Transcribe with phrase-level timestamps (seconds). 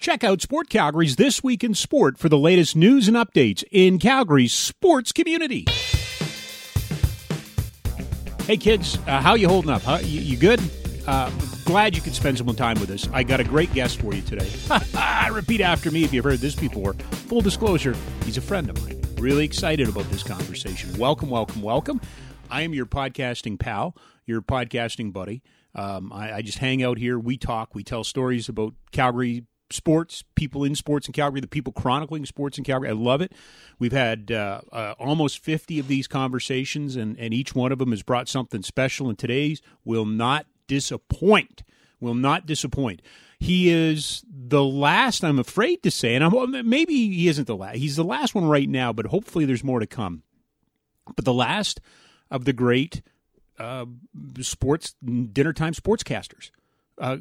[0.00, 3.98] Check out Sport Calgary's This Week in Sport for the latest news and updates in
[3.98, 5.66] Calgary's sports community.
[8.46, 9.82] Hey kids, uh, how you holding up?
[9.82, 9.98] Huh?
[10.02, 10.58] You, you good?
[11.06, 11.30] Uh,
[11.66, 13.10] glad you could spend some time with us.
[13.12, 14.50] I got a great guest for you today.
[15.30, 16.94] Repeat after me if you've heard this before.
[16.94, 17.94] Full disclosure,
[18.24, 19.02] he's a friend of mine.
[19.18, 20.96] Really excited about this conversation.
[20.96, 22.00] Welcome, welcome, welcome.
[22.50, 23.94] I am your podcasting pal,
[24.24, 25.42] your podcasting buddy.
[25.74, 27.18] Um, I, I, just hang out here.
[27.18, 27.74] We talk.
[27.74, 32.58] We tell stories about Calgary sports, people in sports in Calgary, the people chronicling sports
[32.58, 32.88] in Calgary.
[32.88, 33.32] I love it.
[33.78, 37.90] We've had uh, uh, almost 50 of these conversations, and, and each one of them
[37.90, 41.62] has brought something special, and today's will not disappoint.
[42.00, 43.02] Will not disappoint.
[43.38, 47.76] He is the last, I'm afraid to say, and I'm, maybe he isn't the last.
[47.76, 50.22] He's the last one right now, but hopefully there's more to come.
[51.16, 51.80] But the last
[52.30, 53.02] of the great
[53.58, 53.86] uh,
[54.40, 56.50] sports dinner time sportscasters.
[57.00, 57.16] Uh,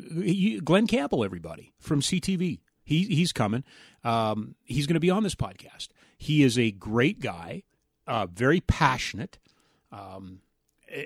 [0.64, 2.60] Glenn Campbell, everybody from CTV.
[2.84, 3.64] He, he's coming.
[4.04, 5.88] Um, he's going to be on this podcast.
[6.18, 7.64] He is a great guy,
[8.06, 9.40] uh, very passionate.
[9.92, 10.42] Um,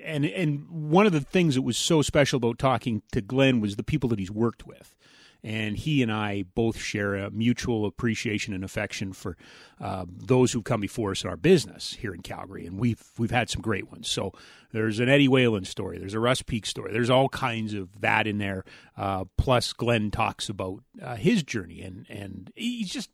[0.04, 3.76] and and one of the things that was so special about talking to Glenn was
[3.76, 4.96] the people that he's worked with
[5.44, 9.36] and he and I both share a mutual appreciation and affection for
[9.82, 13.32] uh, those who've come before us in our business here in Calgary, and we've we've
[13.32, 14.08] had some great ones.
[14.08, 14.32] So
[14.72, 18.26] there's an Eddie Whalen story, there's a Russ Peak story, there's all kinds of that
[18.26, 18.64] in there.
[18.98, 23.10] Uh, plus, Glenn talks about uh, his journey, and and he's just.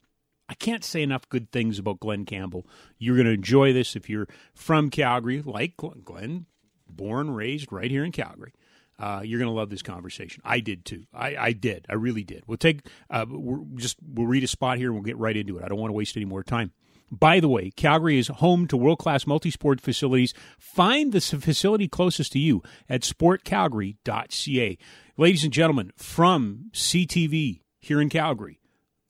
[0.52, 2.66] I can't say enough good things about Glenn Campbell.
[2.98, 6.48] You're going to enjoy this if you're from Calgary, like Glenn,
[6.90, 8.54] born, raised right here in Calgary.
[9.00, 10.42] Uh, you're going to love this conversation.
[10.46, 11.06] I did too.
[11.14, 11.86] I, I did.
[11.90, 12.44] I really did.
[12.48, 15.58] We'll take uh, we're just we'll read a spot here and we'll get right into
[15.58, 15.64] it.
[15.64, 16.74] I don't want to waste any more time.
[17.12, 20.34] By the way, Calgary is home to world class multi sport facilities.
[20.60, 24.78] Find the facility closest to you at sportcalgary.ca.
[25.18, 28.60] Ladies and gentlemen, from CTV here in Calgary,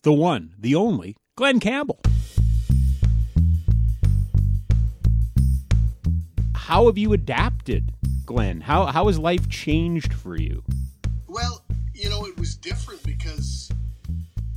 [0.04, 2.00] the one, the only, Glenn Campbell.
[6.56, 7.94] How have you adapted
[8.30, 8.62] Glenn?
[8.62, 10.64] How how has life changed for you?
[11.28, 11.64] Well,
[11.96, 13.72] you know, it was different because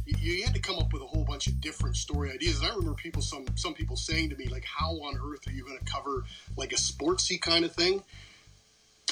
[0.04, 2.58] you, had to come up with a whole bunch of different story ideas.
[2.58, 5.52] And I remember people some some people saying to me like, "How on earth are
[5.52, 6.24] you going to cover
[6.54, 8.02] like a sportsy kind of thing?"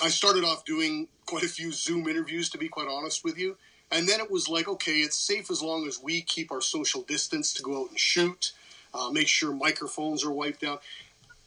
[0.03, 3.57] I started off doing quite a few Zoom interviews, to be quite honest with you.
[3.91, 7.01] And then it was like, okay, it's safe as long as we keep our social
[7.01, 8.53] distance to go out and shoot,
[8.93, 10.79] uh, make sure microphones are wiped down.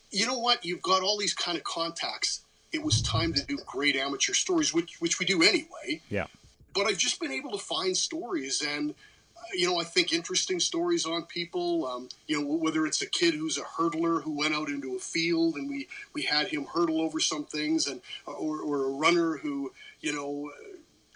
[0.10, 0.66] You know what?
[0.66, 2.42] You've got all these kind of contacts
[2.74, 6.02] it was time to do great amateur stories, which which we do anyway.
[6.10, 6.28] Yeah.
[6.74, 10.60] But I've just been able to find stories, and uh, you know, I think interesting
[10.60, 11.86] stories on people.
[11.86, 15.00] Um, you know, whether it's a kid who's a hurdler who went out into a
[15.00, 19.38] field and we we had him hurdle over some things, and or, or a runner
[19.38, 20.52] who you know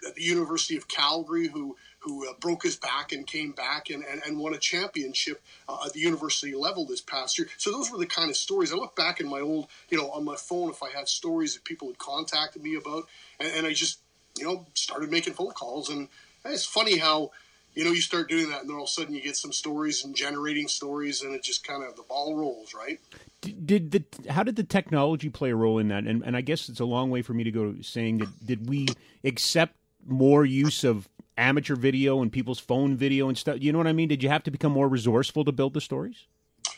[0.06, 4.04] at the University of Calgary who who uh, broke his back and came back and,
[4.04, 7.48] and, and won a championship uh, at the university level this past year.
[7.56, 8.72] So those were the kind of stories.
[8.72, 11.54] I look back in my old, you know, on my phone if I had stories
[11.54, 13.08] that people had contacted me about,
[13.40, 13.98] and, and I just,
[14.36, 15.88] you know, started making phone calls.
[15.88, 16.08] And
[16.44, 17.32] it's funny how,
[17.74, 19.52] you know, you start doing that, and then all of a sudden you get some
[19.52, 22.98] stories and generating stories, and it just kind of the ball rolls, right?
[23.40, 26.04] Did the how did the technology play a role in that?
[26.04, 28.68] And and I guess it's a long way for me to go saying that did
[28.68, 28.88] we
[29.22, 29.74] accept
[30.06, 33.58] more use of amateur video and people's phone video and stuff.
[33.60, 34.08] You know what I mean?
[34.08, 36.26] Did you have to become more resourceful to build the stories?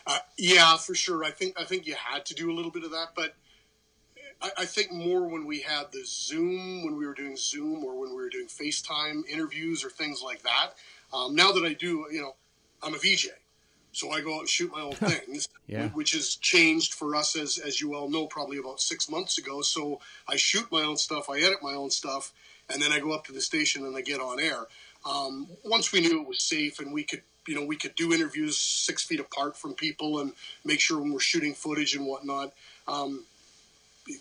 [0.07, 1.25] Uh, yeah, for sure.
[1.25, 3.35] I think I think you had to do a little bit of that, but
[4.41, 7.99] I, I, think more when we had the Zoom, when we were doing Zoom, or
[7.99, 10.71] when we were doing FaceTime interviews or things like that.
[11.13, 12.35] Um, now that I do, you know,
[12.83, 13.29] I'm a VJ,
[13.93, 15.89] so I go out and shoot my own things, yeah.
[15.89, 19.63] which has changed for us as as you all know, probably about six months ago.
[19.63, 22.33] So I shoot my own stuff, I edit my own stuff,
[22.73, 24.67] and then I go up to the station and I get on air.
[25.05, 28.13] Um, once we knew it was safe and we could, you know, we could do
[28.13, 30.33] interviews six feet apart from people and
[30.65, 32.53] make sure when we're shooting footage and whatnot,
[32.87, 33.25] um,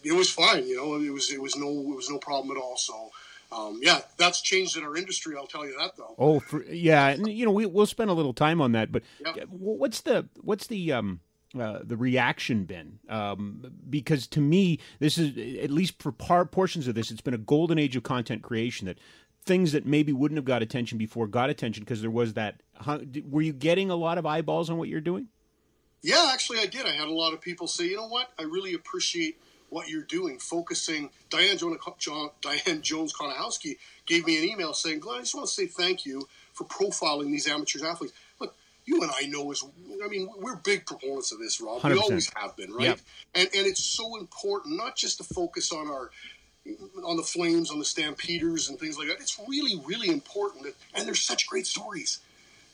[0.04, 0.68] it was fine.
[0.68, 2.78] You know, it was it was no it was no problem at all.
[2.78, 3.12] So.
[3.52, 5.36] Um, yeah, that's changed in our industry.
[5.36, 6.14] I'll tell you that though.
[6.20, 8.92] Oh, for, yeah, and you know we we'll spend a little time on that.
[8.92, 9.02] But
[9.50, 11.22] what's the what's the um,
[11.58, 13.00] uh, the reaction been?
[13.08, 17.34] Um, because to me, this is at least for par- portions of this, it's been
[17.34, 18.88] a golden age of content creation.
[18.88, 19.00] That
[19.46, 22.62] things that maybe wouldn't have got attention before got attention because there was that.
[23.30, 25.28] Were you getting a lot of eyeballs on what you're doing?
[26.02, 26.86] Yeah, actually, I did.
[26.86, 29.38] I had a lot of people say, you know what, I really appreciate
[29.70, 31.10] what you're doing, focusing.
[31.30, 35.54] Diane, John, Diane Jones Konihowski gave me an email saying, Glenn, I just want to
[35.54, 38.14] say thank you for profiling these amateur athletes
[38.90, 39.64] you and I know is,
[40.04, 41.82] I mean, we're big proponents of this, Rob.
[41.82, 41.92] 100%.
[41.92, 42.88] We always have been, right?
[42.88, 43.00] Yep.
[43.36, 46.10] And and it's so important not just to focus on our,
[47.06, 49.20] on the Flames, on the Stampeders, and things like that.
[49.20, 50.64] It's really, really important.
[50.64, 52.20] That, and there's such great stories.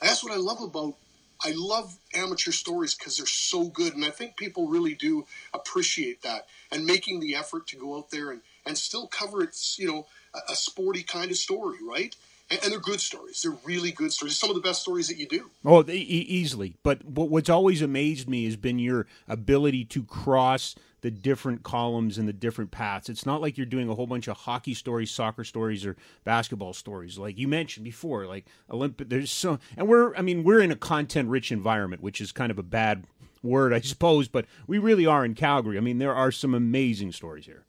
[0.02, 0.96] That's what I love about.
[1.44, 6.22] I love amateur stories because they're so good, and I think people really do appreciate
[6.22, 9.86] that and making the effort to go out there and, and still cover it's you
[9.86, 12.16] know a, a sporty kind of story, right?
[12.50, 13.42] And, and, they're good stories.
[13.42, 14.38] They're really good stories.
[14.38, 15.50] Some of the best stories that you do.
[15.64, 16.76] Oh, e- easily.
[16.84, 22.28] But what's always amazed me has been your ability to cross the different columns and
[22.28, 23.10] the different paths.
[23.10, 26.74] It's not like you're doing a whole bunch of hockey stories, soccer stories, or basketball
[26.74, 27.20] stories.
[27.20, 29.10] Like you mentioned before, like Olympic.
[29.10, 32.58] There's so, and we're, I mean, we're in a content-rich environment, which is kind of
[32.58, 33.06] a bad
[33.44, 35.78] word, I suppose, but we really are in Calgary.
[35.78, 37.66] I mean, there are some amazing stories here.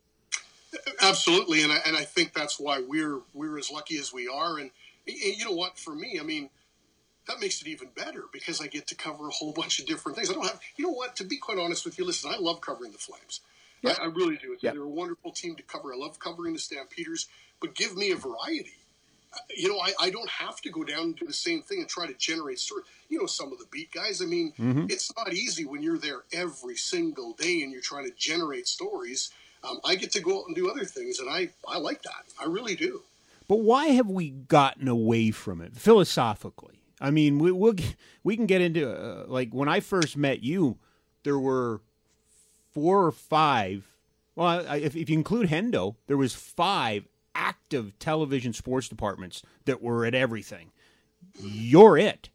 [1.08, 4.58] Absolutely, and I, and I think that's why we're we're as lucky as we are.
[4.58, 4.70] And,
[5.06, 5.79] and you know what?
[5.79, 6.50] For me, I mean,
[7.26, 10.17] that makes it even better because I get to cover a whole bunch of different
[10.17, 10.31] things.
[10.31, 11.17] I don't have, you know what?
[11.17, 13.41] To be quite honest with you, listen, I love covering the Flames.
[13.82, 13.94] Yeah.
[14.00, 14.56] I, I, really do.
[14.61, 14.73] Yeah.
[14.73, 15.93] They're a wonderful team to cover.
[15.93, 17.29] I love covering the Stampeders,
[17.61, 18.73] but give me a variety.
[19.32, 21.81] Uh, you know, I, I don't have to go down and do the same thing
[21.81, 22.82] and try to generate story.
[23.11, 24.23] You know, some of the beat guys.
[24.23, 24.87] I mean, mm-hmm.
[24.88, 29.31] it's not easy when you're there every single day and you're trying to generate stories.
[29.69, 32.25] Um, I get to go out and do other things, and I I like that.
[32.41, 33.03] I really do.
[33.49, 36.81] But why have we gotten away from it philosophically?
[37.01, 37.75] I mean, we we'll,
[38.25, 40.79] we can get into uh, like when I first met you,
[41.25, 41.81] there were
[42.73, 43.87] four or five.
[44.35, 50.05] Well, if, if you include Hendo, there was five active television sports departments that were
[50.05, 50.73] at everything.
[51.41, 52.29] You're it.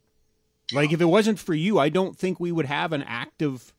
[0.72, 3.72] Like if it wasn't for you, I don't think we would have an active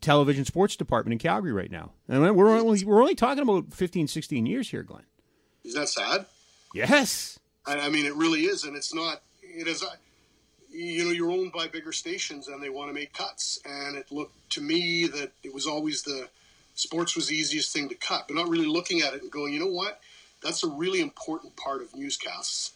[0.00, 1.92] television sports department in Calgary right now.
[2.08, 5.04] And we're only we're only talking about 15, 16 years here, Glenn.
[5.64, 6.26] Is that sad?
[6.74, 7.38] Yes.
[7.66, 9.86] I, I mean, it really is, and it's not it is uh,
[10.70, 14.10] you know you're owned by bigger stations and they want to make cuts and it
[14.10, 16.28] looked to me that it was always the
[16.74, 19.52] sports was the easiest thing to cut but not really looking at it and going
[19.52, 20.00] you know what
[20.42, 22.72] that's a really important part of newscasts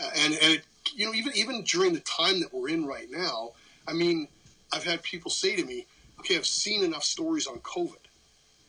[0.00, 0.62] and and it,
[0.94, 3.50] you know even even during the time that we're in right now
[3.86, 4.28] i mean
[4.72, 5.86] i've had people say to me
[6.20, 7.96] okay i've seen enough stories on covid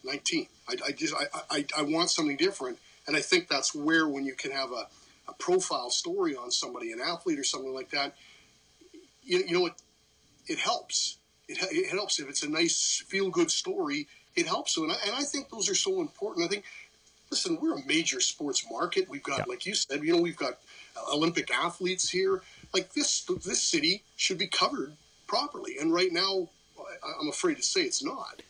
[0.03, 2.77] 19 I, I just I, I, I want something different
[3.07, 4.87] and i think that's where when you can have a
[5.27, 8.15] a profile story on somebody, an athlete or something like that,
[9.23, 9.75] you, you know what?
[10.47, 11.17] It helps.
[11.47, 14.07] It, it helps if it's a nice, feel good story.
[14.35, 14.75] It helps.
[14.75, 16.45] So, and I, and I think those are so important.
[16.45, 16.63] I think,
[17.29, 19.09] listen, we're a major sports market.
[19.09, 19.45] We've got, yeah.
[19.47, 20.57] like you said, you know, we've got
[20.95, 22.41] uh, Olympic athletes here.
[22.73, 24.93] Like this, this city should be covered
[25.25, 25.77] properly.
[25.79, 26.49] And right now,
[27.19, 28.41] I'm afraid to say it's not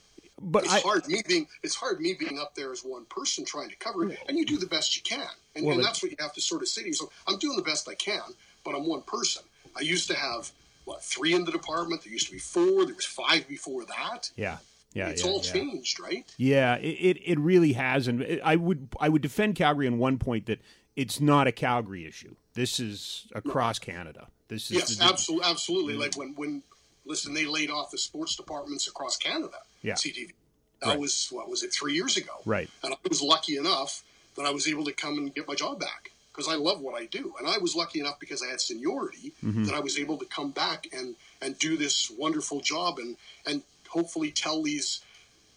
[0.42, 3.44] but it's I, hard me being it's hard me being up there as one person
[3.46, 6.02] trying to cover it, and you do the best you can, and, well, and that's
[6.04, 7.12] what you have to sort of say to yourself.
[7.28, 8.22] I'm doing the best I can,
[8.64, 9.44] but I'm one person.
[9.76, 10.52] I used to have
[10.86, 12.04] what three in the department.
[12.04, 12.86] There used to be four.
[12.86, 14.32] There was five before that.
[14.36, 14.58] Yeah.
[14.94, 15.52] Yeah, it's yeah, all yeah.
[15.52, 16.26] changed, right?
[16.38, 20.18] Yeah, it, it, it really has, and I would I would defend Calgary on one
[20.18, 20.60] point that
[20.96, 22.36] it's not a Calgary issue.
[22.56, 23.94] This is across no.
[23.94, 24.28] Canada.
[24.48, 25.94] This is yes, the, absolutely, absolutely.
[25.94, 26.02] Mm-hmm.
[26.02, 26.64] Like when when
[27.08, 29.58] listen, they laid off the sports departments across Canada.
[29.82, 29.94] Yeah.
[29.94, 30.34] CTV.
[30.82, 31.00] That right.
[31.00, 32.34] was what was it three years ago?
[32.46, 32.70] Right.
[32.84, 34.04] And I was lucky enough
[34.36, 36.94] that I was able to come and get my job back because I love what
[37.02, 39.64] I do, and I was lucky enough because I had seniority mm-hmm.
[39.64, 43.64] that I was able to come back and and do this wonderful job and and
[43.90, 45.02] hopefully tell these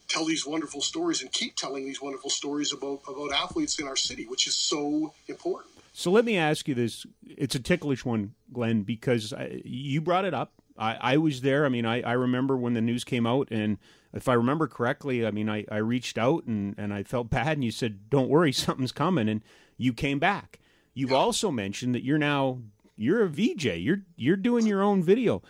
[0.09, 3.97] tell these wonderful stories and keep telling these wonderful stories about about athletes in our
[3.97, 5.75] city, which is so important.
[5.93, 10.25] So let me ask you this: It's a ticklish one, Glenn, because I, you brought
[10.25, 10.53] it up.
[10.81, 11.67] I, I was there.
[11.67, 13.79] I mean, I, I remember when the news came out, and
[14.15, 17.59] if I remember correctly, I mean, I, I reached out and, and I felt bad,
[17.59, 19.43] and you said, "Don't worry, something's coming," and
[19.77, 20.59] you came back.
[20.95, 21.17] You've yeah.
[21.17, 22.61] also mentioned that you're now
[22.97, 23.67] you're a VJ.
[23.77, 25.43] You're you're doing your own video.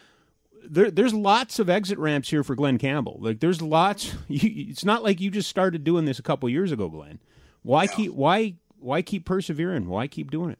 [0.62, 3.18] There, there's lots of exit ramps here for Glenn Campbell.
[3.20, 4.14] Like there's lots.
[4.28, 7.18] You, it's not like you just started doing this a couple years ago, Glenn.
[7.62, 7.94] Why yeah.
[7.94, 9.88] keep why why keep persevering?
[9.88, 10.58] Why keep doing it?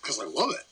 [0.00, 0.69] Because I love it.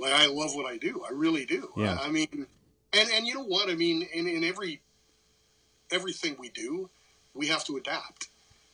[0.00, 1.02] Like I love what I do.
[1.08, 1.70] I really do.
[1.76, 1.98] Yeah.
[2.00, 2.46] I, I mean,
[2.92, 3.68] and and you know what?
[3.68, 4.80] I mean, in, in every
[5.92, 6.90] everything we do,
[7.34, 8.28] we have to adapt.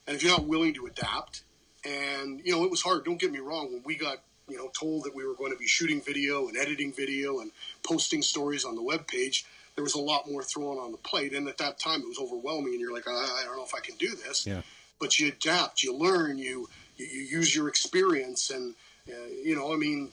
[0.06, 1.42] And if you're not willing to adapt,
[1.84, 3.04] and you know, it was hard.
[3.04, 3.72] Don't get me wrong.
[3.72, 4.18] When we got
[4.48, 7.50] you know told that we were going to be shooting video and editing video and
[7.82, 11.34] posting stories on the web page, there was a lot more thrown on the plate.
[11.34, 12.72] And at that time, it was overwhelming.
[12.72, 14.46] And you're like, I, I don't know if I can do this.
[14.46, 14.62] Yeah.
[14.98, 18.74] But you adapt, you learn, you you, you use your experience, and
[19.08, 20.10] uh, you know, I mean,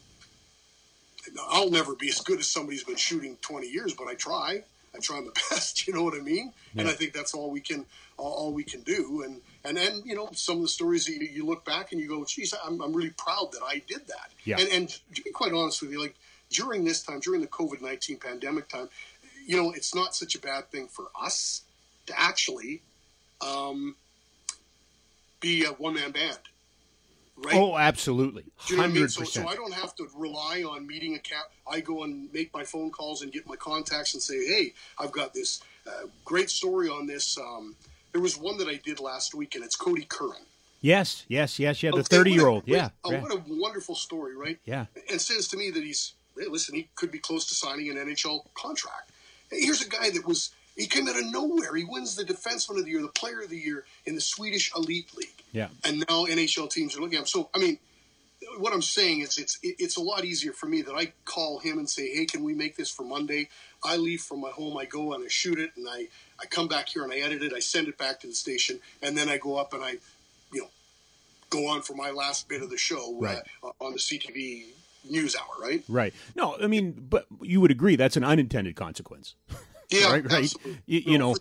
[1.49, 4.63] I'll never be as good as somebody who's been shooting 20 years, but I try.
[4.95, 5.87] I try my best.
[5.87, 6.53] You know what I mean?
[6.73, 6.81] Yeah.
[6.81, 7.85] And I think that's all we can
[8.17, 9.23] all, we can do.
[9.23, 11.99] And and then you know some of the stories that you, you look back and
[11.99, 14.31] you go, geez, I'm, I'm really proud that I did that.
[14.43, 14.59] Yeah.
[14.59, 16.15] And and to be quite honest with you, like
[16.49, 18.89] during this time, during the COVID 19 pandemic time,
[19.45, 21.61] you know, it's not such a bad thing for us
[22.05, 22.81] to actually
[23.41, 23.95] um,
[25.39, 26.39] be a one man band.
[27.43, 27.55] Right?
[27.55, 29.09] Oh, absolutely, Do you know I mean?
[29.09, 29.47] So, so.
[29.47, 31.51] I don't have to rely on meeting a cap.
[31.69, 35.11] I go and make my phone calls and get my contacts and say, "Hey, I've
[35.11, 37.75] got this uh, great story on this." Um,
[38.13, 40.45] there was one that I did last week, and it's Cody Curran.
[40.79, 41.91] Yes, yes, yes, yeah.
[41.91, 44.59] The Okay, thirty-year-old, yeah, oh, yeah, what a wonderful story, right?
[44.65, 44.85] yeah.
[45.09, 47.97] And says to me that he's hey, listen, he could be close to signing an
[47.97, 49.11] NHL contract.
[49.49, 51.75] Hey, here's a guy that was he came out of nowhere.
[51.75, 54.71] He wins the defenseman of the year, the player of the year in the Swedish
[54.75, 55.43] elite league.
[55.51, 55.67] Yeah.
[55.85, 57.27] And now NHL teams are looking at him.
[57.27, 57.77] So I mean,
[58.57, 61.77] what I'm saying is it's it's a lot easier for me that I call him
[61.77, 63.49] and say, hey, can we make this for Monday?
[63.83, 66.07] I leave from my home, I go and I shoot it, and I
[66.41, 68.79] I come back here and I edit it, I send it back to the station,
[69.01, 69.97] and then I go up and I,
[70.51, 70.69] you know,
[71.49, 73.37] go on for my last bit of the show Right.
[73.63, 74.65] uh, on the CTV
[75.09, 75.83] news hour, right?
[75.87, 76.13] Right.
[76.35, 79.35] No, I mean, but you would agree that's an unintended consequence.
[79.93, 80.43] Yeah, right, right.
[80.43, 80.81] absolutely.
[80.85, 81.35] You, you know,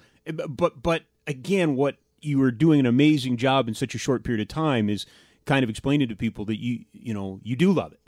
[0.49, 4.40] but but again, what you were doing an amazing job in such a short period
[4.40, 5.06] of time is
[5.44, 7.99] kind of explaining to people that you you know you do love it.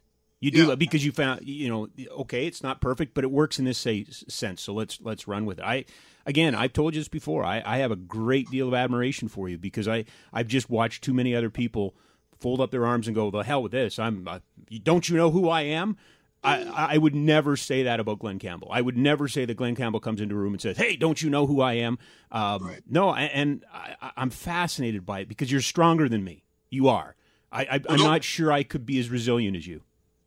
[0.40, 0.66] You do Yeah.
[0.66, 1.88] love because you found you know
[2.20, 4.60] okay, it's not perfect, but it works in this say, sense.
[4.62, 5.64] So let's let's run with it.
[5.64, 5.84] I
[6.26, 7.44] again, I've told you this before.
[7.44, 11.02] I, I have a great deal of admiration for you because I I've just watched
[11.02, 11.94] too many other people
[12.38, 13.98] fold up their arms and go the hell with this.
[13.98, 14.40] I'm uh,
[14.82, 15.96] don't you know who I am?
[16.44, 18.68] I, I would never say that about Glenn Campbell.
[18.70, 21.20] I would never say that Glenn Campbell comes into a room and says, "Hey, don't
[21.22, 21.98] you know who I am?"
[22.30, 22.82] Um, Right.
[22.88, 26.44] No, I- and I, I'm fascinated by it because you're stronger than me.
[26.70, 27.16] You are.
[27.52, 28.04] I, I'm no.
[28.04, 29.82] not sure I could be as resilient as you.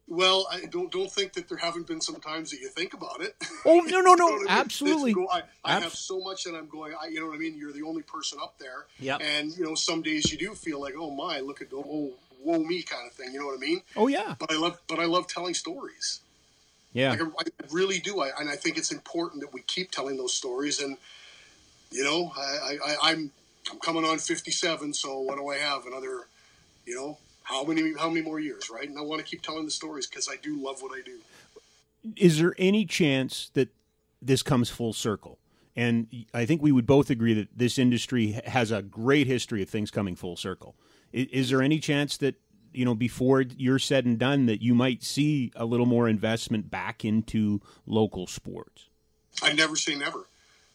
[0.09, 3.19] Well, I don't don't think that there haven't been some times that you think about
[3.21, 3.35] it.
[3.65, 4.47] Oh no, no, You know no, what I mean?
[4.47, 5.13] absolutely.
[5.13, 6.93] Go- I, I Abs- have so much that I'm going.
[7.01, 7.57] I, you know what I mean?
[7.57, 8.85] You're the only person up there.
[8.99, 9.19] Yep.
[9.21, 12.59] And you know, some days you do feel like, oh my, look at oh, whoa
[12.59, 13.33] me kind of thing.
[13.33, 13.81] You know what I mean?
[13.95, 16.21] Oh yeah, But I love, but I love telling stories.
[16.93, 17.11] yeah.
[17.11, 18.21] Like I, I really do.
[18.21, 20.81] I, and I think it's important that we keep telling those stories.
[20.81, 20.97] And
[21.91, 23.31] you know, I, I, I, I'm
[23.71, 24.93] I'm coming on 57.
[24.93, 25.85] So what do I have?
[25.85, 26.27] Another,
[26.85, 28.87] you know, how many how many more years, right?
[28.87, 31.19] And I want to keep telling the stories because I do love what I do.
[32.15, 33.69] Is there any chance that
[34.21, 35.39] this comes full circle?
[35.75, 39.69] And I think we would both agree that this industry has a great history of
[39.69, 40.75] things coming full circle.
[41.17, 42.35] Is, there any chance that
[42.73, 46.69] you know before you're said and done that you might see a little more investment
[46.69, 48.89] back into local sports?
[49.41, 50.25] I never say never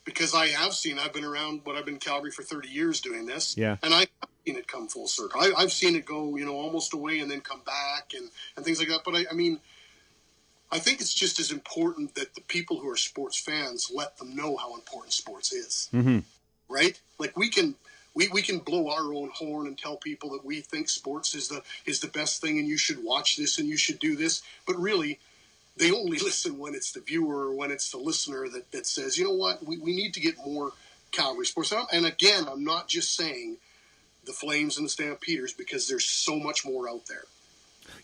[0.05, 0.99] because I have seen.
[0.99, 3.57] I've been around, but I've been Calgary for 30 years doing this.
[3.57, 3.77] Yeah.
[3.83, 5.41] and I have seen it come full circle.
[5.41, 8.65] I, I've seen it go, you know, almost away and then come back and and
[8.65, 9.03] things like that.
[9.05, 9.61] But I, I mean,
[10.71, 14.35] I think it's just as important that the people who are sports fans let them
[14.35, 15.89] know how important sports is.
[15.93, 16.21] Mm-hmm.
[16.69, 17.01] Right?
[17.19, 17.77] Like we can.
[18.15, 21.49] We, we can blow our own horn and tell people that we think sports is
[21.49, 24.43] the is the best thing and you should watch this and you should do this
[24.67, 25.19] but really
[25.77, 29.19] they only listen when it's the viewer or when it's the listener that, that says,
[29.19, 30.73] you know what, we, we need to get more
[31.11, 31.73] Calgary sports.
[31.73, 33.59] And And again, I'm not just saying
[34.25, 37.25] the Flames and the Stampeders because there's so much more out there.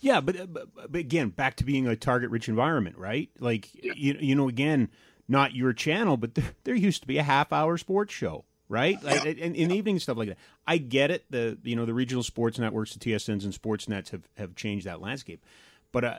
[0.00, 3.30] Yeah, but, uh, but, but again, back to being a target-rich environment, right?
[3.38, 4.88] Like you, you know, again,
[5.28, 9.02] not your channel, but there, there used to be a half-hour sports show, right?
[9.02, 10.38] Like, in the evening stuff like that.
[10.66, 11.24] I get it.
[11.30, 15.00] The you know the regional sports networks, the TSNs and Sportsnets have have changed that
[15.00, 15.44] landscape.
[15.90, 16.14] But uh,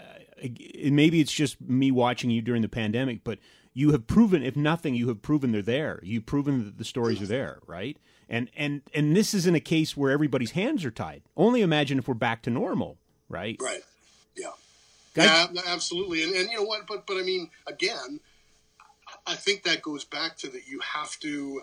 [0.84, 3.24] maybe it's just me watching you during the pandemic.
[3.24, 3.38] But
[3.74, 6.00] you have proven, if nothing, you have proven they're there.
[6.04, 7.96] You've proven that the stories are there, right?
[8.28, 11.22] And and and this isn't a case where everybody's hands are tied.
[11.38, 13.58] Only imagine if we're back to normal, right?
[13.62, 13.82] Right.
[14.36, 14.52] Yeah.
[15.14, 16.24] Guys- yeah, absolutely.
[16.24, 16.88] And, and you know what?
[16.88, 18.20] But but I mean, again,
[19.26, 21.62] I think that goes back to that you have to.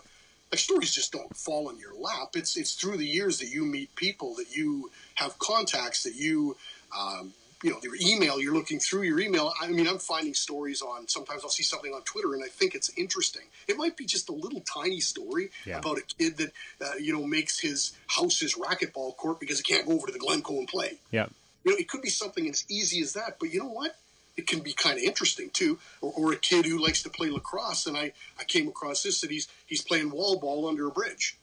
[0.52, 2.30] Like stories just don't fall in your lap.
[2.34, 6.56] It's it's through the years that you meet people, that you have contacts, that you.
[6.96, 9.50] Um, you know, your email, you're looking through your email.
[9.60, 12.74] I mean, I'm finding stories on, sometimes I'll see something on Twitter and I think
[12.74, 13.42] it's interesting.
[13.66, 15.78] It might be just a little tiny story Yeah.
[15.78, 19.64] about a kid that, uh, you know, makes his house his racquetball court because he
[19.64, 20.98] can't go over to the Glencoe and play.
[21.10, 21.26] Yeah.
[21.64, 23.96] You know, it could be something as easy as that, but you know what?
[24.36, 25.78] It can be kind of interesting too.
[26.00, 29.20] Or, or a kid who likes to play lacrosse, and I, I came across this
[29.20, 31.38] that he's he's playing wall ball under a bridge.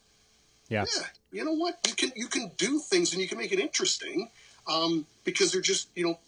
[0.70, 0.86] Yeah.
[0.96, 1.80] Yeah, you know what?
[1.88, 4.30] You can you can do things and you can make it interesting
[4.68, 6.20] um, because they're just you know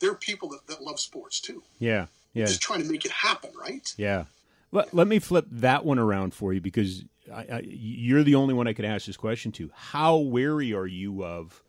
[0.00, 1.62] there are people that, that love sports too.
[1.78, 2.06] Yeah.
[2.34, 2.46] Yeah.
[2.46, 3.92] Just trying to make it happen, right?
[3.96, 4.24] Yeah.
[4.70, 8.54] Let, let me flip that one around for you because I, I, you're the only
[8.54, 9.70] one I could ask this question to.
[9.74, 11.62] How wary are you of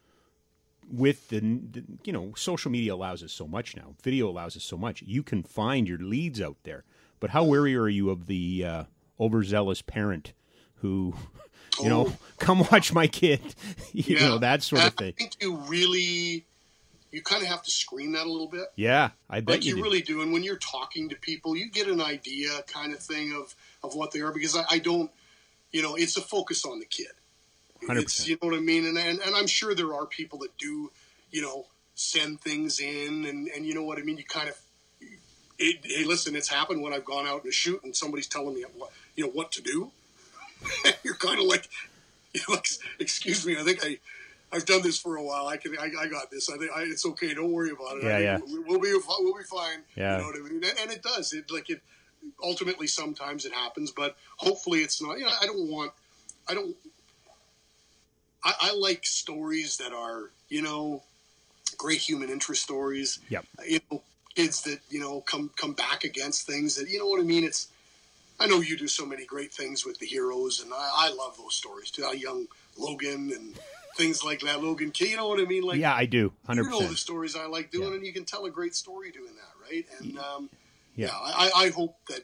[0.91, 4.63] with the, the you know social media allows us so much now, video allows us
[4.63, 5.01] so much.
[5.03, 6.83] You can find your leads out there,
[7.19, 8.83] but how wary are you of the uh,
[9.19, 10.33] overzealous parent
[10.75, 11.13] who,
[11.81, 12.17] you know, Oh.
[12.39, 13.41] come watch my kid,
[13.93, 15.13] you know that sort of thing?
[15.17, 16.45] I think you really
[17.11, 18.67] you kind of have to screen that a little bit.
[18.75, 20.21] Yeah, I bet like you, you really do.
[20.21, 23.95] And when you're talking to people, you get an idea kind of thing of, of
[23.95, 25.09] what they are because I, I don't,
[25.71, 27.07] you know, it's a focus on the kid.
[27.87, 28.29] Hundred It's, percent.
[28.29, 28.85] you know what I mean?
[28.85, 30.91] And, and and I'm sure there are people that do,
[31.31, 34.17] you know, send things in, and and you know what I mean.
[34.17, 34.57] You kind of,
[35.57, 38.55] it, hey, listen, it's happened when I've gone out in a shoot and somebody's telling
[38.55, 39.91] me what you know what to do.
[41.03, 41.67] You're kind of like,
[42.33, 43.99] you know, ex- excuse me, I think I.
[44.51, 45.45] I've done this for a while.
[45.45, 45.77] I can.
[45.77, 46.49] I, I got this.
[46.49, 47.35] I think I, it's okay.
[47.35, 48.03] Don't worry about it.
[48.05, 48.37] Yeah, I, yeah.
[48.39, 48.91] we- We'll be.
[49.19, 49.83] We'll be fine.
[49.95, 50.13] Yeah.
[50.15, 50.63] You know what I mean?
[50.63, 51.33] And, and it does.
[51.33, 51.81] It like it.
[52.43, 55.19] Ultimately, sometimes it happens, but hopefully, it's not.
[55.19, 55.91] You know, I don't want.
[56.47, 56.75] I don't.
[58.43, 61.03] I, I like stories that are, you know,
[61.77, 63.19] great human interest stories.
[63.29, 63.45] Yep.
[63.67, 64.01] You know,
[64.35, 67.43] kids that you know come come back against things that you know what I mean.
[67.43, 67.67] It's.
[68.41, 71.35] I know you do so many great things with the heroes, and I, I love
[71.37, 72.03] those stories too.
[72.03, 73.59] How young Logan and
[73.97, 74.63] things like that.
[74.63, 75.63] Logan you know what I mean?
[75.63, 76.31] Like Yeah, I do.
[76.47, 76.79] Hundred percent.
[76.79, 77.95] you know the stories I like doing, Yeah.
[77.95, 79.85] and you can tell a great story doing that, right?
[79.99, 80.49] And um,
[80.95, 81.07] Yeah.
[81.07, 82.21] yeah, I, I hope that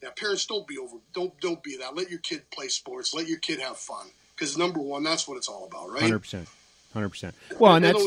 [0.00, 1.96] yeah, parents don't be over, don't don't be that.
[1.96, 3.12] Let your kid play sports.
[3.12, 4.06] Let your kid have fun,
[4.38, 6.02] because number one, that's what it's all about, right?
[6.02, 6.48] Hundred percent.
[6.92, 7.34] Hundred percent.
[7.58, 8.02] Well, and that's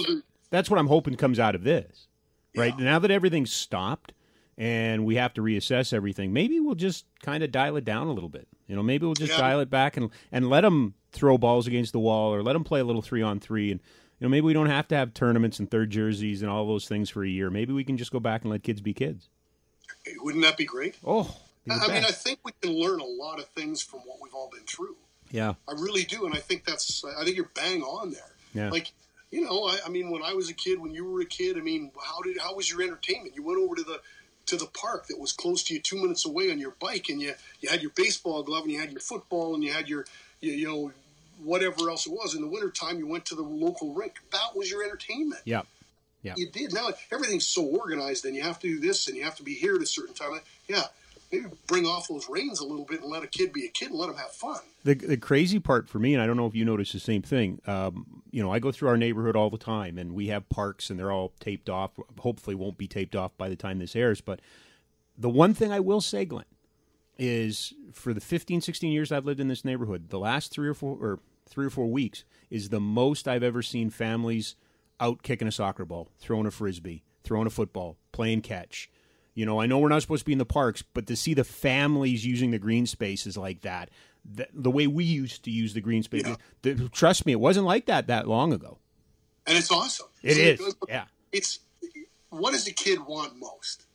[0.49, 2.07] that's what I'm hoping comes out of this.
[2.55, 2.83] Right Yeah.
[2.85, 4.13] now that everything's stopped
[4.57, 8.11] and we have to reassess everything, maybe we'll just kind of dial it down a
[8.11, 8.47] little bit.
[8.67, 9.37] You know, maybe we'll just Yeah.
[9.39, 12.63] dial it back and and let them throw balls against the wall or let them
[12.63, 13.79] play a little three on three and.
[14.19, 16.87] You know, maybe we don't have to have tournaments and third jerseys and all those
[16.87, 17.49] things for a year.
[17.49, 19.29] Maybe we can just go back and let kids be kids.
[20.17, 20.93] wouldn't that be great?
[21.03, 24.17] Oh, I, I mean, I think we can learn a lot of things from what
[24.21, 24.95] we've all been through.
[25.31, 27.03] Yeah, I really do, and I think that's.
[27.03, 28.31] I think you're bang on there.
[28.53, 28.91] yeah, Like,
[29.31, 31.57] you know, I, I mean, when I was a kid, when you were a kid,
[31.57, 33.35] I mean, how did how was your entertainment?
[33.35, 34.01] You went over to the
[34.47, 37.21] to the park that was close to you, two minutes away on your bike, and
[37.21, 40.05] you you had your baseball glove, and you had your football, and you had your
[40.41, 40.91] you, you know
[41.43, 42.35] whatever else it was.
[42.35, 44.19] In the wintertime, you went to the local rink.
[44.31, 45.41] That was your entertainment.
[45.45, 45.61] yeah,
[46.21, 46.33] Yeah.
[46.37, 46.73] You did.
[46.73, 49.55] Now everything's so organized, and you have to do this, and you have to be
[49.55, 50.39] here at a certain time.
[50.67, 50.83] Yeah,
[51.31, 53.89] maybe bring off those reins a little bit and let a kid be a kid
[53.89, 54.59] and let him have fun.
[54.83, 57.21] The the crazy part for me, and I don't know if you notice the same
[57.21, 57.59] thing.
[57.67, 60.89] Um, you know, I go through our neighborhood all the time, and we have parks,
[60.89, 61.91] and they're all taped off.
[62.19, 64.21] Hopefully, won't be taped off by the time this airs.
[64.21, 64.41] But
[65.17, 66.45] the one thing I will say, Glenn,
[67.17, 70.73] is for the 15, 16 years I've lived in this neighborhood, the last three or
[70.73, 74.55] four or three or four weeks is the most I've ever seen families
[74.99, 78.89] out kicking a soccer ball, throwing a frisbee, throwing a football, playing catch.
[79.41, 81.33] You know, I know we're not supposed to be in the parks, but to see
[81.33, 83.89] the families using the green spaces like that,
[84.23, 86.35] the, the way we used to use the green space, Yeah.
[86.61, 88.77] the, trust me, it wasn't like that that long ago.
[89.47, 90.05] And it's awesome.
[90.21, 91.05] It See, is, yeah.
[91.31, 91.57] It's
[92.29, 93.85] what does a kid want most?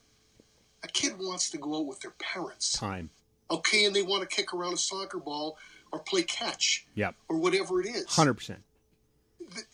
[0.83, 2.73] A kid wants to go out with their parents.
[2.73, 3.11] Time.
[3.49, 5.59] Okay, and they want to kick around a soccer ball
[5.93, 7.15] or play catch Yep.
[7.29, 8.07] or whatever it is.
[8.07, 8.65] Hundred percent.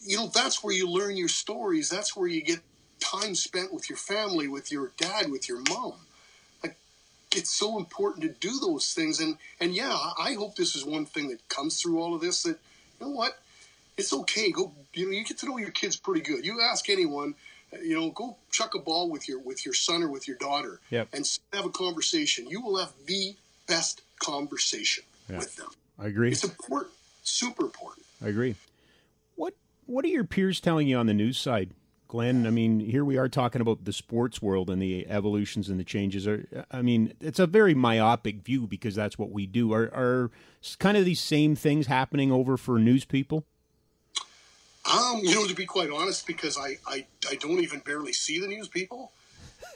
[0.01, 2.61] you know that's where you learn your stories that's where you get
[3.03, 5.95] time spent with your family with your dad with your mom.
[6.63, 6.77] Like
[7.35, 9.21] it's so important to do those things.
[9.21, 12.43] And and yeah i hope this is one thing that comes through all of this
[12.45, 12.59] that
[13.01, 13.39] you know what?
[13.99, 14.51] It's okay.
[14.51, 16.45] Go you know you get to know your kids pretty good.
[16.47, 17.35] You ask anyone
[17.73, 20.37] uh, you know go chuck a ball with your with your son or with your
[20.37, 21.09] daughter Yep.
[21.13, 22.47] and have a conversation.
[22.49, 23.37] You will have the
[23.67, 25.39] best conversation Yeah.
[25.39, 25.69] with them.
[25.99, 26.33] I agree.
[26.33, 26.93] it's important
[27.25, 28.05] super important.
[28.25, 28.55] I agree.
[29.37, 29.55] What
[29.87, 31.71] What are your peers telling you on the news side,
[32.13, 32.47] Glenn?
[32.47, 35.85] I mean, here we are talking about the sports world and the evolutions and the
[35.85, 36.29] changes.
[36.29, 39.73] Are I mean, it's a very myopic view because that's what we do.
[39.73, 40.31] Are are
[40.79, 43.47] kind of these same things happening over for news people?
[44.85, 48.39] Um, you know, to be quite honest, because I, I, I don't even barely see
[48.39, 49.13] the news people,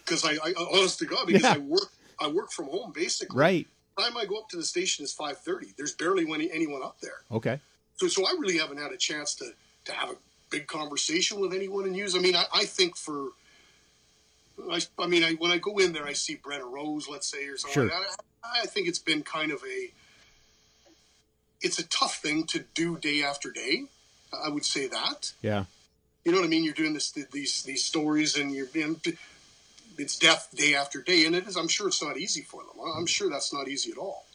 [0.05, 1.55] because I, I, honest to God, because Yeah.
[1.55, 3.39] I work, I work from home basically.
[3.39, 3.67] Right.
[3.97, 5.69] The time I go up to the station is five thirty.
[5.79, 7.61] There's barely any, anyone up there, Okay.
[7.97, 9.53] so so I really haven't had a chance to
[9.87, 10.17] to have a
[10.57, 12.15] big conversation with anyone in news.
[12.15, 13.29] I mean, I, I think for,
[14.71, 17.47] I, I mean, I, when I go in there, I see Brenna Rose, let's say,
[17.47, 17.75] or something.
[17.75, 17.85] Sure.
[17.85, 18.25] Like that.
[18.45, 19.91] I, I think it's been kind of a,
[21.61, 23.85] it's a tough thing to do day after day.
[24.33, 25.33] I would say that.
[25.43, 25.65] Yeah.
[26.25, 26.65] You know what I mean?
[26.65, 29.01] You're doing this these these stories, and you're being
[29.97, 31.57] it's death day after day, and it is.
[31.57, 32.85] I'm sure it's not easy for them.
[32.97, 34.26] I'm sure that's not easy at all.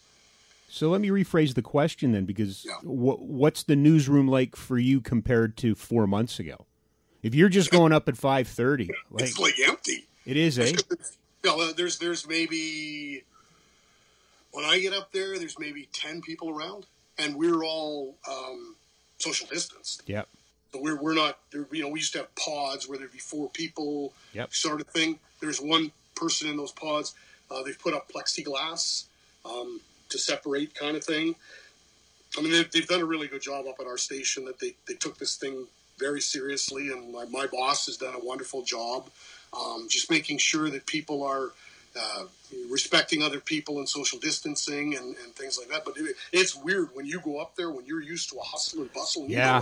[0.74, 2.76] So let me rephrase the question then, because Yeah.
[2.78, 6.66] wh- what's the newsroom like for you compared to four months ago?
[7.22, 10.08] If you're just going up at five thirty, like it's like empty.
[10.26, 10.72] it is, eh?
[11.44, 13.24] Yeah, well, there's there's maybe
[14.52, 16.86] when I get up there, there's maybe ten people around,
[17.18, 18.76] and we're all um,
[19.18, 20.04] social distanced.
[20.08, 20.30] Yep.
[20.74, 21.68] So we're we're not there.
[21.72, 24.54] You know, we used to have pods where there'd be four people, Yep.
[24.54, 25.20] sort of thing.
[25.42, 27.14] There's one person in those pods.
[27.52, 29.04] Uh, they've put up plexiglass
[29.46, 29.82] um,
[30.12, 31.36] to separate, kind of thing.
[32.38, 34.46] I mean, they've, they've done a really good job up at our station.
[34.46, 35.68] That they they took this thing
[36.00, 39.10] very seriously, and my, my boss has done a wonderful job,
[39.58, 41.52] um, just making sure that people are
[42.00, 42.24] uh,
[42.70, 45.84] respecting other people and social distancing and, and things like that.
[45.86, 48.82] But it, it's weird when you go up there when you're used to a hustle
[48.82, 49.62] and bustle and Yeah.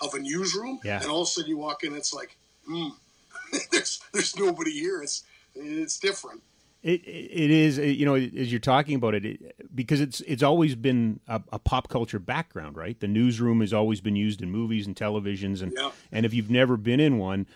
[0.00, 1.00] of a newsroom, Yeah.
[1.02, 2.88] and all of a sudden you walk in, it's like, hmm,
[3.70, 5.02] there's there's nobody here.
[5.02, 5.22] It's
[5.54, 6.42] it's different.
[6.86, 10.76] It it is you know as you're talking about it, it because it's it's always
[10.76, 12.98] been a, a pop culture background, right?
[13.00, 15.90] The newsroom has always been used in movies and televisions, and Yeah.
[16.12, 17.46] and if you've never been in one,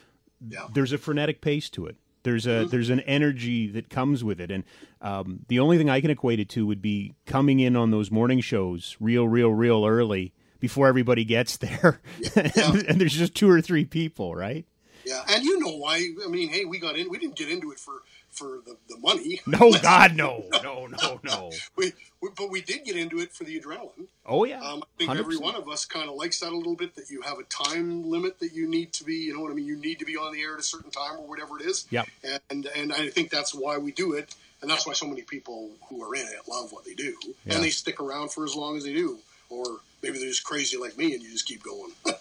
[0.47, 0.67] Yeah.
[0.75, 1.97] there's a frenetic pace to it.
[2.25, 4.65] There's a there's an energy that comes with it, and
[5.01, 8.11] um, the only thing I can equate it to would be coming in on those
[8.11, 12.01] morning shows real, real, real early before everybody gets there,
[12.35, 14.67] and, and there's just two or three people, right?
[15.05, 16.07] Yeah, and you know why?
[16.25, 17.09] I mean, hey, we got in.
[17.11, 17.95] We didn't get into it for
[18.31, 19.41] for the, the money.
[19.47, 21.51] No, God, no, no, no, no.
[21.77, 24.07] We, we, but we did get into it for the adrenaline.
[24.25, 25.43] Oh yeah, Um, I think every 100%.
[25.43, 26.95] one of us kind of likes that a little bit.
[26.95, 29.15] That you have a time limit that you need to be.
[29.17, 29.67] You know what I mean?
[29.67, 31.87] You need to be on the air at a certain time or whatever it is.
[31.91, 32.05] Yeah.
[32.51, 35.71] And and I think that's why we do it, and that's why so many people
[35.89, 37.55] who are in it love what they do, Yeah.
[37.55, 39.19] and they stick around for as long as they do.
[39.49, 39.65] Or
[40.03, 41.91] maybe they're just crazy like me, and you just keep going.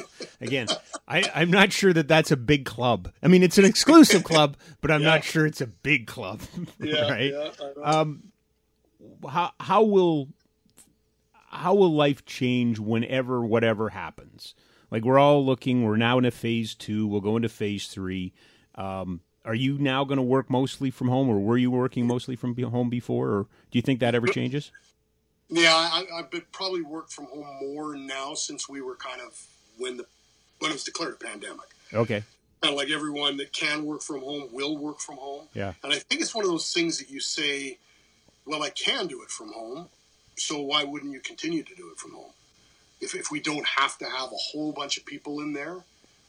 [0.40, 0.66] Again,
[1.06, 3.12] I, I'm not sure that that's a big club.
[3.22, 6.40] I mean, it's an exclusive club, but I'm not sure it's a big club,
[6.80, 7.32] right?
[7.82, 8.32] Um,
[9.28, 10.28] how how will
[11.34, 14.54] how will life change whenever whatever happens?
[14.90, 15.84] Like we're all looking.
[15.84, 17.06] We're now in a phase two.
[17.06, 18.32] We'll go into phase three.
[18.74, 22.36] Um, are you now going to work mostly from home, or were you working mostly
[22.36, 24.70] from home before, or do you think that ever changes?
[25.48, 29.38] Yeah, I, I've been probably worked from home more now since we were kind of
[29.78, 30.06] when the
[30.58, 31.66] when it was declared a pandemic.
[31.92, 32.22] Okay.
[32.62, 35.48] Kind of like everyone that can work from home will work from home.
[35.54, 35.72] Yeah.
[35.82, 37.78] And I think it's one of those things that you say,
[38.46, 39.88] well, I can do it from home,
[40.36, 42.30] so why wouldn't you continue to do it from home?
[43.00, 45.78] If, if we don't have to have a whole bunch of people in there,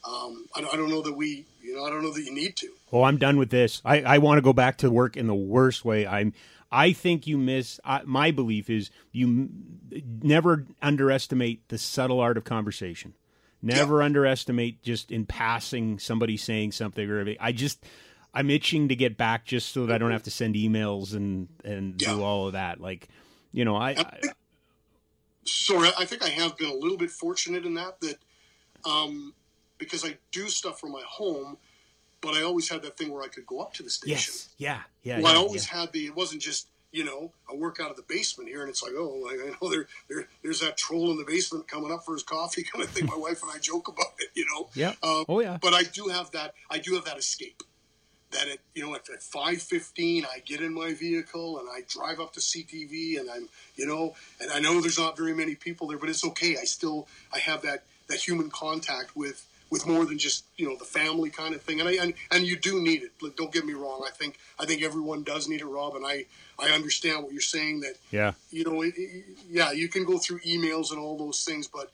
[0.05, 2.33] um, I, don't- I don't know that we, you know, I don't know that you
[2.33, 2.69] need to.
[2.91, 3.81] Oh, I'm done with this.
[3.85, 6.07] I, I want to go back to work in the worst way.
[6.07, 6.33] I'm.
[6.71, 7.79] I think you miss.
[7.85, 9.79] I, my belief is you m-
[10.23, 13.13] never underestimate the subtle art of conversation.
[13.63, 17.83] Never underestimate just in passing somebody saying something or I just.
[18.35, 21.47] I'm itching to get back just so that I don't have to send emails and
[21.63, 22.15] and Yeah.
[22.15, 22.81] do all of that.
[22.81, 23.07] Like,
[23.51, 24.33] you know, I, I I think,
[25.45, 28.17] so I think I have been a little bit fortunate in that that
[28.89, 29.35] um,
[29.77, 31.57] because I do stuff from my home,
[32.21, 34.15] but I always had that thing where I could go up to the station.
[34.15, 35.19] yes, yeah, yeah.
[35.19, 35.81] Well, I always yeah.
[35.81, 36.07] had the.
[36.07, 38.93] It wasn't just you know I work out of the basement here, and it's like
[38.95, 42.23] oh I know there, there there's that troll in the basement coming up for his
[42.23, 43.07] coffee kind of thing.
[43.07, 44.69] My wife and I joke about it, you know.
[44.75, 44.93] Yeah.
[45.03, 45.57] Um, Oh, yeah.
[45.61, 46.53] But I do have that.
[46.69, 47.63] I do have that escape.
[48.31, 51.81] That at you know at, at five fifteen I get in my vehicle and I
[51.87, 55.55] drive up to CTV and I'm you know and I know there's not very many
[55.55, 56.57] people there, but it's okay.
[56.57, 60.77] I still I have that that human contact with with more than just you know
[60.77, 61.79] the family kind of thing.
[61.81, 63.11] And I and, and you do need it.
[63.21, 63.99] Like, don't get me wrong.
[64.07, 65.95] I think I think everyone does need it, Rob.
[65.95, 66.25] And I
[66.59, 68.31] I understand what you're saying that yeah.
[68.51, 71.91] you know, it, it- yeah, you can go through emails and all those things, but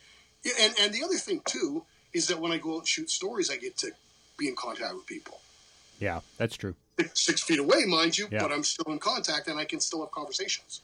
[0.64, 3.50] and and the other thing too is that when I go out and shoot stories,
[3.50, 3.90] I get to
[4.38, 5.40] be in contact with people.
[6.00, 6.76] Yeah, that's true.
[7.14, 8.42] Six feet away, mind you, Yeah.
[8.44, 10.82] but I'm still in contact and I can still have conversations.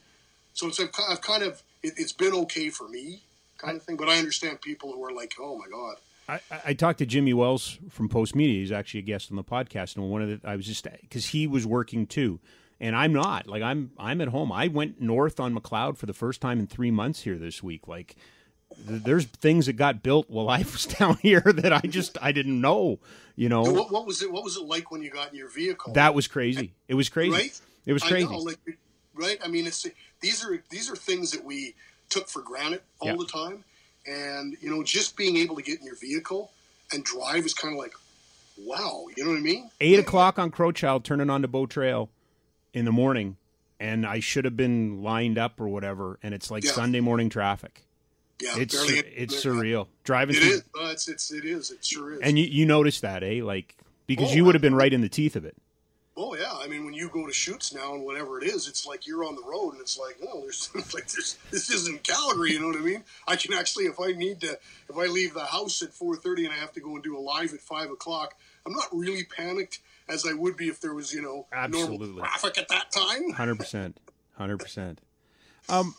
[0.54, 3.22] So it's a, I've kind of it, it's been okay for me,
[3.58, 3.96] kind of thing.
[3.96, 5.96] But I understand people who are like, oh my god,
[6.28, 8.60] I, I I talked to Jimmy Wells from Postmedia.
[8.60, 11.26] He's actually a guest on the podcast, and one of the I was just because
[11.26, 12.40] he was working too,
[12.80, 13.46] and I'm not.
[13.46, 14.50] Like I'm I'm at home.
[14.52, 17.86] I went north on Macleod for the first time in three months here this week.
[17.88, 18.16] Like
[18.88, 22.32] th- there's things that got built while I was down here that I just I
[22.32, 22.98] didn't know.
[23.36, 24.32] You know what, what was it?
[24.32, 25.92] What was it like when you got in your vehicle?
[25.92, 26.72] that was crazy.
[26.88, 27.32] It was crazy.
[27.32, 27.60] right?
[27.84, 28.26] It was I crazy.
[28.28, 28.58] know, like,
[29.14, 29.38] right?
[29.44, 29.86] I mean, it's
[30.20, 31.74] these are these are things that we
[32.08, 33.16] took for granted all Yeah.
[33.18, 33.64] the time,
[34.06, 36.50] and you know, just being able to get in your vehicle
[36.92, 37.92] and drive is kind of like,
[38.64, 39.70] wow, you know what I mean?
[39.80, 42.08] Eight o'clock on Crowchild, turning onto Bow Trail
[42.72, 43.36] in the morning,
[43.80, 46.72] and I should have been lined up or whatever, and it's like Yeah.
[46.72, 47.82] Sunday morning traffic.
[48.40, 50.60] Yeah, It's sur- it's surreal driving It through is.
[50.78, 51.70] Uh, it's it's it is.
[51.70, 52.20] It sure is.
[52.20, 53.40] And you, you noticed that, eh?
[53.42, 53.74] Like
[54.06, 55.56] because Oh, you would have been right in the teeth of it.
[56.16, 58.86] Oh yeah, I mean, when you go to shoots now and whatever it is, it's
[58.86, 62.52] like you're on the road, and it's like, no, there's like there's this isn't Calgary.
[62.52, 63.04] You know what I mean?
[63.26, 66.44] I can actually, if I need to, if I leave the house at four thirty
[66.44, 69.24] and I have to go and do a live at five o'clock, I'm not really
[69.24, 72.06] panicked as I would be if there was you know Absolutely.
[72.06, 73.30] normal traffic at that time.
[73.34, 73.98] Hundred percent,
[74.34, 75.00] hundred percent.
[75.68, 75.94] Um,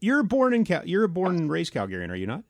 [0.00, 2.44] you're born in Cal- you're a born and raised Calgarian, are you not?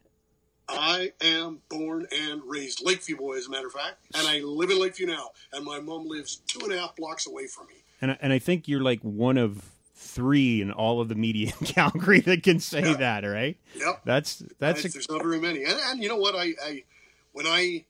[0.68, 4.70] I am born and raised Lakeview boy, as a matter of fact, and I live
[4.70, 7.74] in Lakeview now, and my mom lives two and a half blocks away from me.
[8.00, 9.62] And I- and I think you're like one of
[9.94, 12.94] three in all of the media in Calgary that can say Yeah.
[12.94, 13.56] that, right?
[13.74, 14.02] Yep.
[14.04, 16.34] That's that's There's- there's not very many, and, and you know what?
[16.34, 16.82] I, I
[17.32, 17.84] when I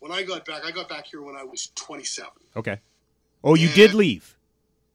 [0.00, 2.30] when I got back, I got back here when I was 27.
[2.56, 2.80] okay.
[3.44, 3.74] Oh, you Yeah.
[3.74, 4.34] did leave.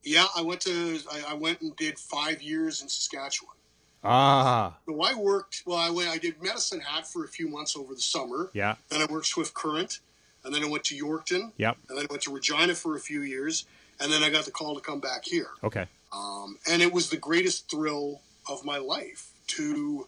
[0.03, 3.55] Yeah, I went to I, I went and did five years in Saskatchewan.
[4.03, 5.63] Ah, So I worked.
[5.65, 6.09] Well, I went.
[6.09, 8.49] I did Medicine Hat for a few months over the summer.
[8.53, 9.99] yeah, Then I worked Swift Current,
[10.43, 11.77] and then I went to Yorkton, yep.
[11.87, 13.65] and then I went to Regina for a few years,
[13.99, 15.49] and then I got the call to come back here.
[15.63, 15.85] Okay.
[16.11, 20.07] Um, and it was the greatest thrill of my life to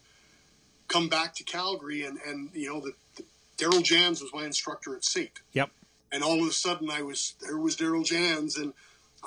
[0.88, 3.24] come back to Calgary, and and you know the, the
[3.58, 5.40] Darrel Janz was my instructor at SAIT.
[5.54, 5.70] Yep.
[6.12, 8.74] And all of a sudden, I was there was Darrel Janz, and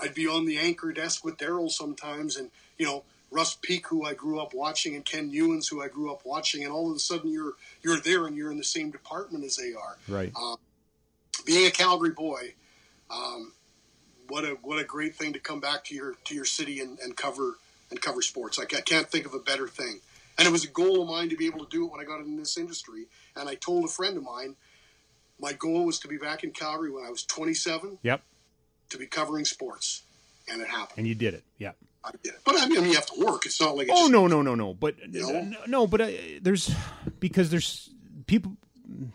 [0.01, 4.05] I'd be on the anchor desk with Darrel sometimes, and you know Russ Peak, who
[4.05, 6.97] I grew up watching, and Ken Newans, who I grew up watching, and all of
[6.97, 9.97] a sudden you're you're there and you're in the same department as they are.
[10.09, 10.33] Right.
[11.45, 12.55] Being a Calgary boy,
[13.11, 13.53] um,
[14.29, 16.99] what a what a great thing to come back to your to your city and,
[17.01, 17.59] and cover
[17.91, 18.59] and cover sports.
[18.59, 20.01] Like I can't think of a better thing.
[20.39, 22.05] And it was a goal of mine to be able to do it when I
[22.05, 23.07] got in this industry.
[23.37, 24.57] And I told a friend of mine,
[25.41, 28.23] my goal was to be back in Calgary when I was 27 Yep.
[28.91, 30.03] to be covering sports,
[30.47, 30.99] and it happened.
[30.99, 31.43] And you did it.
[31.59, 31.73] Yeah.
[32.07, 32.41] I did it.
[32.45, 33.47] But I mean, you have to work.
[33.47, 34.75] It's not like it's Oh just, no no no no!
[34.75, 35.57] But You know?
[35.67, 36.09] no, but uh,
[36.41, 36.73] there's
[37.21, 37.91] because there's
[38.27, 38.57] people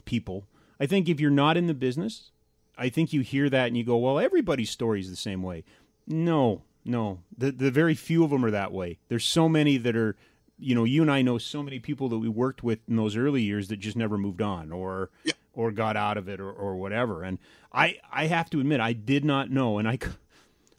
[0.06, 0.48] people.
[0.80, 2.32] I think if you're not in the business,
[2.78, 5.64] I think you hear that and you go, "Well, everybody's story is the same way."
[6.08, 7.20] No, no.
[7.38, 9.00] The the very few of them are that way.
[9.08, 10.16] There's so many that are.
[10.64, 13.16] You know, you and I know so many people that we worked with in those
[13.16, 15.34] early years that just never moved on or Yeah.
[15.54, 17.24] or got out of it or, or whatever.
[17.24, 17.40] And
[17.74, 19.98] I I have to admit I did not know, and I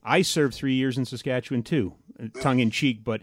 [0.05, 1.95] I served three years in Saskatchewan too,
[2.41, 3.21] tongue in cheek, but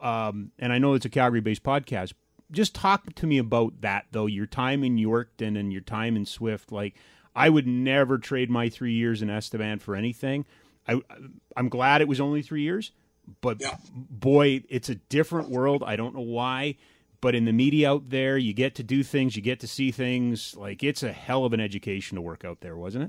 [0.00, 2.12] um, and I know it's a Calgary based podcast.
[2.50, 6.24] Just talk to me about that though, your time in Yorkton and your time in
[6.26, 6.72] Swift.
[6.72, 6.94] Like,
[7.36, 10.46] I would never trade my three years in Estevan for anything.
[10.88, 11.00] I,
[11.56, 12.90] I'm glad it was only three years,
[13.40, 13.76] but Yeah.
[13.94, 15.84] boy, it's a different world.
[15.86, 16.74] I don't know why,
[17.20, 19.92] but in the media out there, you get to do things, you get to see
[19.92, 20.56] things.
[20.56, 23.04] Like, it's a hell of an education to work out there, wasn't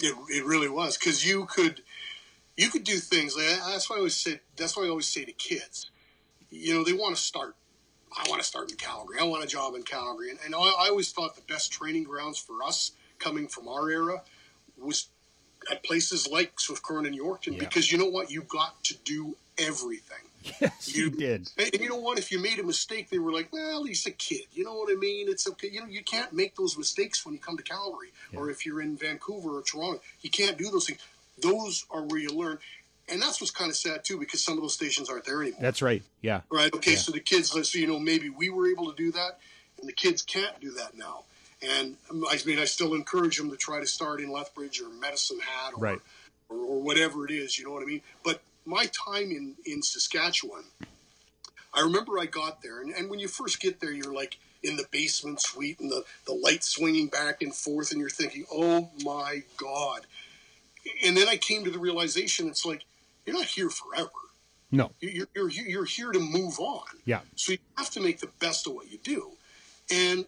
[0.00, 0.06] it?
[0.06, 1.82] It, it really was because you could
[2.56, 3.36] you could do things.
[3.36, 4.40] Like, that's why I always say.
[4.56, 5.90] That's why I always say to kids,
[6.50, 7.56] you know, they want to start.
[8.14, 9.18] I want to start in Calgary.
[9.20, 12.04] I want a job in Calgary, and, and I, I always thought the best training
[12.04, 14.22] grounds for us coming from our era
[14.78, 15.06] was
[15.70, 17.60] at places like Swift Current and Yorkton Yeah.
[17.60, 20.18] because you know what, you got to do everything.
[20.60, 21.50] Yes, you You- did.
[21.56, 22.18] And, and you know what?
[22.18, 24.90] If you made a mistake, they were like, "Well, he's a kid." You know what
[24.90, 25.28] I mean?
[25.30, 25.68] It's okay.
[25.70, 28.82] You know, you can't make those mistakes when you come to Calgary, or if you're
[28.82, 30.00] in Vancouver or Toronto.
[30.20, 30.98] You can't do those things.
[31.40, 32.58] Those are where you learn,
[33.08, 35.60] and that's what's kind of sad too, because some of those stations aren't there anymore.
[35.60, 36.02] That's right.
[36.20, 36.42] Yeah.
[36.50, 36.72] Right?
[36.74, 36.98] Okay, Yeah.
[36.98, 39.38] so the kids, so you know, maybe we were able to do that,
[39.80, 41.24] and the kids can't do that now.
[41.62, 44.88] And um, I mean, I still encourage them to try to start in Lethbridge or
[44.88, 46.00] Medicine Hat, or, Right.
[46.48, 47.58] or, or whatever it is.
[47.58, 48.02] You know what I mean?
[48.24, 50.64] But my time in in Saskatchewan,
[51.74, 54.76] I remember I got there, and, and when you first get there, you're like in
[54.76, 58.90] the basement suite, and the the light swinging back and forth, and you're thinking, "Oh
[59.02, 60.06] my god!"
[61.04, 62.84] And then I came to the realization, it's like
[63.26, 64.10] you're not here forever.
[64.70, 64.90] No.
[65.00, 66.84] You're, you're, you're here to move on.
[67.04, 67.20] Yeah.
[67.36, 69.32] So you have to make the best of what you do.
[69.92, 70.24] And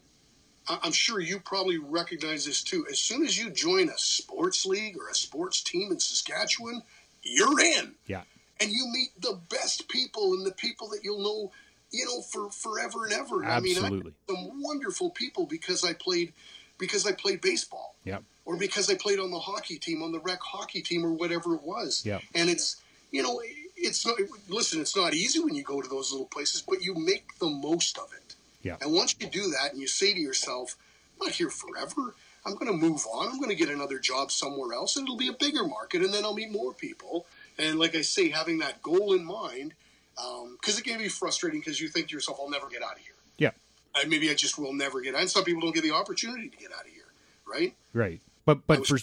[0.69, 2.87] I'm sure you probably recognize this too.
[2.91, 6.83] As soon as you join a sports league or a sports team in Saskatchewan,
[7.23, 7.95] you're in.
[8.07, 8.23] Yeah.
[8.61, 11.51] And you meet the best people and the people that you'll know,
[11.91, 13.45] you know, for forever and ever.
[13.45, 14.13] I mean, I Absolutely.
[14.29, 16.33] met some wonderful people because I played
[16.77, 18.19] because I played baseball Yeah.
[18.45, 21.55] Or because I played on the hockey team, on the rec hockey team, or whatever
[21.55, 22.03] it was.
[22.05, 22.21] Yeah.
[22.35, 23.41] And it's, you know,
[23.77, 24.17] it's not,
[24.49, 27.49] listen, it's not easy when you go to those little places, but you make the
[27.49, 28.35] most of it.
[28.63, 28.77] Yeah.
[28.81, 30.77] And once you do that and you say to yourself,
[31.21, 32.15] I'm not here forever.
[32.47, 33.29] I'm going to move on.
[33.29, 36.13] I'm going to get another job somewhere else, and it'll be a bigger market, and
[36.13, 37.27] then I'll meet more people.
[37.59, 39.75] And like I say, having that goal in mind,
[40.23, 42.97] um, because it can be frustrating because you think to yourself, I'll never get out
[42.97, 43.15] of here.
[43.39, 43.51] Yeah.
[43.95, 45.23] I, maybe I just will never get out.
[45.23, 47.07] And some people don't get the opportunity to get out of here,
[47.47, 47.75] right?
[47.93, 48.21] Right.
[48.45, 48.99] But but for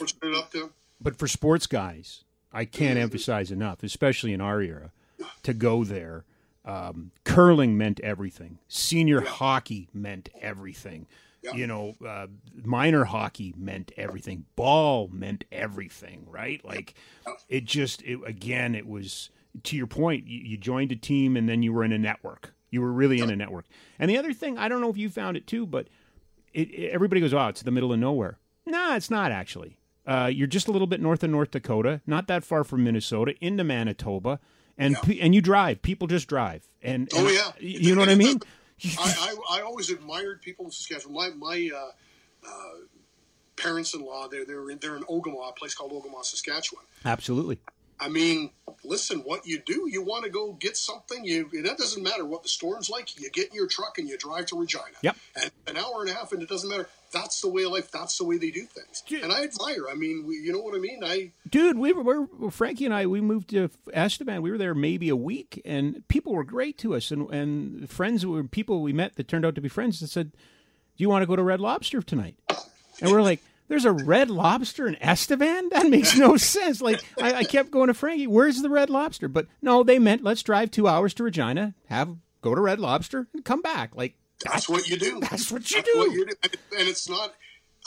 [1.00, 2.24] but for sports guys,
[2.54, 4.92] I can't emphasize enough, especially in our era,
[5.44, 6.26] to go there.
[6.64, 8.60] Um, curling meant everything.
[8.68, 11.08] Senior hockey meant everything.
[11.42, 11.54] Yeah.
[11.54, 12.28] You know, uh,
[12.64, 14.46] minor hockey meant everything.
[14.56, 16.28] Ball meant everything.
[16.30, 16.64] Right?
[16.64, 16.94] Like
[17.50, 18.76] it just it, again.
[18.76, 19.32] It was
[19.64, 20.28] to your point.
[20.28, 22.54] You, you joined a team and then you were in a network.
[22.70, 23.66] You were really in a network.
[23.98, 25.88] And the other thing, I don't know if you found it too, but
[26.54, 29.78] it, it- everybody goes, "Oh, it's the middle of nowhere." No, it's not actually.
[30.06, 33.34] Uh, you're just a little bit north of North Dakota, not that far from Minnesota,
[33.40, 34.40] into Manitoba,
[34.78, 35.82] and pe- and you drive.
[35.82, 37.52] People just drive, and, Oh, yeah.
[37.60, 38.40] you know what I mean.
[38.98, 41.14] I, I, I always admired people in Saskatchewan.
[41.14, 41.92] My my uh,
[42.48, 42.72] uh,
[43.58, 46.84] parents-in-law, they're they're in, they're in Ogema, a place called Ogema, Saskatchewan.
[47.06, 47.60] Absolutely.
[48.02, 48.50] I mean,
[48.84, 51.24] listen, what you do, you want to go get something.
[51.24, 53.20] You that doesn't matter what the storm's like.
[53.22, 54.86] You get in your truck and you drive to Regina.
[55.04, 55.16] Yep.
[55.40, 56.90] And an hour and a half, and it doesn't matter.
[57.12, 57.92] That's the way of life.
[57.92, 59.04] That's the way they do things.
[59.06, 59.24] Dude.
[59.24, 59.86] And I admire.
[59.90, 61.04] I mean, we, you know what I mean.
[61.04, 63.06] I Dude, we were, we're, Frankie and I.
[63.06, 64.42] We moved to Estevan.
[64.42, 68.26] We were there maybe a week, and people were great to us, and and friends
[68.26, 71.22] were people we met that turned out to be friends that said, "Do you want
[71.22, 72.36] to go to Red Lobster tonight?"
[73.02, 75.70] And we're like, "There's a Red Lobster in Estevan?
[75.70, 79.30] That makes no sense." Like I, I kept going to Frankie, "Where's the Red Lobster?"
[79.30, 83.28] But no, they meant let's drive two hours to Regina, have go to Red Lobster,
[83.34, 83.96] and come back.
[83.96, 85.20] Like that's what you do.
[85.30, 86.00] That's what you That's do.
[86.00, 86.34] what you do.
[86.78, 87.34] And, it's not.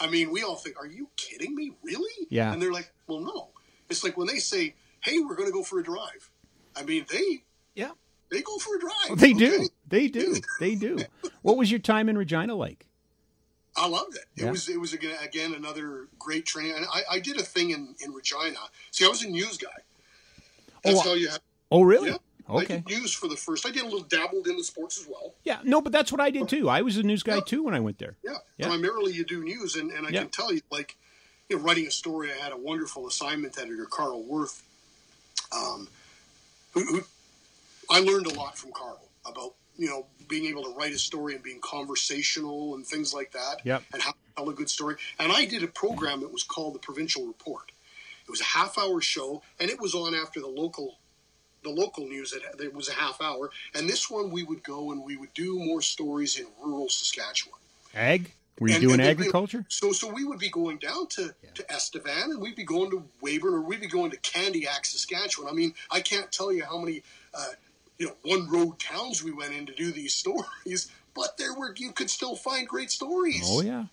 [0.00, 1.72] I mean, we all think, "Are you kidding me?
[1.82, 2.52] Really?" Yeah.
[2.52, 3.50] And they're like, "Well, no."
[3.90, 6.30] It's like when they say, "Hey, we're going to go for a drive."
[6.74, 7.42] I mean, they
[7.74, 7.90] yeah,
[8.30, 9.18] they go for a drive.
[9.18, 10.98] they do, they do, they do.
[11.42, 12.86] What was your time in Regina like?
[13.76, 14.24] I loved it.
[14.36, 16.76] It was it was again, again another great training.
[16.76, 18.58] And I, I did a thing in, in Regina.
[18.92, 19.68] See, I was a news guy.
[20.84, 21.40] That's Oh, how you have.
[21.70, 22.10] Oh, really?
[22.10, 22.16] Yeah.
[22.48, 22.82] I Okay.
[22.86, 23.66] did news for the first.
[23.66, 25.34] I did a little dabbled in the sports as well.
[25.44, 26.68] Yeah, no, but that's what I did too.
[26.68, 28.16] I was a news guy too when I went there.
[28.22, 28.36] Yeah.
[28.58, 28.66] Yeah.
[28.68, 30.20] Primarily, you do news, and, and I Yeah.
[30.20, 30.96] can tell you, like,
[31.48, 32.30] you know, writing a story.
[32.30, 34.62] I had a wonderful assignment editor, Carl Worth,
[35.52, 35.88] um,
[36.72, 37.00] who, who
[37.90, 41.34] I learned a lot from Carl about you know being able to write a story
[41.34, 43.82] and being conversational and things like that, Yep.
[43.92, 44.96] and how to tell a good story.
[45.18, 47.70] And I did a program that was called the Provincial Report.
[48.26, 50.98] It was a half-hour show, and it was on after the local
[51.62, 52.32] the local news.
[52.34, 55.32] It, it was a half hour, and this one we would go and we would
[55.34, 57.58] do more stories in rural Saskatchewan.
[57.94, 58.32] Ag?
[58.60, 59.64] Were you And- doing and agriculture?
[59.68, 63.02] So, so we would be going down to, to Estevan, and we'd be going to
[63.20, 65.48] Weyburn, or we'd be going to Candiac, Saskatchewan.
[65.50, 67.48] I mean, I can't tell you how many, uh,
[67.98, 71.74] you know, one road towns we went in to do these stories, but there were
[71.76, 73.84] you could still find great stories, Oh yeah.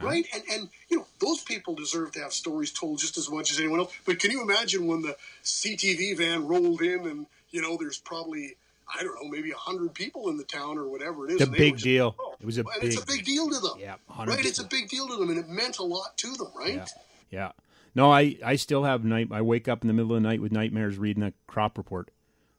[0.00, 0.26] right?
[0.34, 3.58] And and you know, those people deserve to have stories told just as much as
[3.58, 3.92] anyone else.
[4.06, 8.56] But can you imagine when the CTV van rolled in, and you know, there's probably
[8.98, 11.40] I don't know, maybe a hundred people in the town or whatever it is.
[11.40, 12.14] It's a big just- deal.
[12.18, 13.72] oh, It was a and it's a big- big deal to them.
[13.78, 13.94] Yeah,
[14.26, 16.74] Right, it's a big deal to them, and it meant a lot to them, right?
[16.74, 16.86] Yeah.
[17.30, 17.52] Yeah.
[17.96, 19.28] No, I, I still have night.
[19.30, 22.10] I wake up in the middle of the night with nightmares reading the crop report.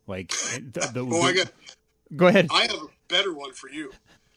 [0.08, 1.52] Like, the, the, Oh, I got.
[2.16, 2.48] go ahead.
[2.52, 3.92] I have a better one for you.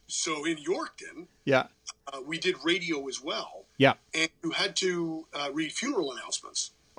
[0.07, 1.67] So in Yorkton, yeah.
[2.13, 3.95] uh, we did radio as well, Yeah.
[4.15, 6.71] and you had to uh, read funeral announcements.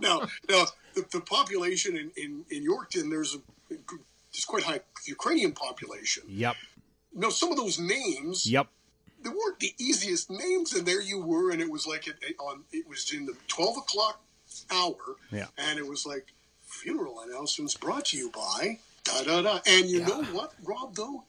[0.00, 5.52] now, now the, the population in, in, in Yorkton, there's a there's quite high Ukrainian
[5.52, 6.24] population.
[6.28, 6.56] Yep.
[7.14, 8.66] Now, some of those names, Yep.
[9.22, 12.36] they weren't the easiest names, and there you were, and it was like it, it-
[12.38, 14.20] on it was in the twelve o'clock
[14.70, 14.96] hour,
[15.30, 15.46] Yeah.
[15.58, 16.32] and it was like
[16.64, 19.60] funeral announcements brought to you by da da da.
[19.66, 20.06] And you Yeah.
[20.06, 20.94] know what, Rob?
[20.94, 21.24] Though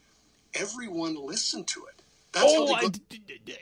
[0.54, 2.02] everyone listened to it.
[2.32, 3.00] That's how Oh, they got,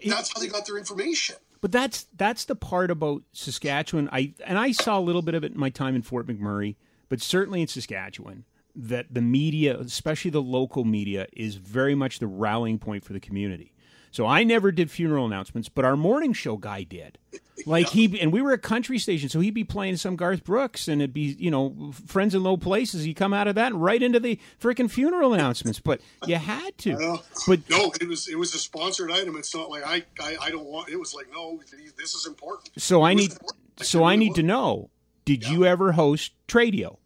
[0.05, 1.35] that's how they got their information.
[1.61, 4.09] But that's that's the part about Saskatchewan.
[4.11, 6.75] I and I saw a little bit of it in my time in Fort McMurray,
[7.09, 8.43] but certainly in Saskatchewan,
[8.75, 13.19] that the media, especially the local media, is very much the rallying point for the
[13.19, 13.71] community.
[14.15, 17.17] So I never did funeral announcements, but our morning show guy did.
[17.65, 20.87] Like he and we were a country station, so he'd be playing some Garth Brooks,
[20.87, 23.03] and it'd be you know friends in low places.
[23.03, 25.81] He'd come out of that and right into the freaking funeral announcements.
[25.81, 27.19] But you had to.
[27.45, 29.35] But no, it was it was a sponsored item.
[29.35, 30.87] It's not like I I, I don't want.
[30.87, 31.59] It was like no,
[31.97, 32.69] this is important.
[32.77, 33.59] So I need important.
[33.81, 34.91] so I need to know,
[35.25, 36.99] did you ever host Tradio?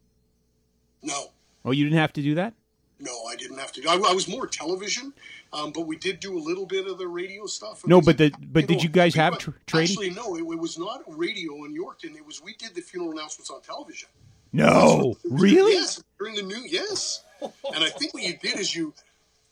[1.01, 1.31] No,
[1.65, 2.53] Oh, you didn't have to do that?
[2.99, 3.87] No, I didn't have to.
[3.87, 5.13] I, I was more television,
[5.53, 7.85] um, but we did do a little bit of the radio stuff.
[7.87, 9.91] No, but the but did know, you guys have went- tr- trading?
[9.91, 12.15] Actually, no, it, it was not radio in Yorkton.
[12.15, 14.09] It was we did the funeral announcements on television.
[14.51, 15.73] No, was- really?
[15.73, 17.23] Yes, during the new yes.
[17.41, 18.93] and I think what you did is you,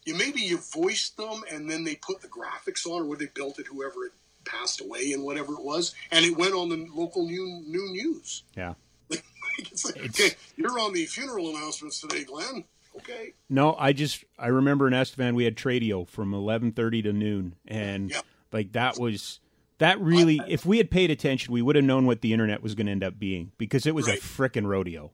[0.06, 3.28] you maybe you voiced them, and then they put the graphics on, or where they
[3.28, 4.12] built it, whoever had
[4.46, 8.44] passed away, and whatever it was, and it went on the local new new news.
[8.58, 8.74] Yeah.
[9.58, 12.66] it's like, It's- okay, you're on the funeral announcements today, Glenn.
[12.98, 13.34] Okay.
[13.50, 17.56] No, I just I remember in Estevan we had Tradio from eleven thirty to noon,
[17.68, 18.22] and Yeah.
[18.52, 19.40] like that was
[19.80, 20.42] that really.
[20.48, 22.92] If we had paid attention, we would have known what the internet was going to
[22.92, 24.18] end up being because it was Right.
[24.18, 25.12] a frickin' rodeo.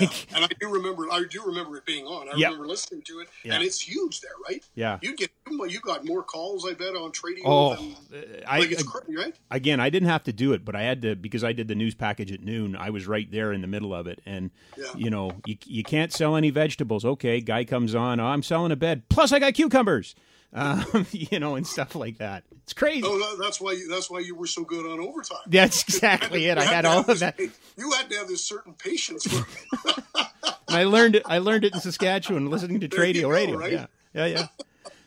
[0.00, 0.08] Yeah.
[0.34, 2.28] And I do remember, I do remember it being on.
[2.28, 2.48] I Yeah.
[2.48, 3.54] remember listening to it, Yeah.
[3.54, 4.62] and it's huge there, right?
[4.74, 4.98] Yeah.
[5.02, 5.30] You get,
[5.68, 7.44] you got more calls, I bet, on trading.
[7.46, 7.74] oh,
[8.10, 9.34] than, uh, I like it's crazy, right?
[9.50, 11.74] again, I didn't have to do it, but I had to because I did the
[11.74, 12.76] news package at noon.
[12.76, 14.50] I was right there in the middle of it, and
[14.96, 17.04] you know, you you can't sell any vegetables.
[17.04, 18.20] Okay, guy comes on.
[18.20, 19.08] Oh, I'm selling a bed.
[19.08, 20.14] Plus, I got cucumbers.
[20.54, 22.44] Um, you know, and stuff like that.
[22.62, 23.02] It's crazy.
[23.04, 23.72] Oh, that, that's why.
[23.72, 25.38] You, that's why you were so good on overtime.
[25.48, 26.56] That's exactly it.
[26.58, 27.38] I You had all of this- that.
[27.40, 29.26] You had to have this certain patience.
[30.68, 31.22] I learned it.
[31.26, 33.58] I learned it in Saskatchewan, listening to There you radio go, radio.
[33.58, 33.72] right?
[33.72, 34.46] Yeah, yeah, yeah.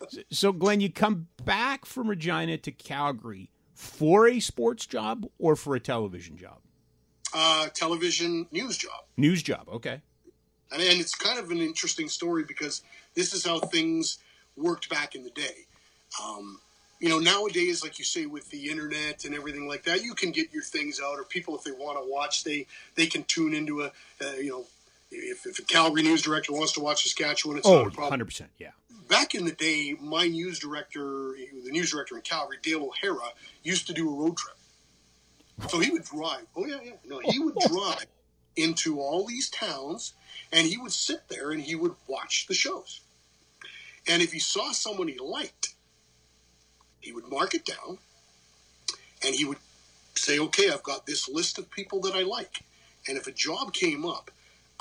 [0.10, 5.56] So- So, Glenn, you come back from Regina to Calgary for a sports job or
[5.56, 6.60] for a television job?
[7.34, 9.04] uh, television news job.
[9.18, 9.68] News job.
[9.70, 10.02] Okay.
[10.72, 12.82] And, and it's kind of an interesting story because
[13.16, 14.20] this is how things
[14.58, 15.66] worked back in the day.
[16.24, 16.60] Um,
[17.00, 20.32] you know, nowadays, like you say, with the internet and everything like that, you can
[20.32, 23.54] get your things out, or people, if they want to watch, they they can tune
[23.54, 23.92] into a,
[24.22, 24.66] uh, you know,
[25.12, 28.20] if, if a Calgary news director wants to watch Saskatchewan, it's Oh, not a problem.
[28.20, 28.48] 100%.
[28.58, 28.72] Yeah.
[29.08, 33.30] Back in the day, my news director, the news director in Calgary, Dale O'Hara,
[33.64, 34.58] used to do a road trip.
[35.70, 36.46] So he would drive.
[36.56, 36.92] Oh yeah, yeah.
[37.06, 38.06] No, he would drive
[38.56, 40.14] into all these towns,
[40.52, 43.02] and he would sit there and he would watch the shows.
[44.08, 45.74] And if he saw someone he liked,
[47.02, 48.00] he would mark it down,
[49.24, 49.58] and he would
[50.16, 52.64] say, "Okay, I've got this list of people that I like."
[53.08, 54.32] And if a job came up,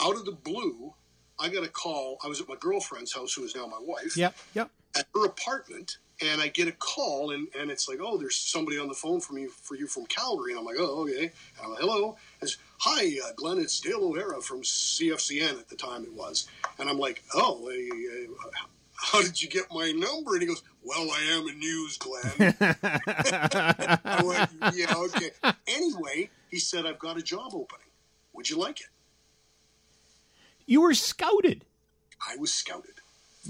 [0.00, 0.94] out of the blue,
[1.38, 2.18] I got a call.
[2.24, 4.34] I was at my girlfriend's house, who is now my wife Yep.
[4.54, 4.70] Yep.
[4.96, 8.78] at her apartment and I get a call and, and it's like, oh, there's somebody
[8.78, 10.52] on the phone from you for you from Calgary.
[10.52, 11.24] And I'm like, oh, okay.
[11.24, 11.30] And
[11.62, 12.16] I'm like, hello.
[12.40, 16.46] And it's, Hi, uh, Glenn, it's Dale O'Hara from CFCN at the time it was.
[16.78, 18.66] And I'm like, oh, uh, uh,
[18.96, 20.32] how did you get my number?
[20.34, 22.54] And he goes, well, I am a news, Glenn.
[24.04, 25.30] I went, yeah, okay.
[25.66, 27.86] Anyway, he said, I've got a job opening.
[28.34, 28.86] Would you like it?
[30.66, 31.64] You were scouted.
[32.26, 32.94] I was scouted.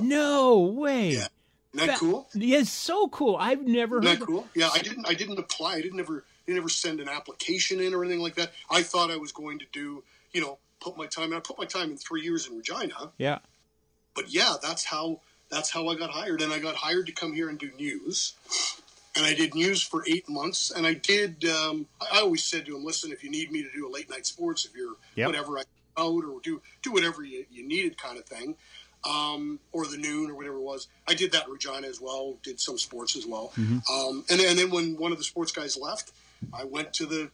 [0.00, 1.10] No way.
[1.10, 1.26] Yeah.
[1.74, 2.28] Isn't that cool?
[2.34, 3.36] Yeah, it's so cool.
[3.36, 4.20] I've never Isn't heard.
[4.20, 4.46] that cool?
[4.54, 5.06] Yeah, I didn't.
[5.08, 5.74] I didn't apply.
[5.74, 6.24] I didn't ever.
[6.46, 8.52] Didn't ever send an application in or anything like that.
[8.70, 10.02] I thought I was going to do.
[10.32, 11.34] You know, put my time.
[11.34, 13.10] I put my time in three years in Regina.
[13.18, 13.38] Yeah.
[14.14, 15.20] But yeah, that's how.
[15.50, 18.34] That's how I got hired, and I got hired to come here and do news.
[19.16, 21.44] And I did news for eight months, and I did.
[21.46, 24.10] Um, I always said to him, "Listen, if you need me to do a late
[24.10, 25.28] night sports, if you're Yep.
[25.28, 25.62] whatever I
[25.98, 28.56] out or do do whatever you, you needed, kind of thing."
[29.04, 30.88] um, or the noon or whatever it was.
[31.06, 32.38] I did that in Regina as well.
[32.42, 33.52] Did some sports as well.
[33.88, 36.10] Um, and, and then when one of the sports guys left,
[36.52, 37.30] I went to the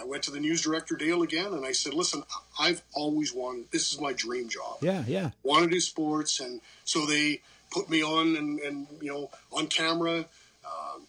[0.00, 2.22] I went to the news director Dale again, and I said, "Listen,
[2.58, 3.70] I've always wanted.
[3.70, 4.78] This is my dream job.
[4.80, 5.04] Yeah.
[5.06, 5.30] Yeah.
[5.42, 7.40] Want to do sports." And so they
[7.70, 10.24] put me on and, and you know on camera
[10.64, 11.06] um,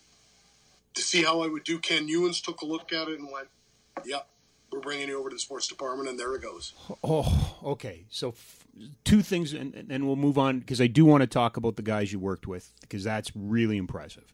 [0.93, 1.79] to see how I would do.
[1.79, 3.47] Ken Newans took a look at it and went,
[4.05, 4.27] "Yep,
[4.71, 6.73] we're bringing you over to the sports department." And there it goes.
[7.03, 8.05] Oh, okay.
[8.09, 8.65] So f-
[9.03, 11.81] two things, and, and we'll move on because I do want to talk about the
[11.81, 14.33] guys you worked with because that's really impressive.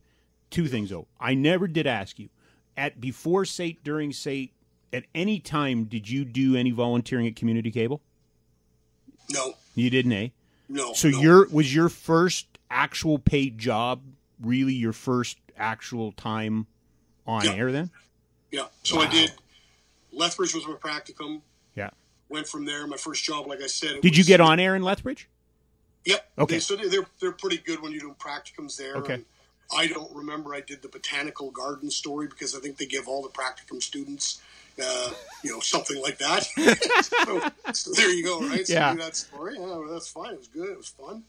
[0.49, 1.07] Two things though.
[1.19, 2.29] I never did ask you
[2.77, 4.51] at before SAIT, during SAIT,
[4.91, 8.01] at any time did you do any volunteering at Community Cable?
[9.31, 10.27] No, You didn't, eh?
[10.69, 10.93] no.
[10.93, 11.19] So no.
[11.21, 14.01] your was your first actual paid job
[14.41, 16.67] really your first actual time
[17.25, 17.53] on Yeah.
[17.53, 17.89] air then?
[18.51, 18.67] Yeah.
[18.83, 19.31] So I did.
[20.11, 21.41] Lethbridge was my practicum.
[21.75, 21.89] Yeah.
[22.29, 22.85] Went from there.
[22.85, 24.01] My first job, like I said.
[24.01, 25.27] Did you get on air in Lethbridge?
[26.05, 26.31] Yep.
[26.39, 26.55] Okay.
[26.55, 28.95] They, so they- they're they're pretty good when you do practicums there.
[28.97, 29.13] Okay.
[29.15, 29.25] And
[29.75, 33.21] I don't remember I did the botanical garden story because I think they give all
[33.21, 34.41] the practicum students,
[34.83, 35.11] uh,
[35.43, 36.43] you know, something like that.
[37.65, 38.65] so, so there you go, right?
[38.67, 38.93] So Yeah.
[38.95, 39.55] That story.
[39.55, 40.33] Yeah, well, that's fine.
[40.33, 40.69] It was good.
[40.69, 41.23] It was fun.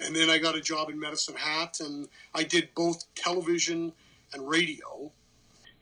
[0.00, 3.92] And then I got a job in Medicine Hat, and I did both television
[4.34, 5.10] and radio.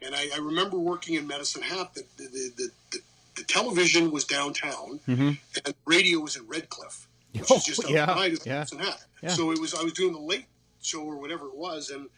[0.00, 1.94] And I, I remember working in Medicine Hat.
[1.94, 2.24] The the,
[2.56, 2.98] the, the,
[3.36, 5.38] the television was downtown, and
[5.86, 9.04] radio was in Redcliff, which Oh, is just yeah, outside of yeah, Medicine Hat.
[9.22, 9.30] yeah.
[9.30, 10.44] So it was I was doing the late
[10.84, 12.08] show or whatever it was, and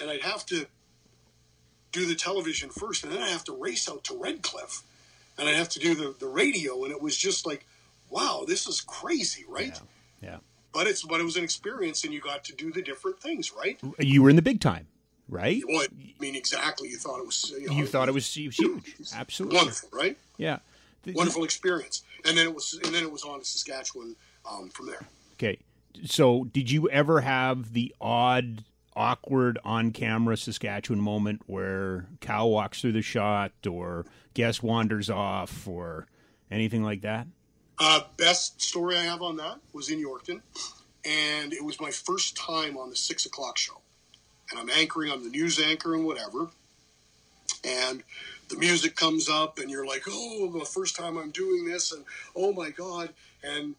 [0.00, 0.66] and I'd have to
[1.92, 4.82] do the television first, and then I have to race out to Redcliff,
[5.38, 7.66] and I have to do the the radio, and it was just like,
[8.10, 9.80] wow, this is crazy, right?
[10.22, 10.38] Yeah.
[10.72, 13.52] But it's but it was an experience, and you got to do the different things,
[13.52, 13.80] right?
[13.98, 14.86] You were in the big time,
[15.28, 15.62] right?
[15.66, 16.88] Well, I mean, exactly.
[16.90, 18.60] You thought it was you, know, You thought it was huge.
[19.14, 19.56] Absolutely.
[19.56, 20.16] wonderful, right?
[20.36, 20.58] Yeah.
[21.04, 24.14] The- Wonderful experience, and then it was and then it was on to Saskatchewan
[24.50, 25.06] um, from there.
[25.34, 25.58] Okay.
[26.04, 28.64] So, did you ever have the odd,
[28.94, 35.66] awkward on camera Saskatchewan moment where cow walks through the shot or guest wanders off
[35.66, 36.06] or
[36.50, 37.26] anything like that?
[37.78, 40.40] Uh, best story I have on that was in Yorkton,
[41.04, 43.80] and it was my first time on the six o'clock show.
[44.50, 46.48] And I'm anchoring, I'm the news anchor and whatever.
[47.64, 48.02] And
[48.48, 52.04] the music comes up, and you're like, oh, the first time I'm doing this, and
[52.34, 53.10] oh my God.
[53.44, 53.74] And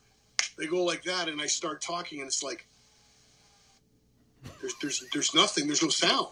[0.60, 2.68] they go like that, and I start talking, and it's like,
[4.60, 6.28] there's, there's, there's nothing, there's no sound.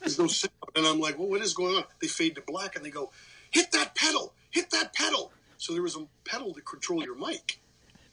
[0.00, 0.52] There's no sound.
[0.76, 1.84] And I'm like, well, what is going on?
[2.00, 3.10] They fade to black, and they go,
[3.50, 5.32] hit that pedal, hit that pedal.
[5.56, 7.58] So there was a pedal to control your mic,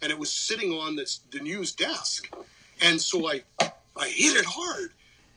[0.01, 2.33] and it was sitting on this, the news desk.
[2.81, 4.91] And so I, I hit it hard.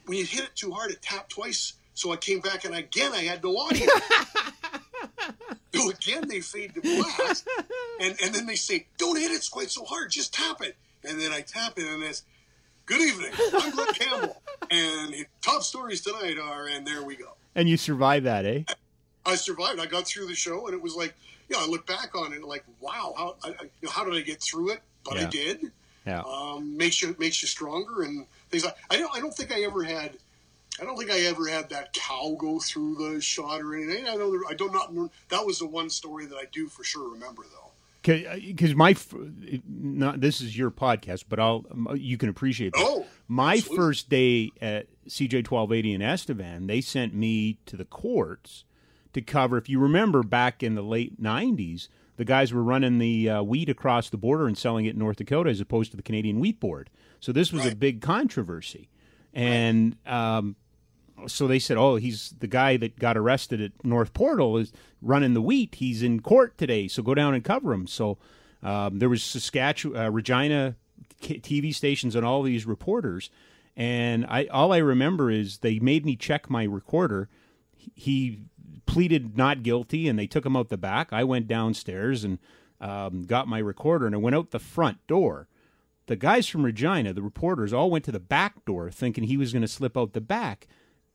[0.07, 1.75] When you hit it too hard, it tapped twice.
[1.95, 3.87] So I came back, and again, I had no audio.
[5.75, 7.37] so again, they fade to black,
[8.01, 11.21] and and then they say, "Don't hit it quite so hard, just tap it." And
[11.21, 12.23] then I tap it, and it's,
[12.87, 17.37] "Good evening, I'm Glenn Campbell, and top stories tonight are," and there we go.
[17.55, 18.63] And you survived that, eh?
[19.27, 19.81] I survived.
[19.81, 21.15] I got through the show, and it was like,
[21.49, 24.15] you know, I look back on it like, wow, how I, you know, how did
[24.15, 24.81] I get through it?
[25.05, 25.73] But I did.
[26.07, 26.23] Yeah.
[26.23, 28.77] Um, makes you makes you stronger and things like.
[28.91, 29.15] I don't.
[29.15, 30.17] I don't think I ever had.
[30.81, 34.07] I don't think I ever had that cow go through the shot or anything.
[34.09, 34.31] I know.
[34.31, 35.11] there- I don't not.
[35.29, 37.73] That was the one story that I do for sure remember though.
[38.03, 38.97] because my
[39.69, 41.65] not this is your podcast, but I'll
[41.95, 42.83] you can appreciate that.
[42.83, 43.77] Oh, my absolutely.
[43.77, 48.65] first day at CJ twelve eighty in Estevan, they sent me to the courts
[49.13, 49.59] to cover.
[49.59, 53.69] If you remember, back in the late nineties, the guys were running the uh, wheat
[53.69, 56.59] across the border and selling it in North Dakota as opposed to the Canadian Wheat
[56.59, 56.89] Board.
[57.21, 58.89] So this was a big controversy,
[59.35, 60.57] and um,
[61.27, 65.35] so they said, "Oh, he's the guy that got arrested at North Portal is running
[65.35, 65.77] the wheat.
[65.77, 68.19] He's in court today, so go down and cover him." So
[68.63, 70.77] um, there was Saskatchewan, uh, Regina
[71.23, 73.31] TV stations, and all these reporters.
[73.77, 77.29] And I all I remember is they made me check my recorder.
[77.95, 78.43] He
[78.87, 81.13] pleaded not guilty, and they took him out the back.
[81.13, 82.39] I went downstairs and
[82.81, 85.49] um, got my recorder, and I went out the front door
[86.11, 89.53] the guys from Regina, the reporters, all went to the back door thinking he was
[89.53, 90.67] going to slip out the back.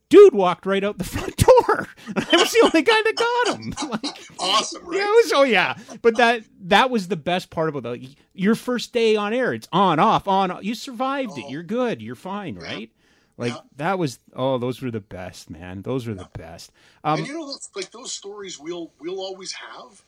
[0.08, 1.88] Dude walked right out the front door.
[2.16, 3.74] I was the only guy that got him.
[4.02, 4.98] Like, Awesome, right?
[4.98, 5.76] yeah, it was, oh yeah.
[6.02, 8.10] But that that was the best part about it.
[8.32, 10.56] Your first day on air, it's on, off, on.
[10.62, 11.44] You survived it.
[11.46, 11.50] Oh.
[11.50, 12.00] You're good.
[12.02, 12.90] You're fine, right?
[13.36, 13.60] Like Yeah.
[13.76, 14.18] that was.
[14.34, 15.82] Oh, those were the best, man.
[15.82, 16.70] Those were the best.
[17.02, 20.02] Um, and you know, like those stories, we'll we'll always have.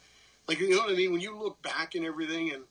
[0.46, 1.10] Like you know what I mean?
[1.12, 2.62] When you look back and everything, and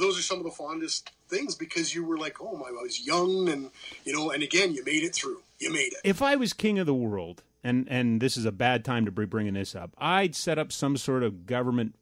[0.00, 3.04] those are some of the fondest things because you were like, oh my, I was
[3.04, 3.70] young, and
[4.04, 5.42] you know, and again, you made it through.
[5.60, 6.00] You made it.
[6.04, 9.12] if I was king of the world, and and this is a bad time to
[9.12, 11.94] be bringing this up, I'd set up some sort of government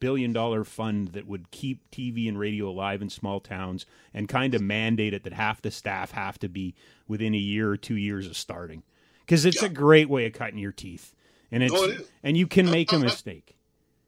[0.00, 4.54] billion dollar fund that would keep TV and radio alive in small towns and kind
[4.54, 6.74] of mandate it that half the staff have to be
[7.06, 8.82] within a year or two years of starting
[9.20, 11.14] because it's a great way of cutting your teeth
[11.50, 12.10] and it's it is.
[12.22, 13.56] and you can make a mistake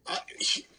[0.06, 0.18] I,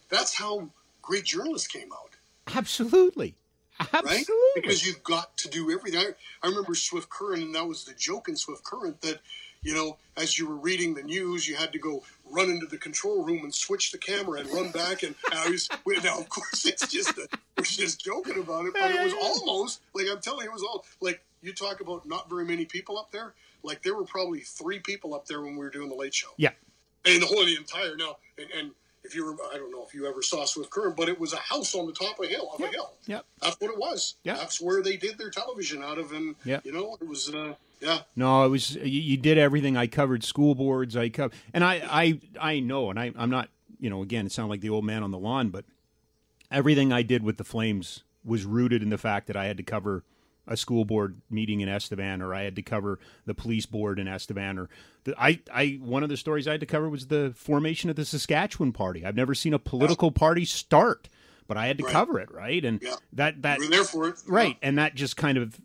[0.09, 0.69] that's how
[1.01, 2.15] great journalists came out.
[2.55, 3.35] absolutely
[3.79, 3.93] right?
[3.93, 5.99] absolutely Because you've got to do everything.
[5.99, 6.13] I,
[6.43, 9.19] I remember Swift Current, and that was the joke in Swift Current that,
[9.61, 12.77] you know, as you were reading the news, you had to go run into the
[12.77, 15.03] control room and switch the camera and run back.
[15.03, 15.69] And I was,
[16.03, 17.27] now, of course, it's just, a,
[17.57, 20.63] we're just joking about it, but it was almost, like I'm telling you, it was
[20.63, 23.33] all, like, you talk about not very many people up there.
[23.63, 26.29] Like, there were probably three people up there when we were doing the late show.
[26.37, 26.51] yeah
[27.05, 28.71] And the whole, the entire, now, and, and
[29.09, 31.33] if you were, I don't know if you ever saw Swift Current, but it was
[31.33, 32.93] a house on the top of a hill, of a hill.
[33.07, 34.15] yep That's what it was.
[34.23, 34.35] Yeah.
[34.35, 36.59] That's where they did their television out of, and Yeah.
[36.63, 39.75] you know, it was, uh, yeah, No, it was you, you did everything.
[39.75, 40.95] I covered school boards.
[40.95, 43.49] I covered, and I, I, I know, and I, I'm not,
[43.79, 45.65] you know, again, it sounded like the old man on the lawn, but
[46.51, 49.63] everything I did with the Flames was rooted in the fact that I had to
[49.63, 50.03] cover
[50.49, 54.07] a school board meeting in Estevan, or I had to cover the police board in
[54.09, 54.67] Estevan, or
[55.05, 57.95] the, I, I, one of the stories I had to cover was the formation of
[57.95, 59.05] the Saskatchewan Party.
[59.05, 61.07] I've never seen a political party start,
[61.47, 61.93] but I had to Right.
[61.93, 62.65] cover it, right?
[62.65, 62.95] And Yeah.
[63.13, 64.15] that, that, were there for it.
[64.27, 65.59] right and that just kind of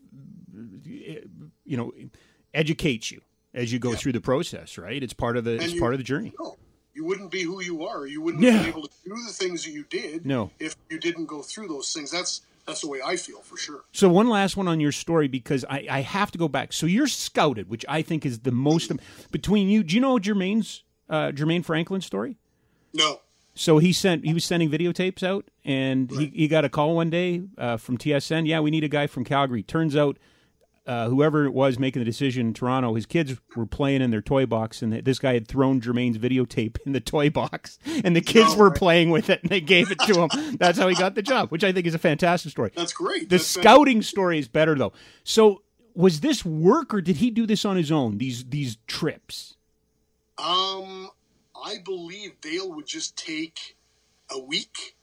[1.64, 1.93] you know
[2.53, 3.20] educates you
[3.55, 3.97] as you go Yeah.
[3.97, 6.57] through the process right it's part of the it's you- part of the journey No,
[6.95, 8.07] you wouldn't be who you are.
[8.07, 8.59] You wouldn't Yeah.
[8.59, 10.24] been able to do the things that you did.
[10.24, 10.51] No.
[10.61, 12.11] if you didn't go through those things.
[12.11, 13.84] That's that's the way I feel for sure.
[13.92, 16.72] so one last one on your story because i, I have to go back.
[16.72, 18.90] So you're scouted which i think is the most
[19.30, 22.38] between you do you know jermaine's uh, jermaine franklin's story?
[22.94, 23.20] No,
[23.54, 27.10] so he sent he was sending videotapes out and he, he got a call one
[27.10, 29.62] day uh, from tsn yeah we need a guy from calgary.
[29.62, 30.18] Turns out
[30.87, 34.20] uh, whoever it was making the decision in Toronto, his kids were playing in their
[34.20, 38.20] toy box, and this guy had thrown Jermaine's videotape in the toy box, and the
[38.20, 38.76] kids No were way.
[38.76, 40.57] playing with it, and they gave it to him.
[40.59, 42.70] That's how he got the job, which I think is a fantastic story.
[42.74, 43.28] that's great.
[43.30, 44.93] The That's scouting story is better though.
[45.24, 45.62] So,
[45.95, 48.18] was this work, or did he do this on his own?
[48.18, 49.57] These these trips.
[50.37, 51.09] Um,
[51.55, 53.76] I believe Dale would just take
[54.30, 54.97] a week.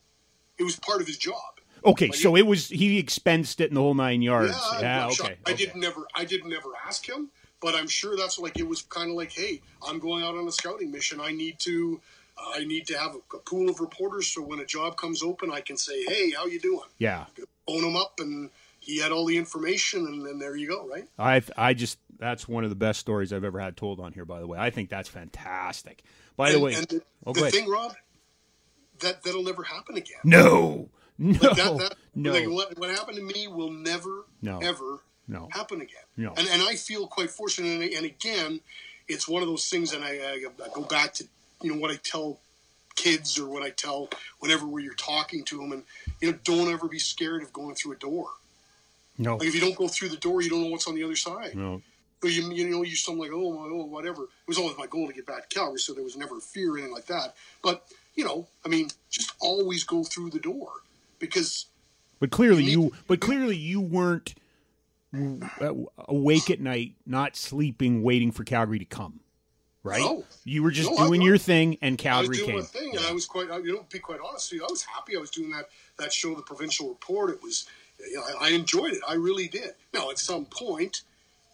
[0.58, 1.61] It was part of his job.
[1.84, 4.58] Okay, Like so it was he expensed it in the whole nine yards.
[4.80, 5.38] Yeah, not okay.
[5.46, 7.30] I didn't never I didn't never ask him,
[7.60, 10.48] but I'm sure that's like it was kind of like, hey, I'm going out on
[10.48, 11.20] a scouting mission.
[11.20, 12.00] I need to
[12.38, 15.24] uh, I need to have a, a pool of reporters so when a job comes
[15.24, 16.82] open, I can say, hey, how you doing?
[16.98, 17.26] Yeah,
[17.68, 21.08] Phone him up, and he had all the information, and then there you go, right?
[21.18, 24.26] I I just that's one of the best stories I've ever had told on here.
[24.26, 26.04] By the way, I think that's fantastic.
[26.38, 27.96] By the way, and the, oh, the thing, Rob,
[29.00, 30.20] that that'll never happen again.
[30.24, 30.90] no,
[31.22, 34.58] no, Like that, that no, like what, what happened to me will never, No.
[34.60, 35.48] ever no.
[35.52, 36.04] happen again.
[36.18, 36.34] No.
[36.36, 37.82] And, and I feel quite fortunate.
[37.82, 38.60] And, and again,
[39.08, 41.26] it's one of those things, and I, I, I go back to
[41.62, 42.40] you know what I tell
[42.96, 44.10] kids or what I tell
[44.40, 45.84] whenever where you're talking to them, and
[46.22, 48.28] you know, don't ever be scared of going through a door.
[49.18, 51.04] No, Like if you don't go through the door, you don't know what's on the
[51.04, 51.56] other side.
[51.56, 51.82] no.
[52.22, 54.24] But you, you know, you're something like, oh, my, oh, whatever.
[54.24, 56.74] It was always my goal to get back to Calgary, so there was never fear
[56.74, 57.36] or anything like that.
[57.64, 57.84] But
[58.16, 60.70] you know, I mean, just always go through the door
[61.22, 61.68] because.
[62.20, 62.92] But clearly, you.
[63.08, 64.36] But clearly, you weren't
[65.16, 65.74] uh,
[66.08, 69.20] awake at night, not sleeping, waiting for Calgary to come.
[69.84, 70.02] Right?
[70.02, 70.24] No.
[70.44, 72.60] You were just No, doing was- your thing, and I was Calgary doing came.
[72.60, 73.48] my thing, and I was quite.
[73.64, 75.16] You know, be quite honest with you, I was happy.
[75.18, 77.32] I was doing that that show, the Provincial Report.
[77.32, 77.66] It was,
[78.00, 79.00] you know, I, I enjoyed it.
[79.08, 79.72] I really did.
[79.94, 81.02] Now, at some point,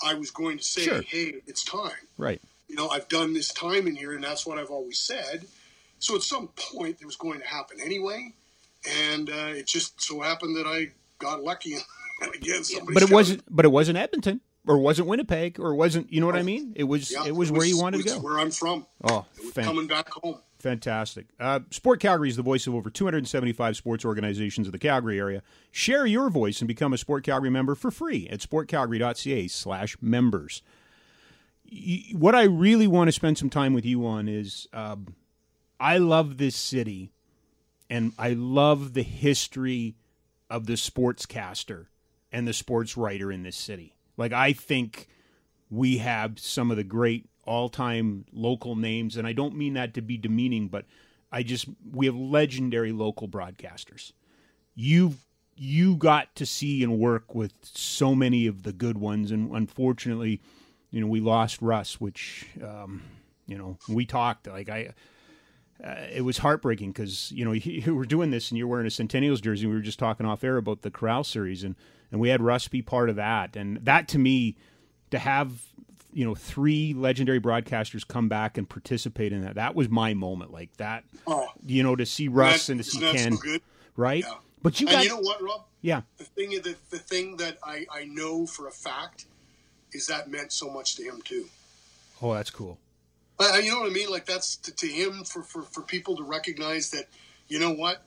[0.04, 1.02] I was going to say, Sure.
[1.02, 2.42] "Hey, it's time." Right.
[2.68, 5.48] You know, I've done this time in here, and that's what I've always said.
[6.00, 8.34] So, at some point, it was going to happen anyway,
[8.86, 11.76] and uh, it just so happened that I got lucky,
[12.22, 12.94] and again, somebody.
[12.94, 13.44] But it wasn't.
[13.50, 16.12] But it wasn't Edmonton, or wasn't Winnipeg, or wasn't.
[16.12, 16.74] You know what I mean?
[16.76, 17.12] It was.
[17.12, 18.20] Yeah, it was where you wanted to go.
[18.20, 18.86] Where I'm from.
[19.04, 20.40] Oh, It was fan- coming back home.
[20.60, 21.28] Fantastic.
[21.40, 25.44] Uh, Sport Calgary is the voice of over 275 sports organizations in the Calgary area.
[25.72, 30.64] Share your voice and become a Sport Calgary member for free at sportcalgary.ca slash members.
[32.14, 35.16] What I really want to spend some time with you on is um,
[35.80, 37.12] I love this city
[37.90, 39.96] and I love the history
[40.50, 41.88] of the sportscaster
[42.32, 43.94] and the sports writer in this city.
[44.18, 45.08] Like, I think
[45.70, 50.02] we have some of the great all-time local names and I don't mean that to
[50.02, 50.86] be demeaning but
[51.32, 54.12] I just we have legendary local broadcasters.
[54.76, 55.26] You've
[55.56, 60.42] you got to see and work with so many of the good ones and unfortunately,
[60.92, 63.02] you know, we lost Russ which um,
[63.46, 64.94] you know, we talked like I
[65.84, 68.90] uh, it was heartbreaking because you know you were doing this and you're wearing a
[68.90, 69.68] Centennials jersey.
[69.68, 71.76] We were just talking off air about the Corral series, and
[72.12, 74.56] and we had Russ be part of that, and that to me,
[75.12, 75.52] to have
[76.14, 80.52] you know three legendary broadcasters come back and participate in that, that was my moment.
[80.52, 83.62] Like that, Oh, you know, to see Russ and to see Ken, so good?
[83.96, 84.24] right?
[84.26, 84.34] Yeah.
[84.64, 85.66] But you and you know what, Rob?
[85.82, 89.26] yeah, the thing the, the thing that I, I know for a fact
[89.94, 91.46] is that meant so much to him too.
[92.22, 92.80] oh that's cool.
[93.40, 94.10] Uh, you know what I mean?
[94.10, 97.06] Like that's to, to him for, for, for people to recognize that
[97.48, 98.04] you know what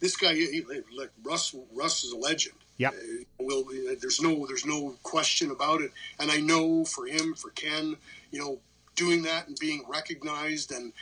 [0.00, 0.62] this guy he,
[0.94, 2.56] look Russ Russ is a legend.
[2.78, 2.92] Yep.
[2.92, 3.64] Uh, will
[4.00, 5.92] there's no there's no question about it.
[6.18, 7.96] And I know for him for Ken,
[8.30, 8.58] you know,
[8.96, 10.92] doing that and being recognized and.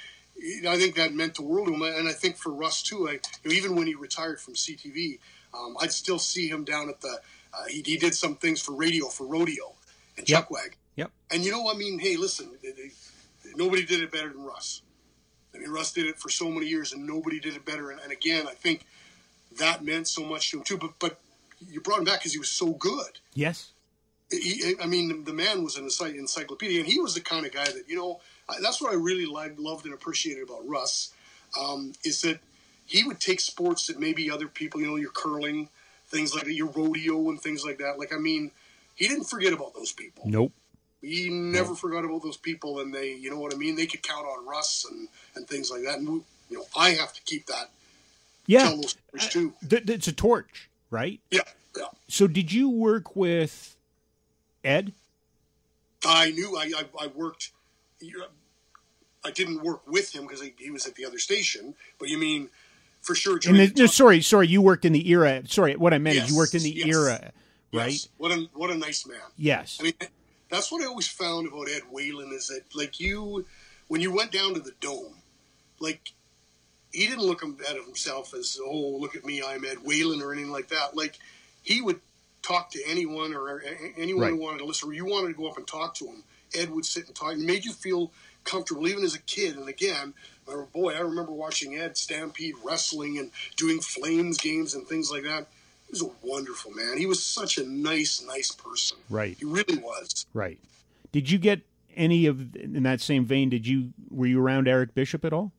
[0.67, 3.07] I think that meant the world to him, and I think for Russ too.
[3.07, 5.19] I, you know, even when he retired from CTV,
[5.53, 7.21] um, I'd still see him down at the.
[7.53, 9.75] Uh, he, he did some things for radio for rodeo
[10.17, 10.49] and Yep.
[10.49, 10.73] Chuckwag.
[10.97, 11.11] Yep.
[11.31, 12.51] And you know, I mean, hey, listen,
[13.57, 14.83] nobody did it better than Russ.
[15.55, 17.91] I mean, Russ did it for so many years, and nobody did it better.
[17.91, 18.87] And, and again, I think
[19.59, 20.79] that meant so much to him too.
[20.79, 21.21] But but
[21.69, 23.19] you brought him back because he was so good.
[23.35, 23.73] Yes.
[24.31, 27.65] He, I mean, the man was an encyclopedia, and he was the kind of guy
[27.65, 28.21] that you know.
[28.61, 31.13] That's what I really liked, loved, and appreciated about Russ
[31.59, 32.41] um, is that
[32.87, 35.69] he would take sports that maybe other people, you know, your curling,
[36.09, 37.99] things like that, your rodeo, and things like that.
[37.99, 38.51] Like, I mean,
[38.95, 40.25] he didn't forget about those people.
[40.27, 40.53] Nope.
[41.03, 43.75] He never forgot about those people, and they, you know what I mean.
[43.75, 45.99] They could count on Russ and, and things like that.
[45.99, 47.71] And we, you know, I have to keep that,
[48.47, 48.71] Yeah.
[48.71, 49.53] those stories uh, too.
[49.69, 51.21] Th- it's a torch, right?
[51.33, 51.41] Yeah,
[51.77, 51.87] yeah.
[52.07, 53.77] So did you work with
[54.65, 54.93] Ed?
[56.05, 57.51] I knew I, I, I worked.
[59.25, 61.75] I didn't work with him because he, he was at the other station.
[61.99, 62.49] But you mean
[63.01, 63.39] for sure?
[63.39, 65.43] During the, no, sorry, sorry, you worked in the era.
[65.47, 67.33] Sorry, what I meant is you worked in the yes, era,
[67.73, 67.93] right?
[67.93, 68.09] yes.
[68.19, 69.19] What a what a nice man.
[69.37, 69.79] Yes.
[69.81, 69.95] I mean,
[70.53, 73.47] that's what I always found about Ed Whalen is that, like you,
[73.89, 75.15] when you went down to the dome,
[75.81, 76.13] like
[76.93, 80.53] he didn't look at himself as, oh, look at me, I'm Ed Whalen or anything
[80.53, 80.95] like that.
[80.95, 81.19] Like
[81.63, 82.01] he would
[82.43, 83.63] talk to anyone or
[83.97, 86.23] anyone who wanted to listen, or you wanted to go up and talk to him.
[86.55, 87.33] Ed would sit and talk.
[87.33, 88.13] It made you feel
[88.45, 89.57] comfortable, even as a kid.
[89.57, 90.13] And again,
[90.75, 95.47] boy, I remember watching Ed Stampede wrestling and doing Flames games and things like that.
[95.93, 96.97] He was a wonderful man.
[96.97, 98.97] He was such a nice, nice person.
[99.11, 99.37] Right.
[99.39, 100.25] He really was.
[100.33, 100.59] Right.
[101.13, 101.61] Did you get
[101.95, 103.51] any of in that same vein?
[103.51, 105.53] Did you were you around Eric Bishop at all?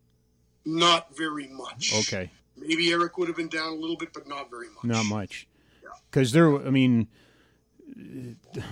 [0.65, 1.93] Not very much.
[1.99, 4.84] Okay, Maybe Eric would have been down a little bit, but not very much.
[4.86, 5.47] not much.
[5.84, 5.89] Yeah.
[6.09, 7.07] Because there, I mean,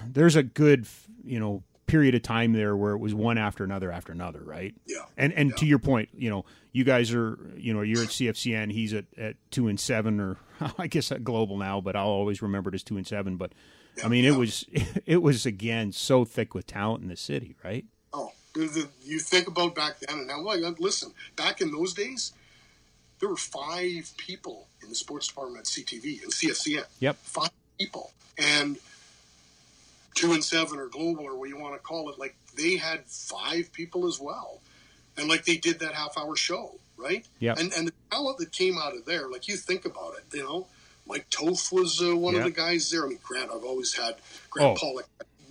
[0.07, 0.87] there's a good
[1.23, 4.73] you know period of time there where it was one after another after another, right?
[4.85, 5.03] Yeah.
[5.17, 5.55] And and Yeah.
[5.57, 8.71] to your point, you know, you guys are, you know, you're at CFCN.
[8.71, 10.37] He's at, at two and seven, or
[10.77, 13.35] I guess at Global now, but I'll always remember it as two and seven.
[13.35, 13.51] But
[14.03, 14.65] I mean, it was
[15.05, 17.85] it was again so thick with talent in the city, right?
[18.13, 20.41] Oh, you think about back then and now.
[20.41, 22.31] Well, listen, back in those days,
[23.19, 26.85] there were five people in the sports department at CTV and CFCN.
[26.99, 27.17] Yep.
[27.21, 28.77] Five people, and
[30.15, 32.19] two and seven or global or what you want to call it.
[32.19, 34.61] Like they had five people as well,
[35.17, 37.27] and like they did that half hour show, right?
[37.39, 37.55] Yeah.
[37.57, 40.43] And and the talent that came out of there, like you think about it, you
[40.43, 40.67] know.
[41.07, 42.45] Mike Toth was uh, one Yep.
[42.45, 43.03] of the guys there.
[43.05, 44.15] I mean, Grant, I've always had
[44.51, 44.79] Grant Oh.
[44.79, 45.07] Pollock,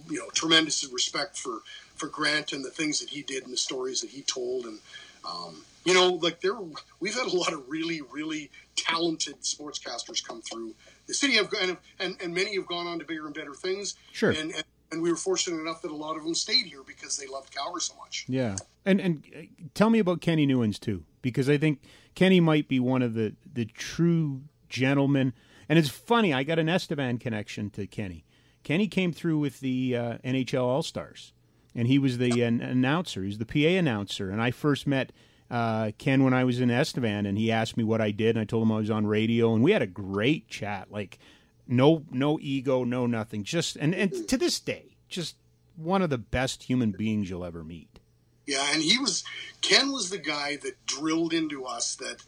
[0.08, 1.58] you know tremendous respect for
[1.96, 4.78] for Grant and the things that he did and the stories that he told and
[5.24, 6.54] um, you know like there
[7.00, 10.74] we've had a lot of really really talented sportscasters come through
[11.11, 13.96] the city have and, and and many have gone on to bigger and better things
[14.12, 14.30] Sure.
[14.30, 17.16] and, and and we were fortunate enough that a lot of them stayed here because
[17.16, 18.24] they loved Calgary so much.
[18.28, 19.40] Yeah, and and uh,
[19.74, 21.80] tell me about Kenny Newans too, because I think
[22.16, 25.32] Kenny might be one of the the true gentlemen.
[25.68, 28.24] And it's funny, I got an Estevan connection to Kenny.
[28.64, 31.32] Kenny came through with the uh, NHL All Stars,
[31.74, 33.20] and he was the an announcer.
[33.22, 35.12] He was the PA announcer, and I first met.
[35.51, 38.40] Uh, Ken, when I was in Estevan, and he asked me what I did, and
[38.40, 40.92] I told him I was on radio, and we had a great chat.
[40.92, 41.18] Like,
[41.66, 43.42] no, no ego, no nothing.
[43.42, 45.36] Just and, and to this day, just
[45.76, 47.98] one of the best human beings you'll ever meet.
[48.46, 49.24] Yeah, and he was
[49.61, 52.22] Ken was the guy that drilled into us that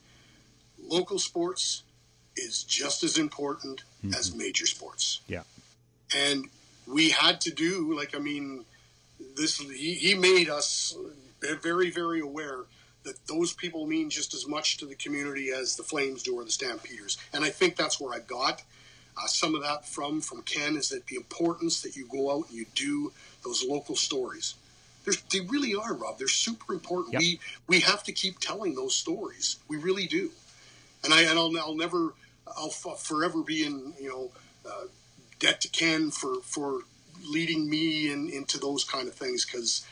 [0.81, 1.83] local sports
[2.37, 3.83] is just as important
[4.17, 5.21] as major sports.
[5.27, 5.43] Yeah.
[6.17, 6.47] And
[6.87, 8.65] we had to do like I mean
[9.37, 10.97] this he, he made us
[11.41, 12.61] very very aware
[13.05, 16.45] that those people mean just as much to the community as the Flames do or
[16.45, 17.19] the Stampeders.
[17.33, 18.63] And I think that's where I got
[19.17, 22.49] uh, some of that from from Ken is that the importance that you go out
[22.49, 23.13] and you do
[23.45, 24.55] those local stories.
[25.05, 26.19] There's, they really are, Rob.
[26.19, 27.15] They're super important.
[27.15, 27.21] Yep.
[27.21, 29.59] We we have to keep telling those stories.
[29.69, 30.31] We really do.
[31.05, 32.15] And I and I'll, I'll never
[32.57, 34.31] I'll f- forever be in you know
[34.67, 34.87] uh,
[35.39, 36.81] debt to Ken for for
[37.25, 39.87] leading me in, into those kind of things because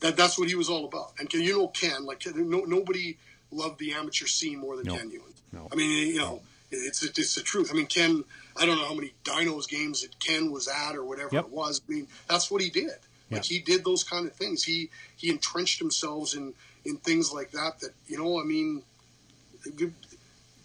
[0.00, 1.12] that that's what he was all about.
[1.18, 3.16] And Ken, you know Ken like no, nobody
[3.50, 4.96] loved the amateur scene more than No.
[4.96, 5.32] Ken Ewan.
[5.52, 5.68] No.
[5.72, 7.70] I mean you know it's it's the truth.
[7.70, 8.24] I mean Ken
[8.56, 11.44] I don't know how many Dinos games that Ken was at or whatever Yep.
[11.46, 11.80] it was.
[11.88, 12.92] I mean that's what he did.
[13.30, 14.62] Like he did those kind of things.
[14.62, 17.80] He he entrenched himself in in things like that.
[17.80, 18.82] That you know I mean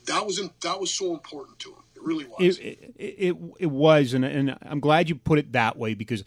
[0.05, 1.83] that was that was so important to him.
[1.95, 2.57] It really was.
[2.59, 6.23] It, it, it, it was, and, and I'm glad you put it that way because,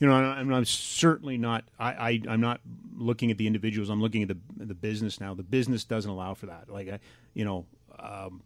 [0.00, 1.64] you know, I'm, I'm certainly not.
[1.78, 2.60] I, I I'm not
[2.96, 3.88] looking at the individuals.
[3.90, 5.34] I'm looking at the the business now.
[5.34, 6.68] The business doesn't allow for that.
[6.68, 6.98] Like, I,
[7.34, 7.66] you know,
[7.98, 8.42] um,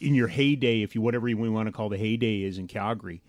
[0.00, 3.20] in your heyday, if you whatever you want to call the heyday is in Calgary,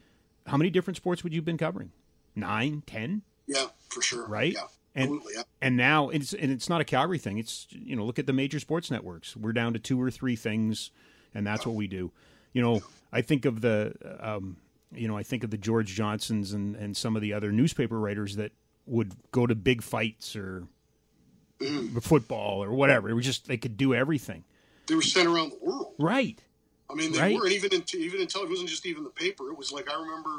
[0.46, 1.92] how many different sports would you have been covering?
[2.36, 4.28] Nine, ten, yeah, for sure.
[4.28, 4.54] right?
[4.54, 5.20] Yeah, And.
[5.34, 5.44] Yeah.
[5.62, 7.38] and now it's and it's not a Calgary thing.
[7.40, 9.36] It's you know look at the major sports networks.
[9.36, 10.92] We're down to two or three things,
[11.34, 12.12] and that's what we do.
[12.54, 14.58] You know, I think of the um,
[14.94, 18.00] you know I think of the George Johnsons and and some of the other newspaper
[18.00, 18.52] writers that
[18.86, 20.68] would go to big fights or
[22.02, 23.10] football or whatever.
[23.10, 24.44] It was just they could do everything.
[24.88, 25.94] They were sent around the world.
[25.98, 26.40] Right.
[26.90, 27.36] I mean, they Right.
[27.36, 29.50] were, and even in even television, it wasn't just even the paper.
[29.50, 30.30] It was like I remember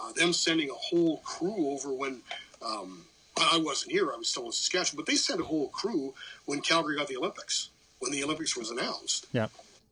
[0.00, 2.22] uh, them sending a whole crew over when
[2.64, 3.04] um,
[3.36, 4.10] I I wasn't here.
[4.12, 6.14] I was still in Saskatchewan, but they sent a whole crew
[6.46, 7.68] when Calgary got the Olympics.
[7.98, 9.48] When the Olympics was announced, Yeah.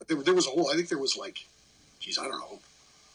[0.07, 0.71] there, there was a whole.
[0.71, 1.45] I think there was like,
[2.01, 2.59] geez, I don't know,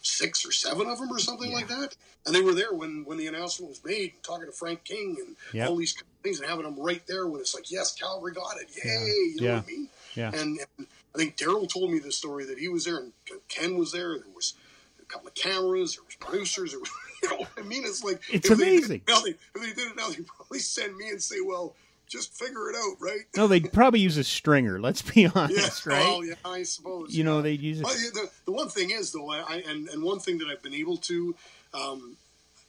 [0.04, 1.96] six or seven of them or something like that.
[2.26, 5.36] And they were there when when the announcement was made, talking to Frank King and
[5.54, 5.70] Yep.
[5.70, 8.70] all these things, and having them right there when it's like, yes, Calgary got it,
[8.76, 8.92] yay!
[9.36, 9.56] You know Yeah.
[9.56, 9.90] what I mean?
[10.16, 10.32] Yeah.
[10.34, 13.12] And, and I think Darrel told me the story that he was there and
[13.48, 14.18] Ken was there.
[14.20, 14.54] There was
[15.02, 15.96] a couple of cameras.
[15.96, 16.72] There was producers.
[16.72, 16.90] There was,
[17.24, 18.96] you know, what I mean, it's like It's if they did amazing.
[18.98, 21.76] it now, they, if they did it now, they'd probably send me and say, "Well,
[22.08, 24.80] just figure it out, right?" No, they'd probably use a stringer.
[24.80, 26.00] Let's be Yeah, honest, right?
[26.00, 27.16] well, yeah, I suppose.
[27.16, 27.84] You know, they'd use it.
[27.88, 30.74] The, the one thing is though, I, I and and one thing that I've been
[30.74, 31.36] able to,
[31.74, 32.18] um,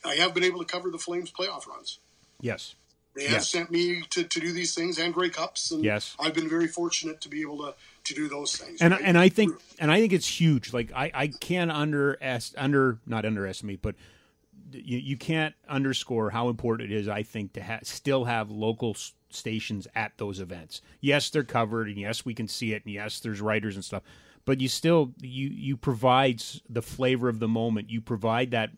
[0.05, 1.99] I have been able to cover the Flames playoff runs.
[2.41, 2.74] Yes.
[3.16, 3.49] They have Yes.
[3.49, 6.16] sent me to, to do these things and Grey Cups, and Yes.
[6.18, 7.74] I've been very fortunate to be able to
[8.05, 8.82] to do those things.
[8.82, 9.01] and right?
[9.05, 10.72] and I think and I think it's huge.
[10.72, 12.18] Like I I can't under
[12.57, 13.95] under not underestimate, but
[14.72, 17.07] you you can't underscore how important it is.
[17.09, 18.95] I think to ha- still have local
[19.35, 20.80] stations at those events.
[21.01, 24.03] Yes, they're covered, and yes, we can see it, and yes, there's writers and stuff.
[24.45, 27.91] But you still you you provide the flavor of the moment.
[27.91, 28.70] You provide that.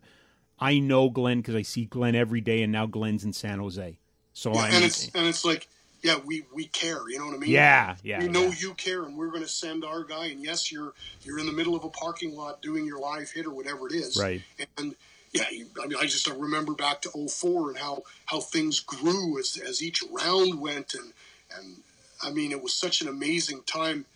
[0.59, 3.99] I know Glenn because I see Glenn every day, and now Glenn's in San Jose.
[4.33, 5.69] So Yeah, I and it's and it's like,
[6.03, 7.09] yeah, we we care.
[7.09, 7.51] You know what I mean?
[7.51, 8.55] Yeah, yeah, We know yeah.
[8.59, 10.27] you care, and we're going to send our guy.
[10.27, 10.93] And yes, you're
[11.23, 13.95] you're in the middle of a parking lot doing your live hit or whatever it
[13.95, 14.17] is.
[14.17, 14.43] Right.
[14.79, 14.95] And
[15.37, 19.39] yeah, you, I mean, I just remember back to 04 and how how things grew
[19.39, 21.12] as as each round went, and
[21.57, 21.76] and
[22.22, 24.07] I mean, it was such an amazing time.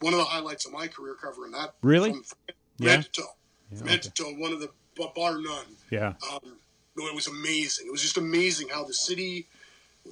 [0.00, 1.74] One of the highlights of my career covering that.
[1.82, 2.10] Really?
[2.12, 2.36] From, from
[2.78, 2.90] Yeah?
[2.90, 3.34] head to toe.
[3.76, 4.70] From head to toe, one of the
[5.14, 5.66] bar none.
[5.90, 6.14] yeah.
[6.30, 6.56] Um,
[6.96, 7.86] no, it was amazing.
[7.86, 9.46] It was just amazing how the city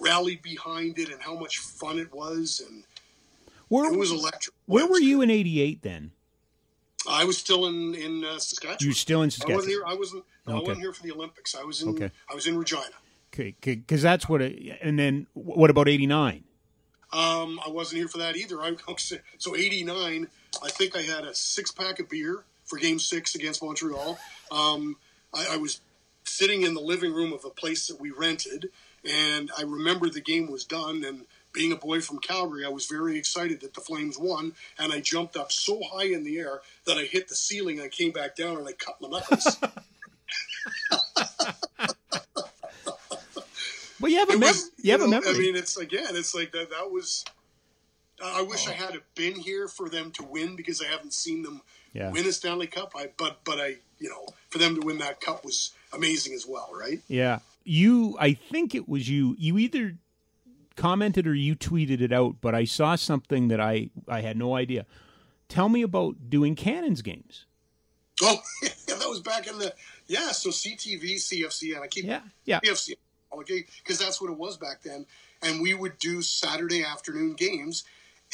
[0.01, 2.85] rallied behind it and how much fun it was, and
[3.69, 4.55] Where it was electric.
[4.67, 6.13] where were you in '88 then?
[7.09, 8.79] I was still in in uh, Saskatchewan.
[8.81, 9.57] You still in I Saskatchewan?
[9.57, 9.83] wasn't here.
[9.87, 10.25] I wasn't.
[10.47, 11.55] no, I wasn't here for the Olympics.
[11.55, 11.91] I was in.
[11.91, 12.11] Okay.
[12.31, 12.85] I was in Regina.
[13.35, 14.43] Okay, because that's what.
[14.43, 16.45] It, and then what about '89?
[17.13, 18.61] Um, I wasn't here for that either.
[18.63, 18.75] I
[19.39, 20.29] so '89.
[20.63, 24.19] I think I had a six pack of beer for Game Six against Montreal.
[24.51, 24.97] Um,
[25.35, 25.81] I, I was
[26.25, 28.71] sitting in the living room of a place that we rented,
[29.05, 31.05] and I remember the game was done.
[31.05, 34.93] And being a boy from Calgary, I was very excited that the Flames won, and
[34.93, 37.79] I jumped up so high in the air that I hit the ceiling.
[37.79, 39.59] And I came back down and I cut my knuckles.
[44.01, 45.31] well, you have a, mem- was, you have know, a memory.
[45.31, 46.71] I mean, it's again, it's like that.
[46.71, 47.25] That was.
[48.25, 48.75] I wish I oh.
[48.75, 51.61] had been here for them to win because I haven't seen them
[51.93, 52.13] Yeah.
[52.13, 52.93] win a Stanley Cup.
[52.95, 56.47] I but but I you know for them to win that cup was amazing as
[56.47, 57.01] well, right?
[57.09, 57.41] Yeah.
[57.65, 59.95] You, I think it was you, you either
[60.77, 64.57] commented or you tweeted it out, but I saw something that I, I had no
[64.57, 64.87] idea.
[65.49, 67.47] Tell me about doing Cannons games.
[68.23, 69.75] Oh, yeah, that was back in the
[70.07, 70.33] yeah.
[70.33, 71.81] So CTV, CFCN.
[71.81, 72.21] I keep Yeah.
[72.45, 72.61] Yeah.
[72.61, 72.97] CFCN,
[73.35, 75.07] okay, because that's what it was back then.
[75.43, 77.85] And we would do Saturday afternoon games,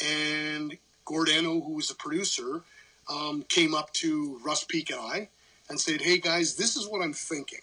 [0.05, 2.61] and Gordano, who was the producer,
[3.09, 5.29] um, came up to Russ Peake and I
[5.69, 7.61] and said, "Hey guys, this is what I'm thinking.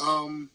[0.00, 0.50] Um,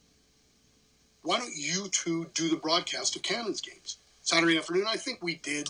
[1.23, 5.35] why don't you two do the broadcast of Cannons games Saturday afternoon?" I think we
[5.35, 5.69] did.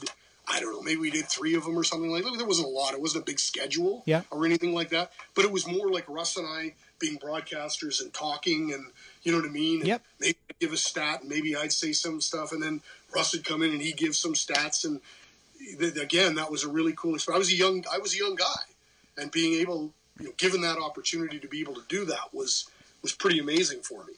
[0.51, 0.81] I don't know.
[0.81, 2.35] Maybe we did three of them or something like that.
[2.37, 2.93] There wasn't a lot.
[2.95, 4.23] It wasn't a big schedule Yeah.
[4.31, 5.11] or anything like that.
[5.35, 8.87] But it was more like Russ and I being broadcasters and talking, and
[9.23, 9.79] you know what I mean.
[9.81, 10.05] And Yep.
[10.19, 12.81] Maybe I'd give a stat, and maybe I'd say some stuff, and then
[13.13, 15.01] Russ would come in and he'd give some stats, and
[15.79, 17.35] th- again, that was a really cool experience.
[17.35, 18.63] I was a young, I was a young guy,
[19.17, 22.65] and being able, you know, given that opportunity to be able to do that was
[23.03, 24.13] was pretty amazing for me.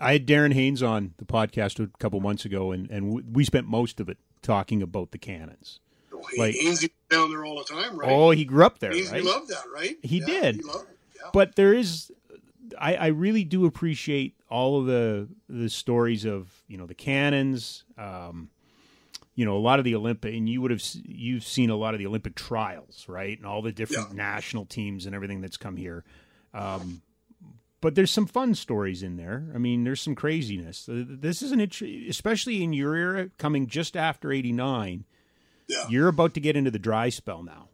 [0.00, 3.66] I had Darren Haynes on the podcast a couple months ago, and, and we spent
[3.66, 5.80] most of it talking about the Cannons.
[6.10, 8.08] You know, Like- was down there all the time, right?
[8.10, 9.24] Oh, he grew up there, Ainsley right?
[9.24, 9.96] loved that, right?
[10.02, 10.54] He Yeah, did.
[10.56, 10.86] He loved.
[11.16, 11.28] Yeah.
[11.32, 12.10] but there is
[12.78, 17.84] I, I really do appreciate all of the the stories of you know the cannons
[17.98, 18.48] um,
[19.34, 21.94] you know a lot of the olympic and you would have you've seen a lot
[21.94, 24.16] of the olympic trials right and all the different Yeah.
[24.16, 26.04] national teams and everything that's come here
[26.54, 27.02] um,
[27.80, 31.52] but there's some fun stories in there i mean there's some craziness Uh, this is
[31.52, 35.04] an int- especially in your era coming just after 89
[35.68, 35.86] yeah.
[35.88, 37.68] you're about to get into the dry spell now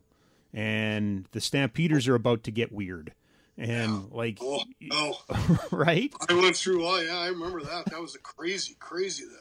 [0.52, 3.12] and the stampeders are about to get weird
[3.59, 5.59] and like Oh, oh.
[5.70, 6.86] right I went through.
[6.86, 7.86] Oh yeah, I remember that.
[7.86, 9.40] That was a crazy, crazy the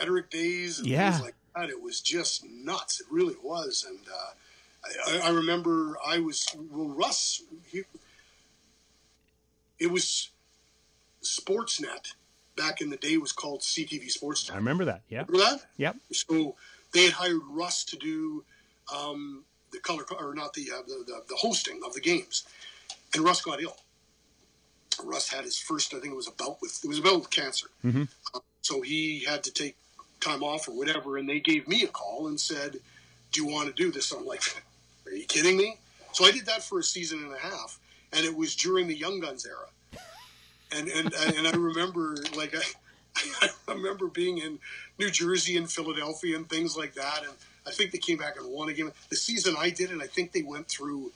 [0.00, 1.10] Feterik days and Yeah.
[1.10, 1.68] things like that.
[1.68, 3.00] It was just nuts.
[3.00, 3.84] It really was.
[3.88, 7.42] And uh, I, I remember I was well, Russ.
[7.72, 7.82] He,
[9.78, 10.30] it was
[11.22, 12.14] Sportsnet
[12.56, 13.16] back in the day.
[13.16, 14.52] Was called CTV Sportsnet.
[14.52, 15.66] i remember that yeah Remember that?
[15.76, 16.54] yep So
[16.92, 18.44] they had hired Russ to do
[18.94, 22.44] um, the color or not the, uh, the, the the hosting of the games,
[23.14, 23.76] and Russ got ill.
[25.04, 27.66] Russ had his first, I think it was about with it was about with cancer.
[27.84, 28.08] Mhm.
[28.34, 29.76] Uh, so he had to take
[30.20, 32.80] time off or whatever, and they gave me a call and said,
[33.32, 34.42] "Do you want to do this?" I'm like,
[35.06, 35.78] "Are you kidding me?"
[36.12, 37.78] So I did that for a season and a half,
[38.12, 40.00] and it was during the Young Guns era.
[40.72, 42.62] And and and I remember like I,
[43.68, 44.58] I remember being in
[44.98, 47.20] New Jersey and Philadelphia and things like that.
[47.22, 47.32] And
[47.66, 48.90] I think they came back and won a game.
[49.08, 51.12] The season I did it, I think they went through.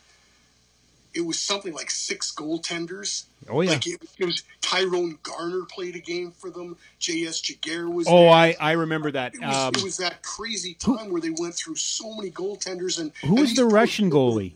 [1.13, 3.25] It was something like six goaltenders.
[3.49, 6.77] oh yeah Like it, it was Tyrone Garner played a game for them.
[7.01, 7.43] J.S.
[7.43, 8.07] Giguère was.
[8.09, 8.31] oh there.
[8.31, 11.55] i i remember that It was, um, it was that crazy time where they went
[11.55, 14.53] through so many goaltenders and who was the russian goalie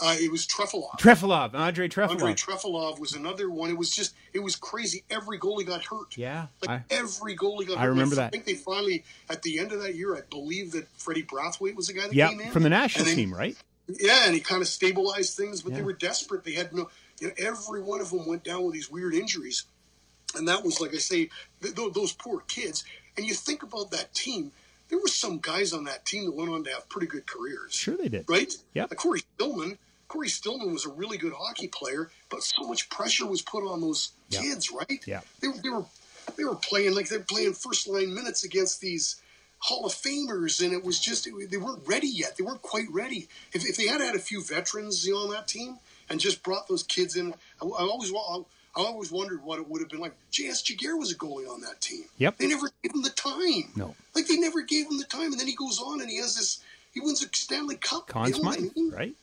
[0.00, 0.98] Uh, it was Trefilov.
[0.98, 3.70] trefilov andre Andre trefilov Trefilov was another one.
[3.70, 5.04] It was just, it was crazy.
[5.08, 6.16] Every goalie got hurt.
[6.16, 7.88] yeah Like I, every goalie got I hurt.
[7.90, 8.32] remember I that.
[8.32, 11.86] think they finally, at the end of that year, I believe that Freddie Brathwaite was
[11.86, 12.50] the guy that yeah came in.
[12.50, 15.78] from the national then- team right Yeah, and he kind of stabilized things, but Yeah.
[15.78, 16.42] they were desperate.
[16.42, 16.90] They had no,
[17.20, 19.64] you know, every one of them went down with these weird injuries.
[20.34, 21.28] And that was, like I say,
[21.62, 22.82] th- th- those poor kids.
[23.16, 24.50] And you think about that team,
[24.88, 27.72] there were some guys on that team that went on to have pretty good careers.
[27.74, 28.52] sure they did Right?
[28.74, 28.82] Yeah.
[28.90, 29.78] Like Cory Stillman.
[30.08, 33.80] Cory Stillman was a really good hockey player, but so much pressure was put on
[33.80, 34.42] those Yeah.
[34.42, 35.02] kids, right?
[35.06, 35.20] Yeah.
[35.40, 35.84] They, they were
[36.36, 39.20] they were playing like they're playing first line minutes against these
[39.58, 42.36] Hall of Famers, and it was just they weren't ready yet.
[42.36, 43.28] They weren't quite ready.
[43.52, 45.78] If, if they had had a few veterans, you know, on that team
[46.10, 47.32] and just brought those kids in,
[47.62, 48.42] I, I always wa-
[48.76, 50.14] I always wondered what it would have been like.
[50.30, 50.62] J.S.
[50.62, 52.04] Giguère was a goalie on that team.
[52.18, 52.38] Yep.
[52.38, 53.70] They never gave him the time.
[53.76, 56.18] no Like they never gave him the time, and then he goes on and he
[56.18, 56.62] has this.
[56.92, 58.08] He wins a Stanley Cup.
[58.08, 59.14] Conn you know what I Smythe, right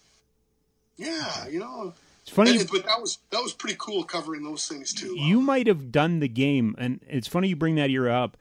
[1.01, 1.93] Yeah, you know.
[2.21, 5.15] it's funny And- but that was that was pretty cool covering those things too.
[5.19, 8.37] you might have done the game, and it's funny you bring that era up.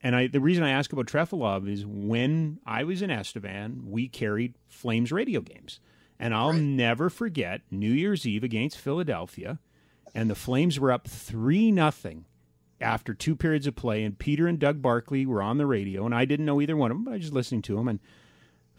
[0.00, 4.06] And I, the reason I ask about Trefilov is when I was in Estevan, we
[4.06, 5.80] carried Flames radio games,
[6.20, 6.62] and I'll Right.
[6.62, 9.58] never forget New Year's Eve against Philadelphia,
[10.14, 12.26] and the Flames were up three nothing
[12.80, 16.14] after two periods of play, and Peter and Doug Barkley were on the radio, and
[16.14, 17.98] I didn't know either one of them, but I was just listening to them, and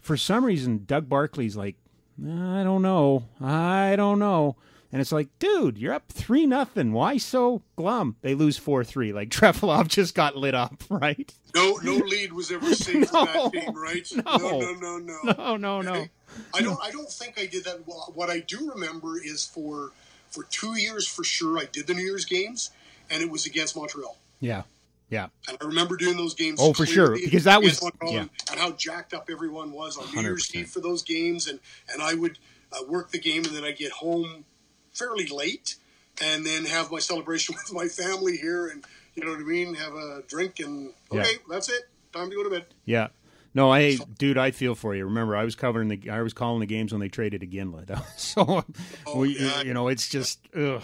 [0.00, 1.76] for some reason Doug Barkley's like,
[2.18, 4.56] I don't know, I don't know,
[4.92, 6.92] And it's like, dude, you're up three nothing.
[6.92, 8.16] Why so glum?
[8.22, 9.12] They lose four three.
[9.12, 11.32] Like Trefilov just got lit up, right?
[11.54, 13.24] No, no lead was ever safe No.
[13.24, 14.06] that game, right?
[14.14, 14.36] No.
[14.60, 15.18] no, no, no.
[15.36, 16.06] No, no, no.
[16.54, 16.78] I don't.
[16.82, 17.86] I don't think I did that.
[17.86, 19.90] Well, what I do remember is for
[20.30, 22.70] for two years for sure, I did the New Year's games,
[23.10, 24.16] and it was against Montreal.
[24.38, 24.62] Yeah,
[25.10, 26.58] yeah, And I remember doing those games.
[26.62, 28.20] Oh, for sure, because that was- yeah.
[28.20, 30.54] and, and how jacked up everyone was on New Year's 100%.
[30.56, 31.60] Eve for those games, and
[31.92, 32.38] and I would
[32.72, 34.44] uh, work the game, and then I get home
[34.92, 35.76] fairly late,
[36.22, 38.84] and then have my celebration with my family here, and
[39.14, 41.20] you know what I mean, have a drink, and Yeah.
[41.22, 41.82] okay, that's it,
[42.12, 42.66] time to go to bed.
[42.84, 43.08] yeah.
[43.52, 45.04] No, I, dude, I feel for you.
[45.06, 47.74] Remember, I was covering the, I was calling the games when they traded again,
[48.16, 48.62] so we,
[49.08, 49.62] Oh, yeah.
[49.62, 50.80] you know, it's just, ugh.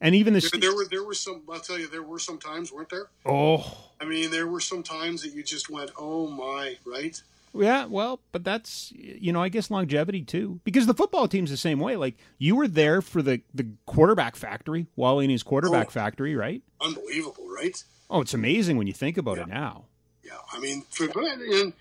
[0.00, 1.42] And even the, There, st- there were there were some.
[1.52, 3.08] I'll tell you, there were some times, weren't there?
[3.26, 7.20] oh, I mean, there were some times that you just went, "Oh my!" Right?
[7.52, 11.56] Yeah, well, but that's you know, I guess longevity too, because the football team's the
[11.58, 11.96] same way.
[11.96, 15.90] Like you were there for the the quarterback factory, Wally and his quarterback Oh.
[15.90, 16.62] factory, right?
[16.80, 17.82] Unbelievable, right?
[18.08, 19.84] Oh, it's amazing when you think about it now.
[20.24, 20.32] Yeah.
[20.52, 21.72] I mean, for, and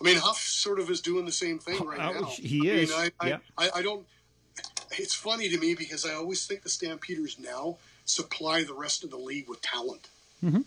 [0.00, 2.24] I mean, Huff sort of is doing the same thing right Uh, now.
[2.26, 3.38] he I is, Mean, I, yeah.
[3.56, 4.06] I, I, I don't.
[4.98, 9.10] It's funny to me because I always think the Stampeders now supply the rest of
[9.10, 10.08] the league with talent.
[10.42, 10.64] Mhm.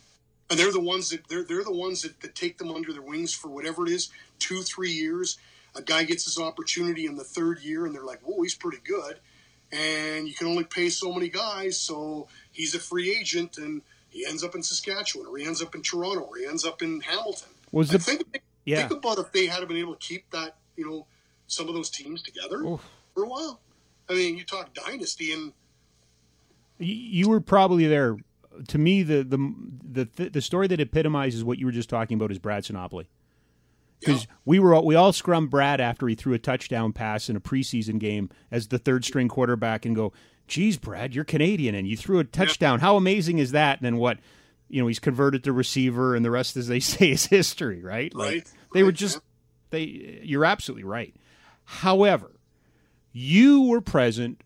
[0.49, 3.01] And they're the ones that they're they're the ones that, that take them under their
[3.01, 4.09] wings for whatever it is,
[4.39, 5.37] two three years.
[5.75, 8.79] A guy gets his opportunity in the third year, and they're like, "Whoa, he's pretty
[8.83, 9.19] good."
[9.71, 14.25] And you can only pay so many guys, so he's a free agent, and he
[14.25, 17.01] ends up in Saskatchewan, or he ends up in Toronto, or he ends up in
[17.01, 17.49] Hamilton.
[17.71, 18.87] Was the think yeah?
[18.87, 21.05] think about if they had been able to keep that, you know,
[21.47, 22.81] some of those teams together Oof.
[23.13, 23.59] for a while.
[24.09, 25.53] I mean, you talk dynasty, and
[26.79, 28.17] You were probably there.
[28.69, 32.31] To me, the the the the story that epitomizes what you were just talking about
[32.31, 33.07] is Brad Sinopoli.
[33.99, 37.35] Because we were all, we all scrum Brad after he threw a touchdown pass in
[37.35, 40.13] a preseason game as the third string quarterback and go,
[40.47, 42.79] "Geez, Brad, you're Canadian and you threw a touchdown.
[42.79, 44.17] How amazing is that?" And then what?
[44.69, 47.81] You know, he's converted to receiver, and the rest, as they say, is history.
[47.83, 48.13] Right?
[48.15, 49.19] Like, Right, They were right, just
[49.69, 50.21] they.
[50.23, 51.13] You're absolutely right.
[51.65, 52.31] However,
[53.11, 54.41] you were present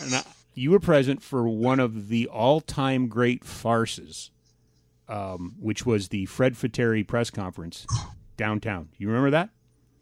[0.00, 0.22] and I,
[0.54, 4.30] you were present for one of the all-time great farces,
[5.08, 7.86] um, which was the Fred Feterik press conference
[8.36, 8.88] downtown.
[8.96, 9.50] You remember that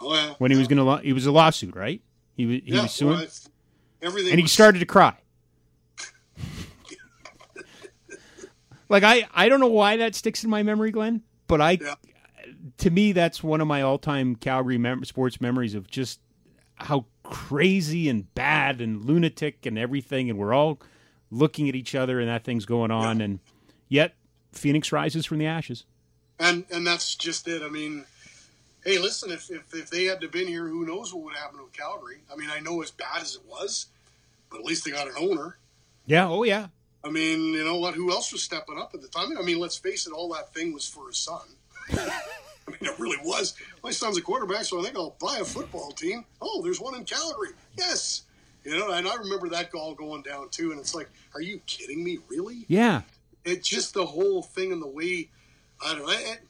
[0.00, 0.84] oh yeah, when he was going to?
[0.84, 2.02] Lo- he was a lawsuit, right?
[2.34, 3.26] He was he yeah, was suing, well,
[4.02, 5.16] everything, and he was- started to cry.
[8.88, 11.94] like I, I don't know why that sticks in my memory, Glenn, but I, Yeah.
[12.78, 16.20] to me, that's one of my all-time Calgary mem- sports memories of just
[16.82, 20.78] how crazy and bad and lunatic and everything, and we're all
[21.30, 23.40] looking at each other and that thing's going on, and
[23.88, 24.14] yet
[24.52, 25.84] Phoenix rises from the ashes.
[26.38, 27.62] and and that's just it.
[27.62, 28.04] I mean,
[28.84, 31.62] hey, listen, if, if if they had to been here, who knows what would happen
[31.62, 32.18] with Calgary?
[32.32, 33.86] I mean, I know as bad as it was,
[34.50, 35.56] but at least they got an owner.
[36.06, 36.66] Yeah, oh yeah,
[37.04, 37.94] I mean, you know what?
[37.94, 39.36] Who else was stepping up at the time?
[39.38, 41.42] I mean, let's face it, all that thing was for his son.
[42.68, 43.54] I mean, it really was.
[43.82, 46.24] My son's a quarterback, so I think I'll buy a football team.
[46.40, 47.50] Oh, there's one in Calgary.
[47.76, 48.22] Yes.
[48.64, 50.70] You know, and I remember that all going down too.
[50.70, 52.18] And it's like, are you kidding me?
[52.28, 52.64] Really?
[52.68, 53.02] yeah,
[53.44, 55.28] It's just the whole thing and the way,
[55.84, 56.12] I don't know.
[56.12, 56.40] It,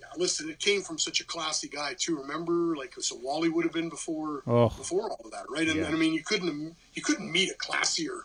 [0.00, 2.16] yeah, listen, it came from such a classy guy too.
[2.16, 4.70] Remember, like so Wally would have been before Oh.
[4.70, 5.66] before all of that, right?
[5.68, 5.84] And, Yeah.
[5.86, 8.20] and I mean, you couldn't you couldn't meet a classier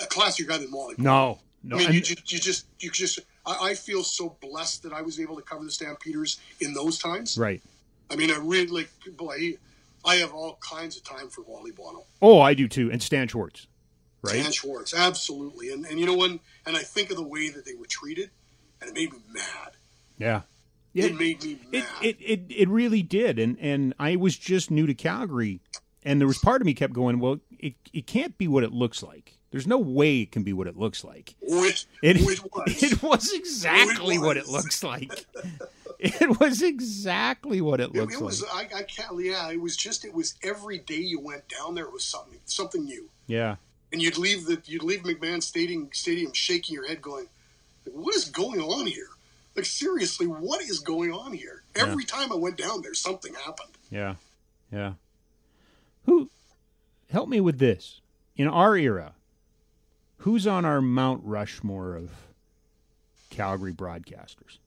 [0.00, 0.96] a classier guy than Wally.
[0.98, 3.20] no, no, I mean, and- you just, you just, you just.
[3.48, 6.98] I, I feel so blessed that I was able to cover the Stampeders in those
[6.98, 7.36] times.
[7.38, 7.62] right.
[8.10, 9.54] I mean, I really like, boy,
[10.04, 13.28] I have all kinds of time for Wally Buono, Oh, I do too, and Stan
[13.28, 13.66] Schwartz,
[14.22, 14.40] right?
[14.40, 15.72] Stan Schwartz, absolutely.
[15.72, 18.30] And and you know when, and I think of the way that they were treated,
[18.80, 19.72] and it made me mad.
[20.18, 20.42] Yeah.
[20.94, 21.84] It made me It, mad.
[22.02, 25.60] it it it really did, and and I was just new to Calgary,
[26.02, 28.72] and there was part of me kept going, well, it it can't be what it
[28.72, 29.37] looks like.
[29.50, 31.34] There's no way it can be what it looks like.
[31.40, 32.82] Which, It which was.
[32.82, 35.26] it was exactly what it looks like.
[35.98, 38.42] It was exactly what it looks it was.
[38.42, 38.72] like.
[38.74, 39.12] I, I can't.
[39.20, 40.04] Yeah, it was just.
[40.04, 41.86] It was every day you went down there.
[41.86, 42.38] It was something.
[42.44, 43.08] Something new.
[43.26, 43.56] Yeah,
[43.92, 47.26] and you'd leave the you'd leave McMahon Stadium Stadium shaking your head, going,
[47.90, 49.08] "What is going on here?
[49.56, 53.70] Like seriously, what is going on here?" Every time I went down there, something happened.
[53.90, 54.16] yeah,
[54.72, 54.92] yeah.
[56.04, 56.30] Who
[57.10, 58.00] help me with this?
[58.36, 59.14] In our era,
[60.18, 62.10] who's on our Mount Rushmore of
[63.30, 64.58] Calgary broadcasters?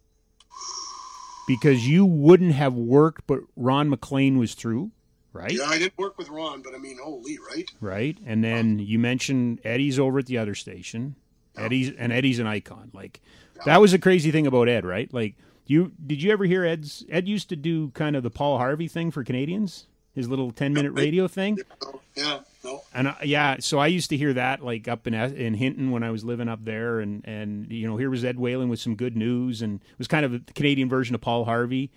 [1.47, 4.91] Because you wouldn't have worked, but Ron MacLean was through,
[5.33, 5.51] right?
[5.51, 7.69] Yeah, I didn't work with Ron, but I mean, holy, right?
[7.81, 8.17] right?
[8.25, 11.15] And then you mentioned Eddie's over at the other station.
[11.57, 12.91] Eddie's and Eddie's an icon.
[12.93, 13.21] Like
[13.65, 15.13] that was a crazy thing about Ed, right?
[15.13, 15.35] Like
[15.65, 18.87] you did you ever hear Ed's Ed used to do kind of the Paul Harvey
[18.87, 19.87] thing for Canadians?
[20.13, 21.57] His little 10 minute radio thing.
[22.15, 22.83] Yeah, No.
[22.93, 26.11] And yeah, so I used to hear that like up in in Hinton when I
[26.11, 29.15] was living up there, and and you know here was Ed Whalen with some good
[29.17, 31.89] news, and it was kind of the Canadian version of Paul Harvey,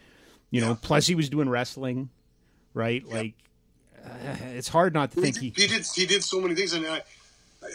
[0.51, 0.71] you know.
[0.71, 0.77] Yeah.
[0.81, 2.09] Plus he was doing wrestling,
[2.73, 3.07] right?
[3.07, 3.35] Like
[4.05, 4.09] uh,
[4.55, 5.63] it's hard not to think he, he.
[5.63, 7.03] he did he did so many things, and I,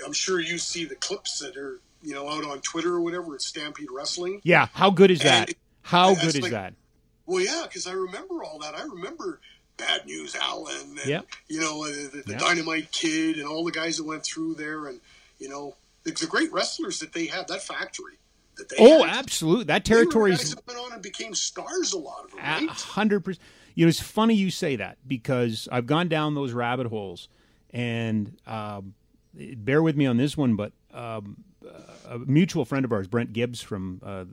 [0.06, 3.36] I'm sure you see the clips that are you know out on Twitter or whatever.
[3.36, 4.42] It's Stampede Wrestling.
[4.44, 5.50] Yeah, how good is that?
[5.50, 6.74] And- How good is like- that?
[7.26, 8.74] Well, yeah, because I remember all that.
[8.76, 9.40] I remember
[9.80, 11.28] Bad News Allen, and Yep.
[11.48, 12.40] you know the, the Yep.
[12.40, 15.00] Dynamite Kid, and all the guys that went through there, and
[15.40, 17.48] you know the, the great wrestlers that they had.
[17.48, 18.16] That factory
[18.58, 19.18] that they Oh, had.
[19.18, 19.64] absolutely.
[19.66, 21.94] That They were territory guys is went on and became stars.
[21.94, 22.70] A lot of them, A right?
[22.70, 23.42] hundred percent.
[23.76, 27.30] You know, it's funny you say that because I've gone down those rabbit holes,
[27.72, 28.94] and um,
[29.34, 31.38] bear with me on this one, but um,
[32.08, 34.26] a mutual friend of ours, Brent Gibbs from uh, uh,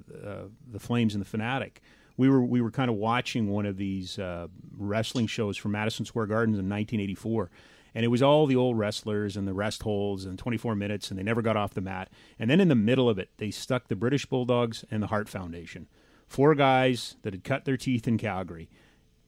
[0.73, 1.81] the Flames and the Fanatic,
[2.17, 6.05] we were we were kind of watching one of these uh, wrestling shows from Madison
[6.05, 7.51] Square Gardens in 1984.
[7.95, 11.19] And it was all the old wrestlers and the rest holds and 24 minutes, and
[11.19, 12.11] they never got off the mat.
[12.39, 15.31] And then in the middle of it, they stuck the British Bulldogs and the Hart
[15.31, 15.87] Foundation.
[16.29, 18.69] Four guys that had cut their teeth in Calgary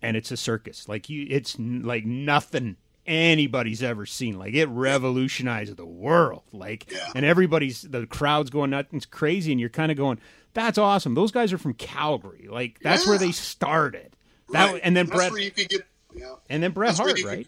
[0.03, 0.89] and it's a circus.
[0.89, 2.77] Like you, it's like nothing
[3.09, 4.39] anybody's ever seen.
[4.39, 6.43] Like it revolutionized the world.
[6.53, 7.11] Like, Yeah.
[7.15, 8.89] and everybody's the crowd's going nuts.
[8.93, 10.21] It's crazy, and you're kind of going,
[10.55, 12.47] "That's awesome." Those guys are from Calgary.
[12.51, 14.15] Like that's where they started.
[14.53, 14.81] That Right.
[14.85, 16.35] and then That's Bret where you could get, yeah.
[16.49, 17.47] and then Bret that's Hart, you could- right?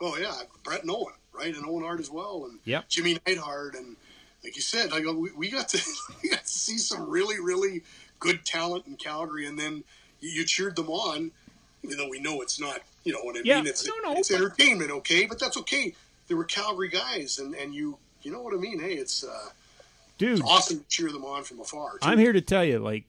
[0.00, 0.34] Oh yeah,
[0.64, 2.88] Bret and Owen, right, and Owen Hart as well, and Yep.
[2.88, 3.96] Jimmy Neidhart, and
[4.42, 5.80] like you said, like we, we got to
[6.22, 7.82] we got to see some really really
[8.18, 9.84] good talent in Calgary, and then
[10.20, 11.30] you, you cheered them on,
[11.82, 13.66] even though we know it's not, you know what I Yeah, mean?
[13.68, 15.94] It's no, no, it's but- entertainment, okay, but that's okay.
[16.28, 18.78] There were Calgary guys, and and you you know what I mean?
[18.80, 19.48] Hey, it's uh,
[20.18, 21.92] Dude, awesome to cheer them on from afar.
[21.92, 21.98] too.
[22.02, 23.04] I'm here to tell you, like,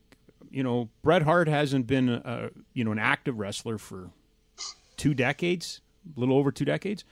[0.49, 4.09] you know, Bret Hart hasn't been, a, you know, an active wrestler for
[4.97, 5.81] two decades,
[6.15, 7.03] a little over two decades.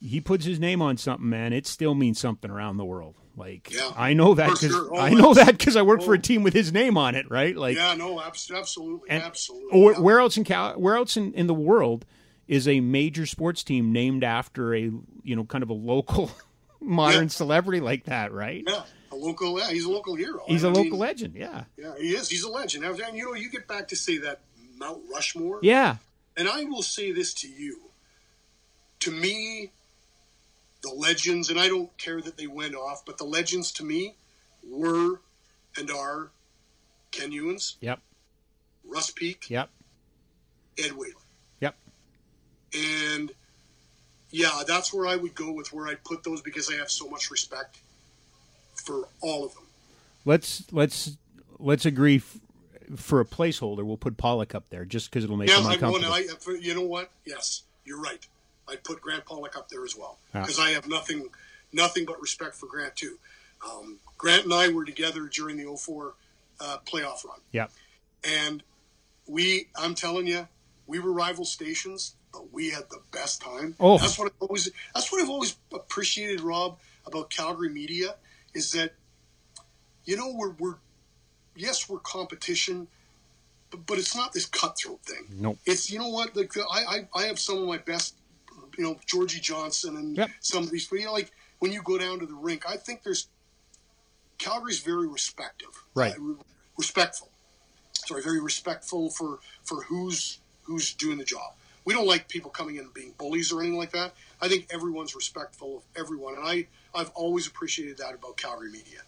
[0.00, 1.52] He puts his name on something, man.
[1.52, 3.14] It still means something around the world.
[3.36, 4.94] Like, Yeah, I know that because sure.
[4.94, 6.20] Oh, I know that because I work for a oh.
[6.20, 7.56] team with his name on it, right?
[7.56, 9.70] Like, Yeah, no, absolutely, and absolutely.
[9.80, 9.98] or yeah.
[10.00, 12.04] where else in Cal- where else in, in the world
[12.46, 14.80] is a major sports team named after a
[15.22, 16.30] you know kind of a local
[16.80, 17.28] modern Yeah.
[17.28, 18.62] celebrity like that, right?
[18.66, 19.58] Yeah, a local.
[19.58, 20.42] Yeah, he's a local hero.
[20.46, 22.28] He's a a local legend, yeah, Yeah, he is.
[22.28, 22.84] He's a legend.
[22.84, 24.40] And, you know, you get back to say that
[24.78, 25.60] Mount Rushmore.
[25.62, 25.96] yeah.
[26.36, 27.90] And I will say this to you.
[29.00, 29.70] To me,
[30.84, 34.14] the legends, and I don't care that they went off, but the legends to me
[34.68, 35.20] were
[35.78, 36.30] and are
[37.10, 38.00] Ken Newans, Yep,
[38.84, 39.70] Russ Peake, yep,
[40.78, 41.14] Ed Whalen.
[41.60, 41.74] yep.
[42.76, 43.32] And
[44.30, 47.08] yeah, that's where I would go with where I'd put those because I have so
[47.08, 47.78] much respect
[48.74, 49.64] for all of them.
[50.24, 51.16] Let's let's
[51.58, 52.38] let's agree f-
[52.96, 53.84] for a placeholder.
[53.84, 56.12] We'll put Pollock up there just because it'll make Yeah, him uncomfortable.
[56.12, 56.26] I,
[56.60, 57.10] you know what?
[57.24, 58.26] Yes, you're right.
[58.68, 60.42] I'd put Grant Pollock up there as well Yeah.
[60.42, 61.28] because I have nothing,
[61.72, 63.18] nothing but respect for Grant too.
[63.64, 66.14] Um, Grant and I were together during the 04
[66.60, 67.70] uh, playoff run, yep,
[68.22, 68.62] and
[69.26, 70.46] we, I'm telling you,
[70.86, 73.74] we were rival stations, but we had the best time.
[73.80, 73.96] Oh.
[73.98, 78.14] that's what I've always, that's what I've always appreciated, Rob, about Calgary media
[78.54, 78.92] is that,
[80.04, 80.74] you know, we're, we're,
[81.56, 82.86] yes, we're competition,
[83.70, 87.08] but, but it's not this cutthroat thing nope, it's you know what like I, I
[87.22, 88.14] I have some of my best
[88.78, 90.30] you know Georgie Johnson and Yep.
[90.40, 92.76] some of these but you know like when you go down to the rink I
[92.76, 93.28] think there's
[94.38, 96.14] Calgary's very respective Right.
[96.16, 96.42] uh,
[96.76, 97.30] respectful
[97.92, 101.52] sorry very respectful for for who's who's doing the job
[101.84, 104.66] we don't like people coming in and being bullies or anything like that I think
[104.70, 109.00] everyone's respectful of everyone and I I've always appreciated that about Calgary media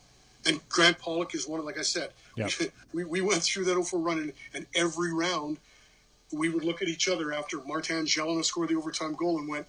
[0.46, 2.50] and Grant Pollock is one of like I said Yep.
[2.92, 5.58] we, we went through that 04 run and, and every round
[6.32, 9.66] we would look at each other after Martin Gelinas scored the overtime goal and went,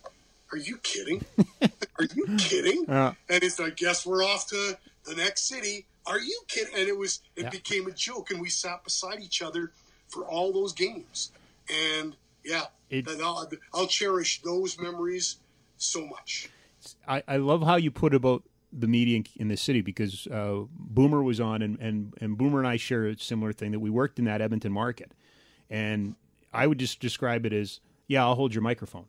[0.52, 1.24] "Are you kidding?
[2.00, 3.14] Are you kidding?" Yeah.
[3.30, 5.86] And it's I guess we're off to the next city.
[6.06, 6.74] Are you kidding?
[6.76, 7.50] And it was it Yeah.
[7.50, 9.72] became a joke, and we sat beside each other
[10.08, 11.32] for all those games.
[11.70, 12.16] And
[12.46, 15.38] yeah, It- and I'll, I'll cherish those memories
[15.78, 16.50] so much.
[17.08, 20.62] I, I love how you put about the media in, in the city because uh,
[20.72, 23.90] Boomer was on and, and and Boomer and I share a similar thing that we
[23.90, 25.12] worked in that Edmonton market,
[25.70, 26.16] and
[26.58, 29.06] I would just describe it as yeah I'll hold your microphone.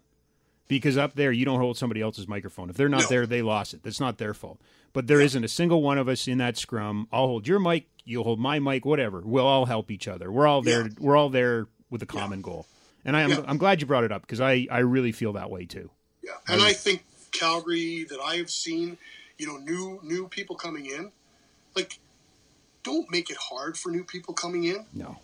[0.68, 2.68] Because up there you don't hold somebody else's microphone.
[2.68, 3.08] If they're not No.
[3.08, 3.82] there they lost it.
[3.82, 4.60] That's not their fault.
[4.92, 7.08] But there not a single one of us in that scrum.
[7.12, 9.20] I'll hold your mic you'll hold my mic whatever.
[9.24, 10.30] We'll all help each other.
[10.32, 10.92] We're all there Yeah.
[11.00, 12.66] we're all there with a common goal.
[13.04, 13.44] And I am Yeah.
[13.46, 15.90] I'm glad you brought it up because I I really feel that way too.
[16.22, 18.98] Yeah, and I think Calgary that I have seen,
[19.38, 21.12] you know, new new people coming in,
[21.74, 21.98] like,
[22.82, 24.84] don't make it hard for new people coming in.
[24.92, 25.18] no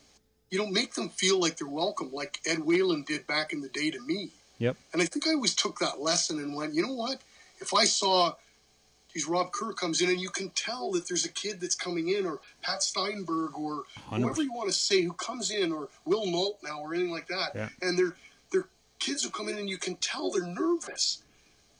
[0.50, 3.68] You know, make them feel like they're welcome, like Ed Whalen did back in the
[3.68, 4.30] day to me.
[4.58, 4.76] Yep.
[4.92, 7.20] And I think I always took that lesson and went, you know what?
[7.60, 8.34] If I saw
[9.12, 12.08] geez, Rob Kerr comes in and you can tell that there's a kid that's coming
[12.08, 14.22] in, or Pat Steinberg, or 100.
[14.22, 17.28] whoever you want to say who comes in, or Will Nolt now, or anything like
[17.28, 17.52] that.
[17.54, 17.68] Yeah.
[17.80, 18.16] And they're
[18.52, 18.66] they're
[18.98, 21.22] kids who come in and you can tell they're nervous.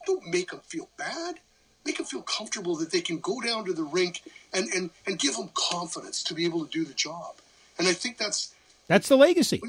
[0.07, 1.41] Don't make them feel bad.
[1.85, 4.23] Make them feel comfortable that they can go down to the rink
[4.53, 7.35] and, and, and give them confidence to be able to do the job.
[7.79, 8.55] And I think that's
[8.89, 9.61] That's the legacy.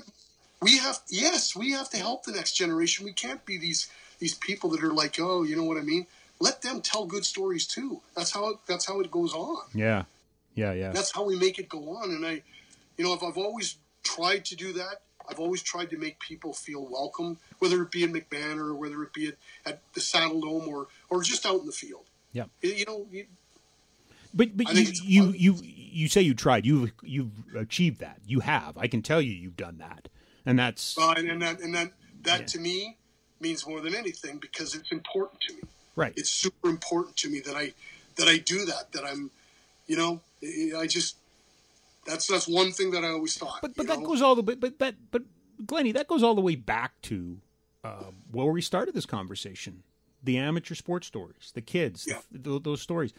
[0.61, 3.87] we have yes we have to help the next generation we can't be these
[4.19, 6.07] these people that are like oh you know what i mean
[6.39, 10.03] let them tell good stories too that's how it, that's how it goes on Yeah.
[10.55, 10.91] Yeah, yeah.
[10.91, 12.41] that's how we make it go on and i
[12.97, 16.53] you know if i've always tried to do that i've always tried to make people
[16.53, 20.39] feel welcome whether it be in mcmahon or whether it be at, at the saddle
[20.41, 22.45] dome or or just out in the field Yeah.
[22.61, 23.25] you, you know you,
[24.35, 26.65] But but you, you you you say you tried.
[26.65, 28.19] You've you've achieved that.
[28.25, 28.77] You have.
[28.77, 30.09] I can tell you you've done that.
[30.45, 31.93] And that's uh, and, and that and that
[32.23, 32.45] that Yeah.
[32.47, 32.97] to me
[33.39, 35.61] means more than anything because it's important to me
[35.95, 36.13] right.
[36.15, 37.73] it's super important to me that I
[38.17, 38.91] that I do that.
[38.91, 39.31] That I'm,
[39.87, 40.21] you know,
[40.77, 41.17] I just
[42.05, 43.59] that's that's one thing that I always thought.
[43.61, 44.05] But but that know?
[44.07, 44.55] goes all the way.
[44.55, 45.23] But that but
[45.65, 47.37] Glennie, that goes all the way back to
[47.83, 49.83] uh, where we started this conversation:
[50.23, 52.19] the amateur sports stories, the kids, Yeah.
[52.31, 53.13] the, th those stories.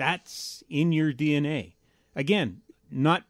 [0.00, 1.74] That's in your DNA.
[2.16, 3.24] Again, not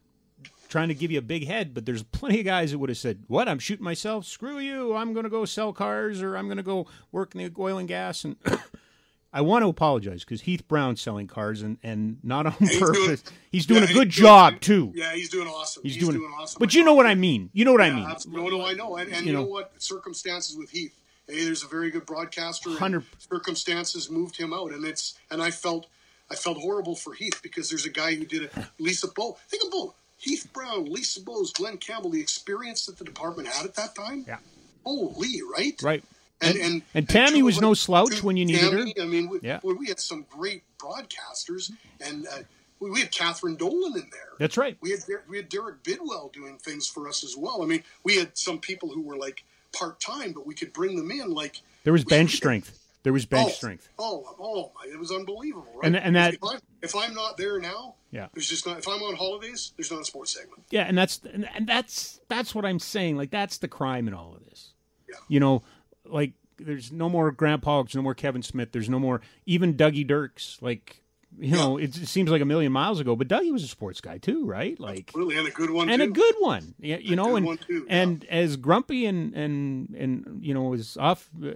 [0.69, 2.97] trying to give you a big head, but there's plenty of guys that would have
[2.97, 3.49] said, "What?
[3.49, 4.25] I'm shooting myself.
[4.25, 4.95] Screw you.
[4.95, 7.77] I'm going to go sell cars, or I'm going to go work in the oil
[7.77, 8.37] and gas." And
[9.33, 12.81] I want to apologize because Heath Brown's selling cars, and and not on he's doing-
[12.93, 13.23] purpose.
[13.51, 14.93] he's doing Yeah, a he's good doing- job too.
[14.95, 15.83] Yeah, he's doing awesome.
[15.83, 16.57] He's, He's, doing, awesome.
[16.59, 17.49] But you know what I mean.
[17.51, 18.07] You know what I mean.
[18.29, 18.95] No, no, I know.
[18.95, 19.47] And, and You know, know.
[19.47, 19.73] what?
[19.81, 20.95] Circumstances with Heath.
[21.27, 22.69] Hey, there's a very good broadcaster.
[22.69, 25.87] 100 circumstances moved him out, and it's and I felt
[26.31, 28.53] I felt horrible for Heath because there's a guy who did it.
[28.79, 29.37] Lisa Bow.
[29.49, 29.93] Think of.
[30.17, 34.23] Heath Brown, Lisa Bowes, Glenn Campbell, the experience that the department had at that time.
[34.27, 34.37] Yeah.
[34.85, 35.79] Holy, right?
[35.81, 36.03] Right.
[36.41, 38.85] And, And- and, and Tammy two was no slouch when you needed her.
[39.01, 39.59] I mean, we, Yeah.
[39.63, 42.39] well, we had some great broadcasters, and uh,
[42.79, 44.29] we, we had Catherine Dolan in there.
[44.39, 44.77] That's right.
[44.81, 47.61] We had we had Derek Bidwell doing things for us as well.
[47.63, 49.43] I mean, we had some people who were like
[49.73, 51.31] part time, but we could bring them in.
[51.33, 52.77] Like There was bench strength.
[53.03, 53.89] There was bench oh, strength.
[53.97, 55.71] Oh, oh, my, it was unbelievable.
[55.75, 55.87] Right?
[55.87, 58.27] And- and that- if I'm, if I'm not there now, Yeah.
[58.33, 58.77] there's just not.
[58.77, 60.63] If I'm on holidays, there's not a sports segment.
[60.69, 63.17] Yeah, and that's and, and that's that's what I'm saying.
[63.17, 64.73] Like that's the crime in all of this.
[65.09, 65.15] Yeah.
[65.27, 65.63] You know,
[66.05, 70.05] like there's no more Grant Pollock, no more Kevin Smith, there's no more even Dougie
[70.05, 70.57] Dirks.
[70.61, 71.01] Like
[71.39, 74.01] you know, it, it seems like a million miles ago, but Dougie was a sports
[74.01, 74.77] guy too, right?
[74.79, 76.09] Like Really, and a good one and too.
[76.09, 76.75] a good one.
[76.79, 78.01] Yeah, you know, and too, yeah.
[78.01, 81.29] and as grumpy and and and you know was off.
[81.41, 81.51] Uh,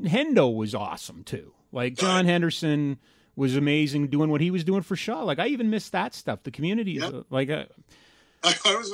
[0.00, 1.52] Hendo was awesome too.
[1.72, 2.98] Like John Henderson
[3.36, 5.22] was amazing doing what he was doing for Shaw.
[5.22, 6.42] Like I even missed that stuff.
[6.42, 7.14] The community, Yep.
[7.14, 7.64] uh, like uh,
[8.44, 8.92] I, I was.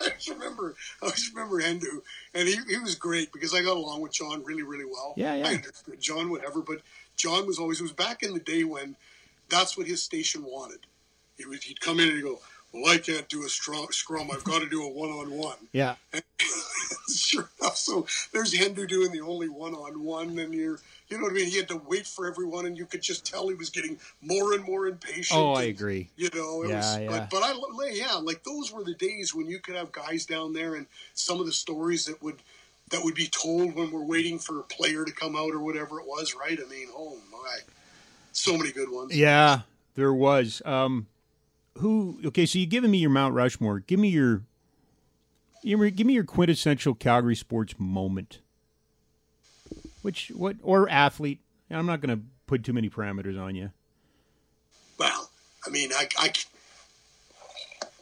[0.00, 0.74] I just remember.
[1.02, 2.00] I just remember Hendo,
[2.34, 5.14] and he, he was great because I got along with John really, really well.
[5.16, 5.46] Yeah, yeah.
[5.48, 6.80] I understood John, whatever, but
[7.16, 7.78] John was always.
[7.78, 8.96] It was back in the day when
[9.48, 10.80] that's what his station wanted.
[11.38, 12.40] He would, he'd come in and he'd go,
[12.74, 14.30] "Well, I can't do a strong scrum.
[14.32, 15.94] I've got to do a one-on-one." yeah.
[17.14, 20.78] sure enough, so there's Hendo doing the only one-on-one, and you're,
[21.08, 21.46] you know what I mean.
[21.48, 24.54] He had to wait for everyone, and you could just tell he was getting more
[24.54, 25.38] and more impatient.
[25.38, 26.08] Oh, I and- agree.
[26.16, 27.08] you know, it Yeah, was, yeah.
[27.08, 27.54] But, but I,
[27.92, 31.40] yeah, like those were the days when you could have guys down there, and some
[31.40, 32.36] of the stories that would
[32.90, 36.00] that would be told when we're waiting for a player to come out or whatever
[36.00, 36.34] it was.
[36.34, 36.58] Right?
[36.64, 37.58] I mean, oh my,
[38.32, 39.14] so many good ones.
[39.16, 39.60] Yeah,
[39.94, 40.62] there was.
[40.64, 41.06] Um,
[41.78, 42.20] who?
[42.26, 43.80] Okay, so you giving me your Mount Rushmore.
[43.80, 44.42] Give me your.
[45.62, 48.40] You give me your quintessential Calgary sports moment.
[50.02, 51.40] Which what or athlete?
[51.70, 53.70] And I'm not going to put too many parameters on you.
[54.98, 55.30] Well,
[55.66, 56.32] I mean, I, I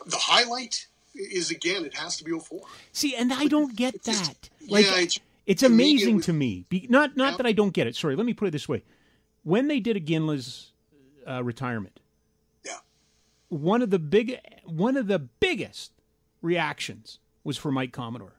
[0.06, 2.60] the highlight is again, it has to be 04.
[2.92, 4.48] See, and I don't get that.
[4.68, 6.64] Like, yeah, it's- it's amazing was- to me.
[6.68, 7.36] Be, not not Yeah.
[7.38, 7.94] that I don't get it.
[7.96, 8.82] Sorry, let me put it this way:
[9.44, 10.72] when they did Iginla's
[11.28, 12.00] uh, retirement,
[13.52, 15.92] one of the big one of the biggest
[16.40, 18.34] reactions was for Mike Commodore.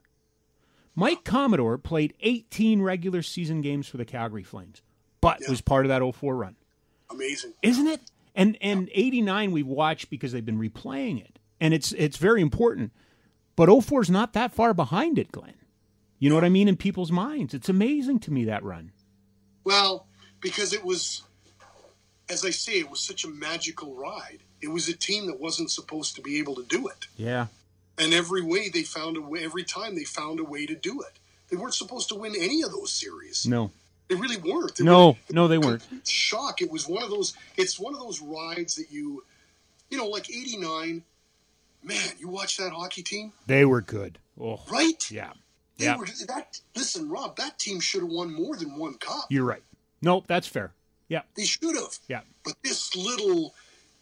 [0.96, 4.82] Mike Commodore played 18 regular season games for the Calgary Flames,
[5.20, 5.50] but Yeah.
[5.50, 6.56] was part of that 04 run.
[7.10, 7.52] amazing.
[7.62, 8.00] Isn't it?
[8.34, 11.38] And and 89 we've watched because they've been replaying it.
[11.60, 12.92] And it's it's very important.
[13.56, 15.54] But 04 is not that far behind it, Glenn.
[16.18, 17.54] You know what I mean in people's minds.
[17.54, 18.90] It's amazing to me that run.
[19.62, 20.08] Well,
[20.40, 21.22] because it was,
[22.28, 24.38] as I say, it was such a magical ride.
[24.60, 27.06] It was a team that wasn't supposed to be able to do it.
[27.16, 27.46] Yeah.
[27.98, 31.00] And every way they found a way, every time they found a way to do
[31.02, 31.18] it.
[31.50, 33.46] They weren't supposed to win any of those series.
[33.46, 33.70] No.
[34.08, 34.76] They really weren't.
[34.76, 35.82] They No, were- no they weren't.
[36.08, 36.60] Shock!
[36.62, 37.34] It was one of those.
[37.56, 39.24] It's one of those rides that you,
[39.90, 41.04] you know, like '89.
[41.82, 44.18] Man, you watch that hockey team, They were good.
[44.40, 44.60] Oh.
[44.70, 45.10] right?
[45.10, 45.32] Yeah.
[45.76, 45.96] They Yeah.
[45.96, 46.60] were that.
[46.74, 49.26] Listen, Rob, that team should have won more than one cup.
[49.28, 49.62] You're right.
[50.00, 50.72] Nope, that's fair.
[51.08, 51.98] Yeah, They should have.
[52.08, 52.20] yeah.
[52.44, 53.54] But this little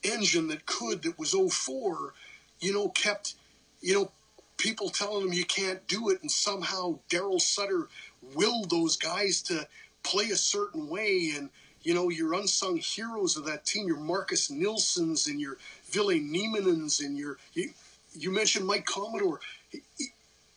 [0.03, 2.15] engine that could, that was 04,
[2.61, 3.35] you know, kept,
[3.81, 4.11] you know,
[4.57, 7.89] people telling them you can't do it, and somehow Darryl Sutter
[8.35, 9.67] willed those guys to
[10.05, 11.33] play a certain way.
[11.37, 11.51] And,
[11.83, 15.57] you know, your unsung heroes of that team, your Marcus Nilsons and your
[15.91, 17.71] Ville Nieminens and your, you,
[18.15, 19.41] you mentioned Mike Commodore.
[19.71, 20.07] He, he,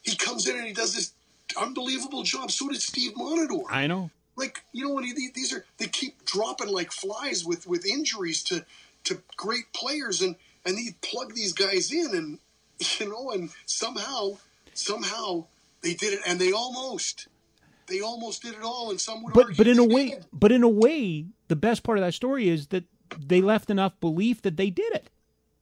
[0.03, 1.13] he comes in and he does this
[1.59, 2.51] unbelievable job.
[2.51, 4.11] So did Steve Montador I know.
[4.35, 8.65] Like you know when these are they keep dropping like flies with with injuries to
[9.05, 10.35] to great players and
[10.65, 12.39] and they plug these guys in and
[12.99, 14.31] you know and somehow
[14.73, 15.45] somehow
[15.81, 17.27] they did it and they almost
[17.87, 20.25] they almost did it all and some would But but in a way, did.
[20.33, 22.83] but in a way, the best part of that story is that
[23.19, 25.09] they left enough belief that they did it,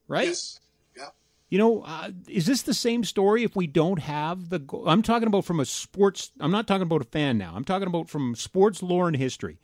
[0.08, 0.28] right?
[0.28, 0.60] yes
[1.54, 4.58] You know, uh, is this the same story if we don't have the?
[4.58, 6.32] Go- I'm talking about from a sports.
[6.40, 7.54] I'm not talking about a fan now.
[7.56, 9.60] I'm talking about from sports lore and history.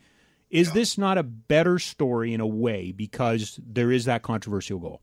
[0.51, 5.01] Is this not a better story in a way because there is that controversial goal?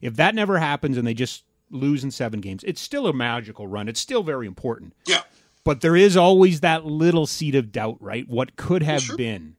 [0.00, 3.66] If that never happens and they just lose in seven games, it's still a magical
[3.66, 3.86] run.
[3.86, 4.94] It's still very important.
[5.04, 5.24] yeah
[5.62, 8.26] But there is always that little seed of doubt, right?
[8.26, 9.18] What could have Sure.
[9.18, 9.56] been?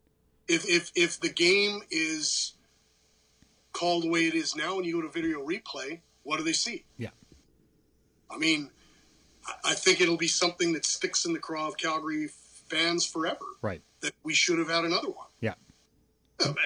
[0.47, 2.53] if if if the game is
[3.71, 6.51] called the way it is now and you go to video replay what do they
[6.53, 7.09] see Yeah.
[8.29, 8.69] I mean,
[9.63, 12.27] I- think it'll be something that sticks in the craw of Calgary
[12.69, 13.45] fans forever.
[13.61, 13.81] Right.
[14.01, 15.27] That we should have had another one.
[15.39, 15.53] Yeah.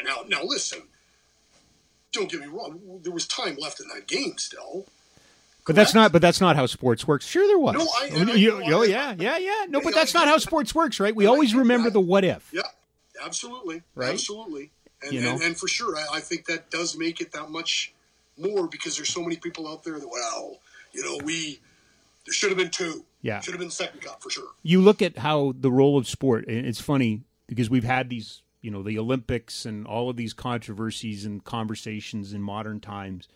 [0.04, 0.82] Now, now listen.
[2.12, 2.80] Don't get me wrong.
[3.04, 4.86] There was time left in that game still.
[5.68, 6.12] But that's not.
[6.12, 7.28] But that's not how sports works.
[7.28, 7.76] Sure, there was.
[7.76, 9.66] No, I- Oh, I- you- oh, yeah, yeah, yeah.
[9.70, 11.16] No, but that's not how sports works, right?
[11.16, 12.50] We always remember the what if.
[12.52, 12.62] Yeah,
[13.22, 14.14] absolutely, Right?
[14.14, 14.72] absolutely,
[15.04, 15.34] and, You know?
[15.34, 17.94] and and for sure, I, I think that does make it that much
[18.40, 20.58] more because there's so many people out there that well,
[20.94, 21.60] you know, we
[22.26, 23.06] there should have been two.
[23.22, 23.42] Yeah.
[23.42, 24.48] should have been second cup for sure.
[24.64, 28.44] you look at how the role of sport and it's funny because we've had these
[28.62, 33.28] you know the olympics and all of these controversies and conversations in modern times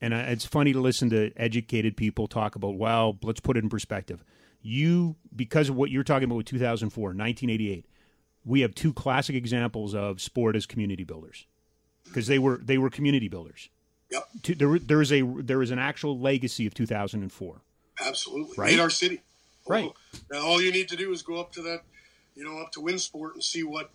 [0.00, 3.68] and it's funny to listen to educated people talk about well let's put it in
[3.68, 4.24] perspective
[4.62, 7.84] you because of what you're talking about with 2004 1988
[8.46, 11.46] we have two classic examples of sport as community builders
[12.04, 13.68] because they were they were community builders
[14.12, 17.56] Yep, To- there, there is a there is an actual legacy of 2004
[18.06, 18.54] absolutely.
[18.56, 18.78] Right?
[18.78, 19.20] Our city.
[19.66, 19.90] Right.
[20.30, 21.82] Now all you need to do is go up to that,
[22.34, 23.90] you know, up to Winsport and see what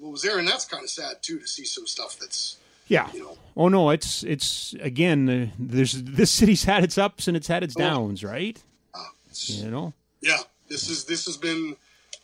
[0.00, 3.10] what was there, and that's kind of sad too to see some stuff that's Yeah.
[3.12, 5.28] you know Oh no, it's it's again.
[5.28, 7.80] Uh, there's this city's had its ups and it's had its Oh.
[7.80, 8.62] downs, right?
[8.94, 9.02] uh,
[9.46, 9.92] You know.
[10.20, 10.38] yeah.
[10.68, 11.76] This is this has been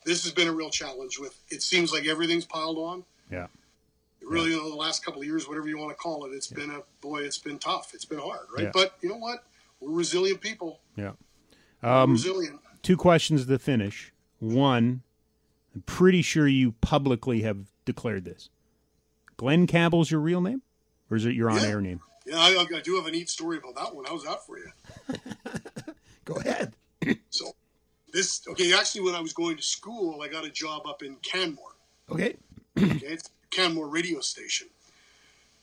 [0.04, 1.18] this has been a real challenge.
[1.18, 3.04] With it seems like everything's piled on.
[3.30, 3.46] Yeah.
[4.24, 6.70] Really, know, the last couple of years, whatever you want to call it, it's been
[6.70, 7.22] a boy.
[7.22, 7.92] It's been tough.
[7.94, 8.72] It's been hard, right?
[8.72, 9.44] But you know what?
[9.80, 10.80] We're resilient people.
[10.96, 11.12] Yeah.
[11.82, 12.60] Um, resilient.
[12.82, 14.12] two questions to finish.
[14.38, 15.02] One,
[15.74, 18.48] I'm pretty sure you publicly have declared this.
[19.36, 20.62] Glenn Campbell's your real name,
[21.10, 22.00] or is it your on-air name?
[22.26, 24.04] Yeah, I, I do have a neat story about that one.
[24.04, 24.70] How's that for you?
[26.24, 26.74] Go ahead.
[27.30, 27.46] So,
[28.12, 28.72] this okay.
[28.74, 31.74] Actually, when I was going to school, I got a job up in Canmore.
[32.10, 32.36] Okay.
[32.80, 33.18] Okay,
[33.52, 34.68] Canmore radio station,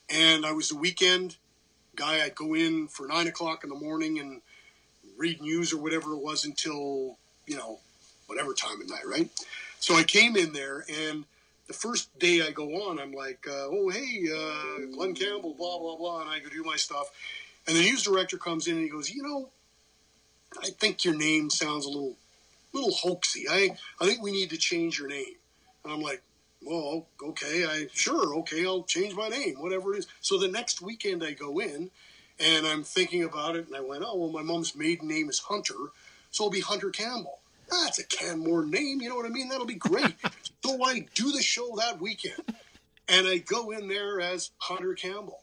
[0.09, 1.35] and I was a weekend
[1.95, 2.23] guy.
[2.23, 4.41] I'd go in for nine o'clock in the morning and
[5.17, 7.17] read news or whatever it was until
[7.47, 7.79] you know
[8.27, 9.29] whatever time at night, right?
[9.79, 11.25] So I came in there, and
[11.67, 15.79] the first day I go on, I'm like, uh, "Oh, hey, uh, Glenn Campbell, blah
[15.79, 17.09] blah blah," and I go do my stuff,
[17.67, 19.49] and the news director comes in and he goes, "You know,
[20.61, 22.15] I think your name sounds a little,
[22.71, 23.45] little hoaxy.
[23.49, 25.35] I, I think we need to change your name."
[25.83, 26.21] And I'm like,
[26.61, 30.81] "Well, okay, I sure, okay, I'll change my name, whatever it is." So the next
[30.81, 31.91] weekend I go in,
[32.40, 35.40] and I'm thinking about it, and I went, "Oh, well, my mom's maiden name is
[35.40, 35.91] Hunter,
[36.31, 39.49] so I'll be Hunter Campbell." That's a Canmore name, you know what I mean?
[39.49, 40.15] That'll be great.
[40.65, 42.56] so I do the show that weekend,
[43.07, 45.41] and I go in there as Hunter Campbell.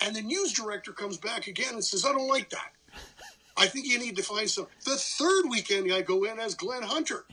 [0.00, 2.72] And the news director comes back again and says, I don't like that.
[3.56, 4.66] I think you need to find some.
[4.84, 7.26] The third weekend, I go in as Glenn Hunter.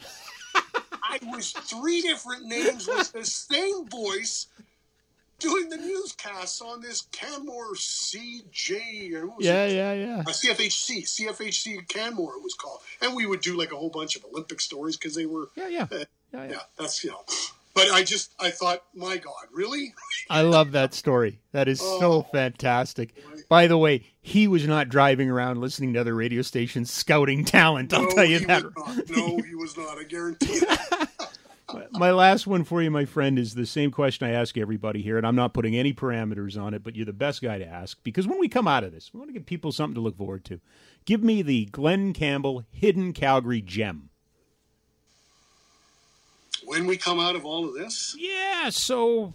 [1.03, 4.47] I was three different names with the same voice
[5.39, 9.13] doing the newscasts on this Canmore CJ.
[9.13, 9.75] or what was Yeah, it?
[9.75, 10.19] yeah, yeah.
[10.21, 12.79] Uh, CFHC, CFHC Canmore it was called.
[13.01, 15.67] And we would do like a whole bunch of Olympic stories because they were, Yeah,
[15.67, 15.83] yeah.
[15.83, 16.47] uh, Yeah, yeah.
[16.51, 17.23] yeah, that's, you know.
[17.77, 19.93] But I just, I thought, my God, really?
[20.31, 21.39] I love that story.
[21.51, 22.27] That is so Oh.
[22.31, 23.13] fantastic.
[23.49, 27.93] By the way, he was not driving around listening to other radio stations scouting talent.
[27.93, 28.63] I'll no, tell you that.
[29.09, 29.99] No, he was not.
[29.99, 31.09] I guarantee it.
[31.91, 35.17] my last one for you, my friend, is the same question I ask everybody here,
[35.17, 37.97] and I'm not putting any parameters on it, but you're the best guy to ask
[38.03, 40.17] because when we come out of this, we want to give people something to look
[40.17, 40.59] forward to.
[41.05, 44.09] Give me the Glenn Campbell hidden Calgary gem.
[46.67, 48.13] When we come out of all of this?
[48.19, 49.33] Yeah, so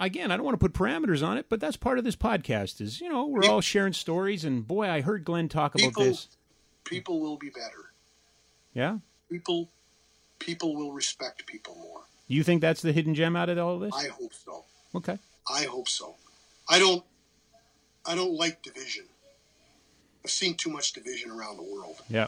[0.00, 2.80] again, I don't want to put parameters on it, but that's part of this podcast
[2.80, 6.10] is, you know, we're all sharing stories and boy, I heard Glenn talk people, about
[6.10, 6.28] this.
[6.82, 7.92] People will be better.
[8.74, 8.98] Yeah?
[9.30, 9.68] People
[10.40, 12.00] people will respect people more.
[12.26, 13.94] You think that's the hidden gem out of all of this?
[13.94, 14.64] I hope so.
[14.92, 15.18] Okay.
[15.48, 16.16] I hope so.
[16.68, 17.04] I don't
[18.04, 19.04] I don't like division.
[20.24, 22.02] I've seen too much division around the world.
[22.08, 22.26] Yeah.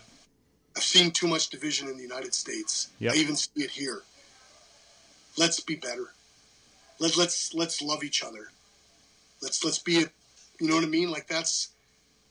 [0.77, 2.91] I've seen too much division in the United States.
[3.01, 3.15] Yep.
[3.15, 4.03] I even see it here.
[5.37, 6.13] Let's be better.
[7.01, 8.51] Let, let's let's love each other.
[9.43, 10.07] Let's let's be a,
[10.61, 11.11] you know what I mean?
[11.11, 11.71] Like that's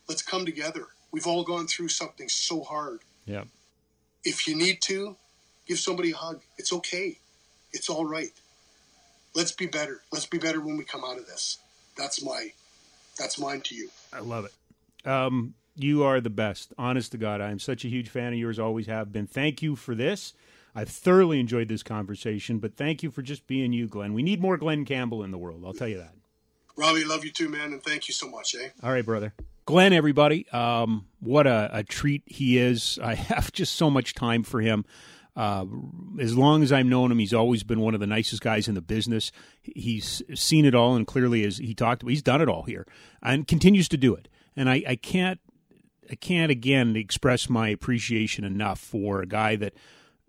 [0.07, 0.88] let's come together.
[1.11, 3.01] We've all gone through something so hard.
[3.25, 3.43] Yeah.
[4.23, 5.15] If you need to,
[5.67, 6.41] give somebody a hug.
[6.57, 7.17] It's okay.
[7.71, 8.31] It's all right.
[9.35, 10.01] Let's be better.
[10.11, 11.57] Let's be better when we come out of this.
[11.97, 12.51] That's my
[13.17, 13.89] that's mine to you.
[14.11, 15.07] I love it.
[15.07, 16.73] Um, you are the best.
[16.77, 18.59] Honest to God, I am such a huge fan of yours.
[18.59, 19.27] Always have been.
[19.27, 20.34] Thank you for this.
[20.75, 24.13] I've thoroughly enjoyed this conversation, but thank you for just being you, Glenn.
[24.13, 25.63] We need more Glenn Campbell in the world.
[25.65, 26.13] I'll tell you that.
[26.75, 28.69] Robbie, love you too, man, and thank you so much, eh?
[28.81, 29.33] All right, brother.
[29.65, 32.99] Glenn, everybody, um, what a, a, treat he is.
[33.03, 34.85] I have just so much time for him.
[35.35, 35.65] Uh,
[36.19, 38.75] as long as I've known him, he's always been one of the nicest guys in
[38.75, 39.31] the business.
[39.61, 42.85] He's seen it all, and clearly, as he talked, he's done it all here
[43.21, 44.27] and continues to do it.
[44.55, 45.39] And I, I can't,
[46.09, 49.73] I can't again express my appreciation enough for a guy that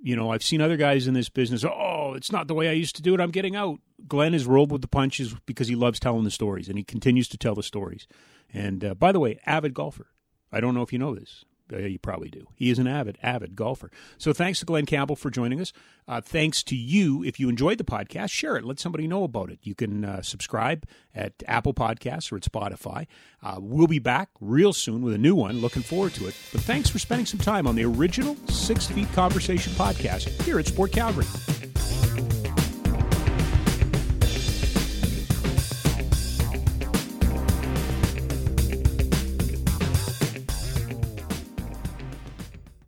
[0.05, 1.65] you know, I've seen other guys in this business.
[1.65, 3.21] Oh, it's not the way I used to do it.
[3.21, 3.81] I'm getting out.
[4.07, 7.27] Glenn has rolled with the punches because he loves telling the stories, and he continues
[7.29, 8.07] to tell the stories.
[8.53, 10.09] And uh, by the way, avid golfer.
[10.53, 11.47] I don't know if you know this.
[11.73, 12.47] Uh, you probably do.
[12.55, 13.91] He is an avid, avid golfer.
[14.19, 15.73] So thanks to Glenn Campbell for joining us.
[16.07, 17.25] Uh, thanks to you.
[17.25, 18.65] If you enjoyed the podcast, share it.
[18.65, 19.61] Let somebody know about it.
[19.63, 23.07] You can uh, subscribe at Apple Podcasts or at Spotify.
[23.43, 25.61] Uh, we'll be back real soon with a new one.
[25.61, 26.35] Looking forward to it.
[26.53, 30.67] But thanks for spending some time on the original Six Feet Conversation podcast here at
[30.67, 31.27] Sport Calgary.